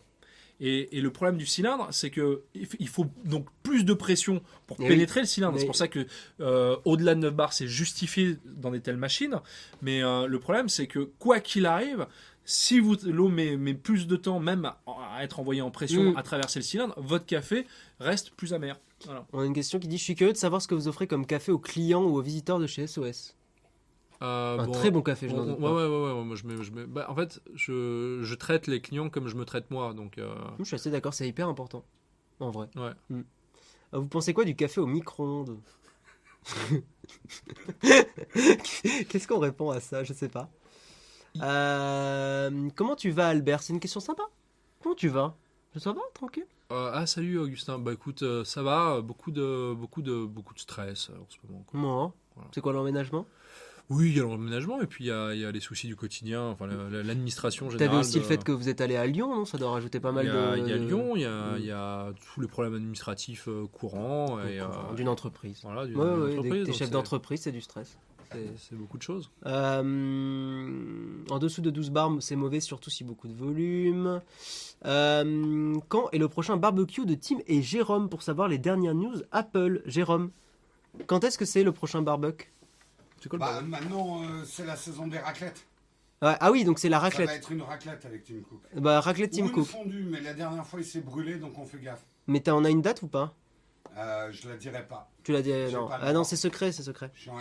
[0.59, 4.77] Et, et le problème du cylindre, c'est que il faut donc plus de pression pour
[4.79, 5.53] Eh pénétrer le cylindre.
[5.53, 6.05] Mais- C'est pour ça que
[6.39, 9.39] euh, au-delà de 9 bars, c'est justifié dans des telles machines.
[9.81, 12.05] Mais euh, le problème, c'est que quoi qu'il arrive,
[12.45, 16.17] si vous l'eau met, met plus de temps même à, être envoyée en pression, Mm.
[16.17, 17.65] à traverser le cylindre, votre café
[17.99, 18.79] reste plus amer.
[19.05, 19.25] Voilà.
[19.33, 21.07] On a une question qui dit Je suis curieux de savoir ce que vous offrez
[21.07, 23.35] comme café aux clients ou aux visiteurs de chez SOS.
[24.23, 25.73] Euh, Un bon, très bon café, je n'en doute ouais, pas.
[25.73, 29.27] ouais, ouais, ouais, moi, je je bah, en fait, je, je traite les clients comme
[29.27, 29.93] je me traite moi.
[29.93, 31.83] Donc, euh, Je suis assez d'accord, c'est hyper important.
[32.39, 32.69] En vrai.
[32.75, 32.91] Ouais.
[33.09, 33.21] Hmm.
[33.93, 35.57] Euh, Vous pensez quoi du café au micro-ondes
[37.81, 40.03] Qu'est-ce qu'on répond à ça?
[40.03, 40.49] Je sais pas.
[41.41, 43.61] Euh, comment tu vas, Albert?
[43.63, 44.23] C'est une question sympa.
[44.81, 45.35] Comment tu vas?
[45.77, 46.45] Ça va, tranquille?
[46.71, 50.59] Euh, ah salut Augustin, bah écoute, euh, ça va, beaucoup de beaucoup de beaucoup de
[50.59, 51.63] stress en ce moment.
[51.67, 51.79] quoi.
[52.35, 52.49] Voilà.
[52.53, 53.25] C'est quoi l'emménagement?
[53.89, 55.87] Oui, il y a l'emménagement et puis il y a, il y a les soucis
[55.87, 57.89] du quotidien, enfin la- la- l'administration générale.
[57.89, 59.45] T'avais aussi le fait que vous êtes allé à Lyon, non?
[59.45, 60.57] Ça doit rajouter pas mal il y a, de.
[60.61, 61.57] il y a Lyon, il y a, Mm.
[61.59, 65.59] il y a tous les problèmes administratifs euh, courants euh, d'une entreprise.
[65.63, 67.97] voilà, d'une Ouais, ouais, entreprise, t'es donc chef c'est- d'entreprise, c'est du stress.
[68.31, 69.29] C'est c'est beaucoup de choses.
[69.45, 74.21] Euh, en dessous de 12 bars, c'est mauvais, surtout si beaucoup de volume.
[74.85, 78.09] Euh, quand est le prochain barbecue de Tim et Jérôme?
[78.09, 80.31] Pour savoir les dernières news Apple Jérôme,
[81.05, 82.49] quand est-ce que c'est le prochain barbecue?
[83.23, 85.65] C'est quoi Bah, maintenant, euh, c'est la saison des raclettes.
[86.21, 87.29] Ah oui, donc c'est la Ça va raclette.
[87.29, 88.61] être une raclette avec Tim Cook.
[88.75, 89.65] Bah, raclette Ou Tim une Cook.
[89.65, 92.03] fondue, mais la dernière fois, il s'est brûlé, donc on fait gaffe.
[92.27, 93.33] Mais t'en as une date ou pas?
[93.97, 95.09] Euh, je la dirai pas.
[95.23, 95.87] Tu l'as dit non.
[95.91, 97.11] Ah non, c'est secret, c'est secret.
[97.15, 97.39] Je suis en.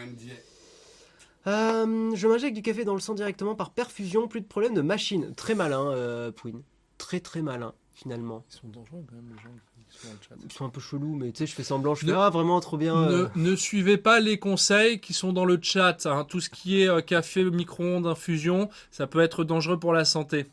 [1.48, 4.82] Euh, je m'injecte du café dans le sang directement par perfusion, plus de problème de
[4.82, 5.34] machine.
[5.34, 6.62] Très malin, euh, Pouine.
[6.98, 8.44] Très très malin, finalement.
[8.50, 9.50] Ils sont dangereux quand même les gens
[9.90, 10.34] qui sont dans le chat.
[10.44, 12.30] Ils sont un peu chelous, mais tu sais, je fais semblant, je fais Ne- ah
[12.30, 12.96] vraiment trop bien.
[12.96, 13.28] euh.
[13.36, 16.06] Ne, ne suivez pas les conseils qui sont dans le chat.
[16.06, 16.24] hein.
[16.28, 20.46] Tout ce qui est euh, café, micro-ondes, infusion, ça peut être dangereux pour la santé.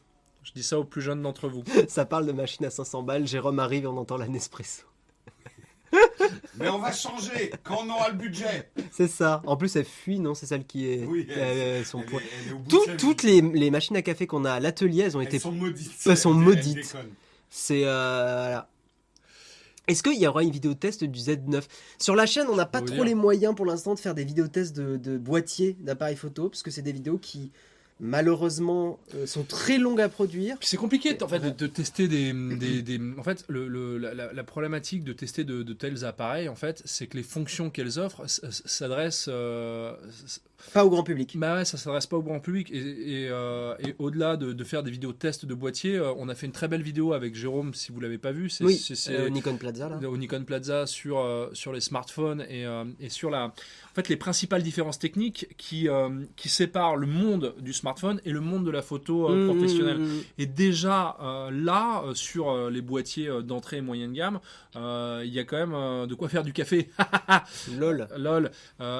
[0.43, 1.63] Je dis ça aux plus jeunes d'entre vous.
[1.89, 3.27] Ça parle de machine à 500 balles.
[3.27, 4.83] Jérôme arrive et on entend la Nespresso.
[6.57, 8.69] Mais on va changer quand on aura le budget.
[8.91, 9.41] C'est ça.
[9.45, 11.05] En plus, elle fuit, non C'est celle qui est.
[11.05, 12.21] Oui, euh, elle- son Elle poids.
[12.21, 12.97] est- elle est au bout de Tout- sa vie.
[12.97, 15.35] toutes les, les machines à café qu'on a à l'atelier, elles ont été.
[15.37, 15.91] Elles sont maudites.
[16.05, 16.95] Elles sont Elles- maudites.
[17.49, 17.83] C'est.
[17.85, 18.69] euh, voilà.
[19.87, 21.63] Est-ce qu'il y aura une vidéo test du Z9
[21.97, 23.03] Sur la chaîne, on n'a pas trop dire.
[23.05, 26.61] les moyens pour l'instant de faire des vidéos tests de, de boîtiers d'appareils photo, parce
[26.61, 27.51] que c'est des vidéos qui,
[27.99, 30.57] malheureusement, euh, sont très longues à produire.
[30.61, 34.43] C'est compliqué en fait de, de tester des, des, des- en fait le, le- la,
[34.43, 38.25] problématique de tester de, de tels appareils en fait c'est que les fonctions qu'elles offrent
[38.27, 39.95] s'adressent euh,
[40.73, 41.35] Pas au grand public.
[41.37, 44.63] bah ouais, ça s'adresse pas au grand public et, et, euh, et au-delà de, de
[44.63, 47.33] faire des vidéos tests de boîtiers euh, on a fait une très belle vidéo avec
[47.35, 50.09] Jérôme si vous l'avez pas vu c'est Oui, c'est- euh, Nikon Plaza, là.
[50.09, 52.65] au Nikon Plaza sur, sur les smartphones et,
[52.99, 55.87] et sur la, en fait, les principales différences techniques qui,
[56.35, 59.97] qui séparent le monde du smartphone et le monde de la photo Mmh, professionnelle.
[59.99, 60.09] mmh.
[60.39, 61.17] Et déjà
[61.51, 64.39] là, sur les boîtiers d'entrée et moyenne gamme,
[64.75, 66.89] il y a quand même de quoi faire du café.
[67.77, 68.07] Lol.
[68.17, 68.51] Lol.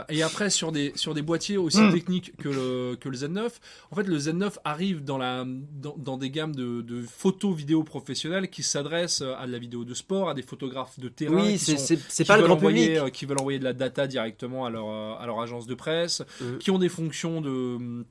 [0.09, 1.91] Et après, sur des, sur des boîtiers aussi Hmm.
[1.91, 3.49] techniques que le, que le Z9,
[3.91, 7.83] en fait, le Z9 arrive dans, la, dans, dans des gammes de, de photos vidéo
[7.83, 11.35] professionnelles qui s'adressent à de la vidéo de sport, à des photographes de terrain.
[11.35, 13.01] Oui, qui c'est pas le grand envoyer, public.
[13.03, 15.75] euh, qui veulent envoyer de la data directement à leur, euh, à leur agence de
[15.75, 16.57] presse, Mhm.
[16.59, 18.03] qui ont des fonctions de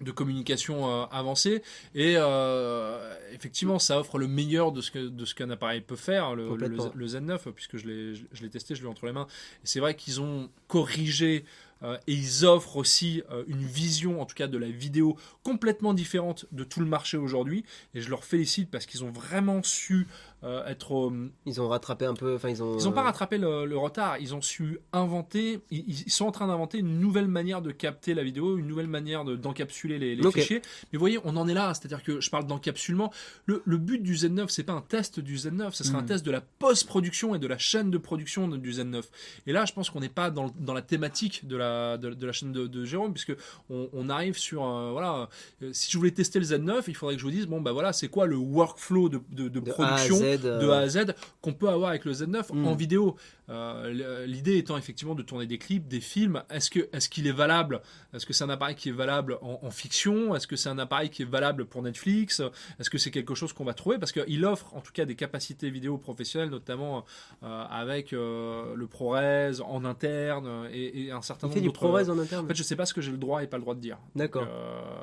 [0.00, 1.62] de communication euh, avancée
[1.94, 5.96] et euh, effectivement ça offre le meilleur de ce que de ce qu'un appareil peut
[5.96, 9.12] faire le, le, le Z9 puisque je l'ai je l'ai testé je l'ai entre les
[9.12, 9.28] mains
[9.62, 11.44] c'est vrai qu'ils ont corrigé
[11.84, 15.94] euh, et ils offrent aussi euh, une vision en tout cas de la vidéo complètement
[15.94, 17.64] différente de tout le marché aujourd'hui.
[17.94, 20.06] Et je leur félicite parce qu'ils ont vraiment su
[20.44, 22.34] euh, être euh, Ils ont rattrapé un peu.
[22.34, 22.76] Enfin, ils ont.
[22.78, 26.26] ils n'ont pas euh, rattrapé le, le retard, ils ont su inventer, ils, ils sont
[26.26, 29.98] en train d'inventer une nouvelle manière de capter la vidéo, une nouvelle manière de- d'encapsuler
[29.98, 30.60] les, les fichiers.
[30.92, 33.12] Mais vous voyez, on en est là, c'est-à-dire que je parle d'encapsulement.
[33.46, 36.06] Le, le but du Z9, c'est pas un test du Z9, ce sera un Mm.
[36.06, 39.02] test de la post-production et de la chaîne de production de- du Z9.
[39.46, 42.26] Et là, je pense qu'on n'est pas dans, dans la thématique de la, de, de
[42.26, 43.32] la chaîne de, de Jérôme, puisque
[43.70, 45.28] on, on arrive sur, euh, voilà,
[45.62, 47.72] euh, si je voulais tester le Z9, il faudrait que je vous dise, bon, bah
[47.72, 50.78] voilà, c'est quoi le workflow de, de- de de production A à Z, de A
[50.78, 52.66] à Z qu'on peut avoir avec le Z9 Mm.
[52.66, 53.16] en vidéo.
[53.50, 56.42] Euh, L'idée étant effectivement de tourner des clips, des films.
[56.50, 57.82] Est-ce que est-ce qu'il est valable?
[58.14, 60.34] Est-ce que c'est un appareil qui est valable en, en fiction?
[60.34, 62.40] Est-ce que c'est un appareil qui est valable pour Netflix?
[62.80, 63.98] Est-ce que c'est quelque chose qu'on va trouver?
[63.98, 67.04] Parce qu'il offre en tout cas des capacités vidéo professionnelles, notamment
[67.42, 71.60] euh, avec euh, le ProRes en interne euh, et, et un certain Il nombre fait
[71.60, 72.44] du d'autres- ProRes en interne.
[72.46, 73.80] En fait, je sais pas ce que j'ai le droit et pas le droit de
[73.80, 73.98] dire.
[74.16, 74.46] D'accord.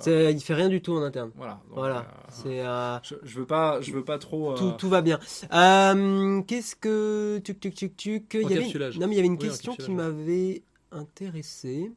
[0.08, 1.32] Euh, Il fait rien du tout en interne.
[1.36, 1.60] voilà.
[1.70, 1.98] Donc, Voilà.
[1.98, 2.66] euh, C'est.
[2.66, 4.54] euh, je, je veux pas, je veux pas trop.
[4.54, 5.11] euh, Tout, tout va bien.
[5.54, 7.40] Euh, Qu'est-ce que.
[7.44, 8.34] Tuc, tuc, tuc, tuc.
[8.34, 8.90] Il y avait.
[9.00, 11.92] Non, mais il y avait une Oui, question qui m'avait intéressé.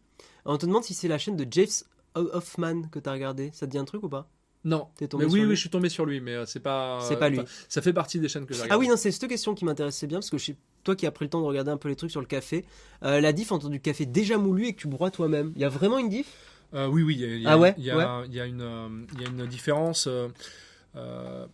[0.45, 1.67] On te demande si c'est la chaîne de James
[2.15, 3.51] Hoffman que tu as regardé.
[3.53, 4.29] Ça te dit un truc ou pas?
[4.65, 4.89] Non.
[5.11, 7.01] Tombé Mais sur oui, lui oui, je suis tombé sur lui, mais euh, c'est pas.
[7.07, 7.41] C'est pas lui.
[7.69, 10.07] ça fait partie des chaînes que j'ai Ah oui, non, c'est cette question qui m'intéressait
[10.07, 11.89] bien parce que je sais- toi qui as pris le temps de regarder un peu
[11.89, 12.65] les trucs sur le café,
[13.03, 15.53] euh, la diff entre du café déjà moulu et que tu broies toi-même.
[15.57, 16.27] Il y a vraiment une diff?
[16.73, 18.35] Euh, oui, oui, il y a, il y a- Ah ouais, il y a, il
[18.35, 20.09] y a une, il y a une différence.
[20.97, 21.47] euh,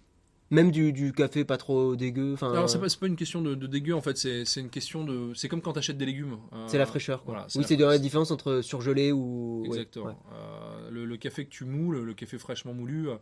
[0.50, 2.32] Même du, du café pas trop dégueu.
[2.34, 4.60] Enfin, alors, c'est pas, c'est pas une question de, de dégueu, en fait, c'est c'est
[4.60, 5.32] une question de.
[5.34, 6.38] C'est comme quand tu achètes des légumes.
[6.52, 7.22] euh, c'est la fraîcheur.
[7.22, 7.34] quoi.
[7.34, 9.62] Voilà, oui, c'est de la différence entre surgelé ou.
[9.66, 10.06] Exactement.
[10.06, 10.12] ouais.
[10.34, 13.14] Euh, le, le café que tu moules, le café fraîchement moulu, euh,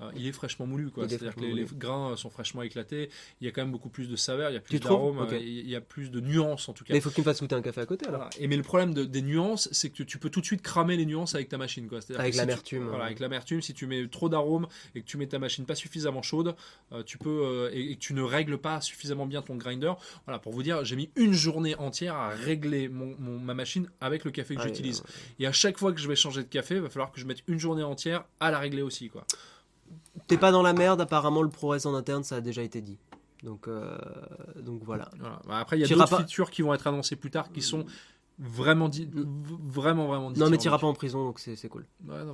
[0.00, 0.90] euh, il est fraîchement moulu.
[0.96, 3.08] C'est-à-dire que les, grains euh, sont fraîchement éclatés.
[3.40, 5.38] Il y a quand même beaucoup plus de saveur, il y a plus d'arômes, euh,
[5.40, 6.92] il y a plus de nuances en tout cas.
[6.92, 8.20] Mais il faut que tu me fasses goûter un café à côté alors.
[8.20, 8.36] Voilà.
[8.38, 10.96] Et mais le problème de- des nuances, c'est que tu peux tout de suite cramer
[10.96, 11.88] les nuances avec ta machine.
[11.88, 11.98] Quoi.
[12.16, 13.06] Avec si l'amertume, Voilà, euh.
[13.06, 16.22] avec l'amertume, si tu mets trop d'arômes et que tu mets ta machine pas suffisamment
[16.22, 16.54] chaude,
[16.92, 19.92] euh, tu peux euh, et, et que tu ne règles pas suffisamment bien ton grinder.
[20.24, 23.88] Voilà, pour vous dire, j'ai mis une journée entière à régler mon, mon- ma machine
[24.00, 25.00] avec le café que Ah, j'utilise.
[25.00, 25.06] ouais,
[25.40, 27.26] Et à chaque fois que je vais changer de café, il va falloir que je
[27.26, 29.08] mette une journée entière à la régler aussi.
[29.10, 29.24] Quoi.
[30.28, 32.98] T'es pas dans la merde, apparemment le ProRes en interne, ça a déjà été dit.
[33.42, 33.96] Donc, euh,
[34.60, 35.10] donc voilà.
[35.18, 35.40] Voilà.
[35.46, 37.62] Bah, Après, il y a d'autres pas- features qui vont être annoncées plus tard qui
[37.62, 37.84] sont
[38.38, 39.24] vraiment, di- v-
[39.66, 41.86] vraiment, vraiment Non, mais t'iras pas en prison, donc c'est c'est cool.
[42.06, 42.32] Ouais, mais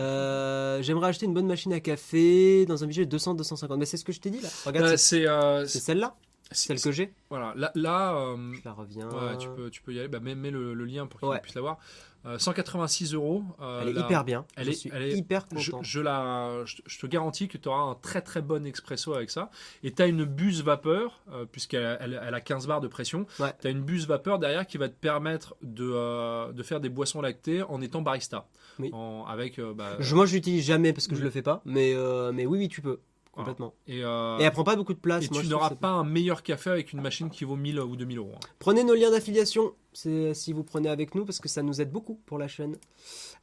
[0.00, 3.78] Euh, J'aimerais acheter une bonne machine à café dans un budget de 200-250.
[3.78, 4.48] Mais c'est ce que je t'ai dit là.
[4.66, 6.16] Regarde, Euh, c'est- euh, c'est celle-là,
[6.50, 7.14] c'est- celle que j'ai.
[7.30, 9.08] Voilà, là, là Je la reviens.
[9.08, 10.08] ouais, tu, peux, tu peux y aller.
[10.08, 11.40] Bah, mets, mets le, le lien pour qu'ils Ouais.
[11.40, 11.78] puissent l'avoir.
[12.26, 13.44] Euh, 186 euros.
[13.60, 14.44] euh, Elle est hyper bien.
[14.56, 15.80] elle je est- suis elle est- hyper content.
[15.82, 19.30] je la, je, je te garantis que tu auras un très très bon expresso avec
[19.30, 19.50] ça.
[19.84, 23.26] Et tu as une buse vapeur, euh, puisqu'elle elle, elle a 15 bars de pression.
[23.38, 23.52] Ouais.
[23.60, 26.88] Tu as une buse vapeur derrière qui va te permettre de, euh, de faire des
[26.88, 28.48] boissons lactées en étant barista.
[28.78, 28.90] Oui.
[28.92, 31.62] En- avec, euh, bah, Je- moi, je l'utilise jamais parce que je le fais pas.
[31.64, 32.98] Mais, euh, mais oui, oui, tu peux.
[33.36, 33.74] Complètement.
[33.86, 35.24] et, euh, Et elle prend pas beaucoup de place.
[35.24, 37.94] et moi, tu n'auras pas un meilleur café avec une machine qui vaut 1000 ou
[37.96, 38.32] 2000 euros.
[38.34, 38.40] hein.
[38.58, 42.20] Prenez nos liens d'affiliation si vous prenez avec nous parce que ça nous aide beaucoup
[42.26, 42.76] pour la chaîne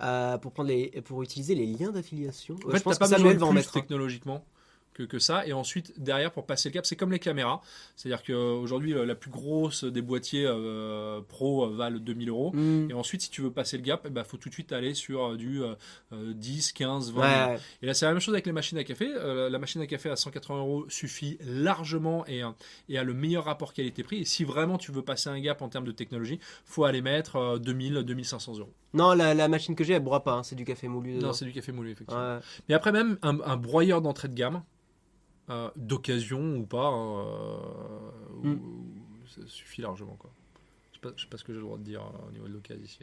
[0.01, 2.55] euh, pour prendre les pour utiliser les liens d'affiliation.
[2.65, 3.71] En Euh, fait, je pense que Samuel va en mettre.
[3.71, 4.43] technologiquement
[4.93, 5.45] que, que ça.
[5.47, 7.61] Et ensuite, derrière, pour passer le cap, c'est comme les caméras.
[7.95, 12.51] C'est-à-dire qu'aujourd'hui, la plus grosse des boîtiers euh, pro euh, valent 2000 euros.
[12.53, 12.89] Hmm.
[12.89, 15.31] Et ensuite, si tu veux passer le gap, il faut tout de suite aller sur
[15.31, 15.75] euh, du euh,
[16.13, 17.21] euh, 10, 15, 20.
[17.21, 19.07] Ouais, Et là, c'est la même chose avec les machines à café.
[19.13, 22.49] Euh, la machine à café à 180 euros suffit largement et, euh,
[22.89, 24.19] et a le meilleur rapport qualité-prix.
[24.21, 27.35] Et si vraiment tu veux passer un gap en termes de technologie, faut aller mettre
[27.37, 28.73] euh, 2000, 2500 euros.
[28.93, 30.33] Non, la, la machine que j'ai, elle broie pas.
[30.33, 31.15] hein, c'est du café moulu.
[31.15, 31.27] dedans.
[31.27, 32.35] Non, c'est du café moulu, effectivement.
[32.35, 32.39] Ouais.
[32.69, 34.61] Mais après, même un, un broyeur d'entrée de gamme,
[35.49, 37.57] euh, d'occasion ou pas, euh,
[38.43, 38.51] Mm.
[38.53, 38.85] ou-
[39.27, 40.15] ça suffit largement.
[40.19, 40.31] Quoi.
[40.91, 42.31] Je sais pas, je sais pas ce que j'ai le droit de dire euh, au
[42.31, 42.99] niveau de l'occasion ici.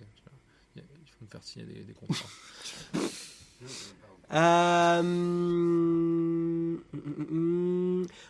[0.76, 0.82] Il
[1.18, 2.28] faut me faire signer des, des contrats.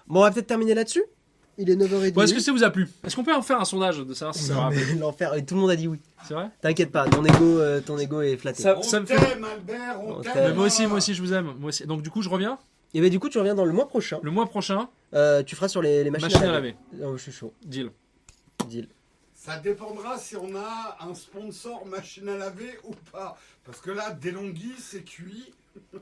[0.06, 1.02] Bon, on va peut-être terminer là-dessus.
[1.58, 2.12] Il est 9h30.
[2.12, 2.88] Bon, Est-ce que ça vous a plu?
[3.04, 5.34] Est-ce qu'on peut en faire un sondage de savoir si ça l'enfer.
[5.34, 5.98] Et tout le monde a dit oui.
[6.26, 6.48] C'est vrai?
[6.62, 8.62] T'inquiète pas, ton ego, euh, ton ego est flatté.
[8.62, 10.54] Ça- On ça me fait- t'aime, Albert, on On t'aime.
[10.54, 11.52] Moi aussi, moi aussi, je vous aime.
[11.58, 11.86] Moi aussi.
[11.86, 12.58] Donc, du coup, je reviens?
[12.94, 14.18] Et ben du coup, tu reviens dans le mois prochain.
[14.22, 14.88] le mois prochain.
[15.14, 16.76] Euh, tu feras sur les, les machines, Machine à laver.
[17.02, 17.52] Oh, je suis chaud.
[17.64, 17.90] Deal.
[18.68, 18.88] Deal.
[19.34, 23.38] Ça dépendra si on a un sponsor machine à laver ou pas.
[23.64, 25.52] Parce que là, Delonghi, c'est cuit.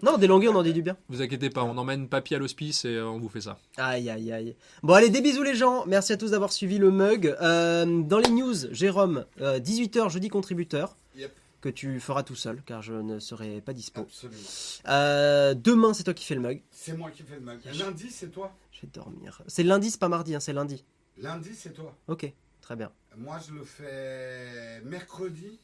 [0.02, 0.96] Non, des longueurs, on en dit du bien.
[1.08, 3.58] Vous inquiétez pas, on emmène papy à l'hospice et euh, on vous fait ça.
[3.76, 4.56] Aïe, aïe, aïe.
[4.82, 5.84] Bon, allez, des bisous les gens.
[5.86, 7.36] Merci à tous d'avoir suivi le mug.
[7.40, 10.96] Euh, dans les news, Jérôme, 18h, jeudi contributeur.
[11.16, 11.32] Yep.
[11.60, 14.02] Que tu feras tout seul, car je ne serai pas dispo.
[14.02, 14.40] Absolument.
[14.88, 16.62] Euh, demain, c'est toi qui fais le mug.
[16.70, 17.58] C'est moi qui fais le mag.
[17.74, 18.54] Lundi, c'est toi.
[18.70, 19.42] Je vais dormir.
[19.48, 20.84] C'est lundi, c'est pas mardi, hein, c'est lundi.
[21.16, 21.96] Lundi, c'est toi.
[22.06, 22.92] Ok, très bien.
[23.16, 25.58] Moi, je le fais mercredi.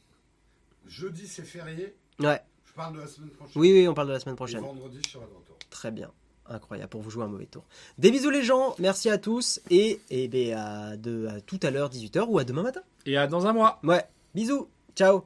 [0.85, 1.95] Jeudi, c'est férié.
[2.19, 3.53] Ouais, Je parle de la semaine prochaine.
[3.61, 4.59] oui, oui, on parle de la semaine Et prochaine.
[4.61, 5.55] vendredi, je serai de retour.
[5.69, 6.11] Très bien.
[6.47, 7.63] Incroyable pour vous jouer un mauvais tour.
[7.97, 11.71] Des bisous les gens, merci à tous et, et ben, à, de, à tout à
[11.71, 12.81] l'heure 18h ou à demain matin.
[13.05, 13.79] Et à dans un mois.
[13.83, 14.03] Ouais,
[14.35, 15.23] bisous, ciao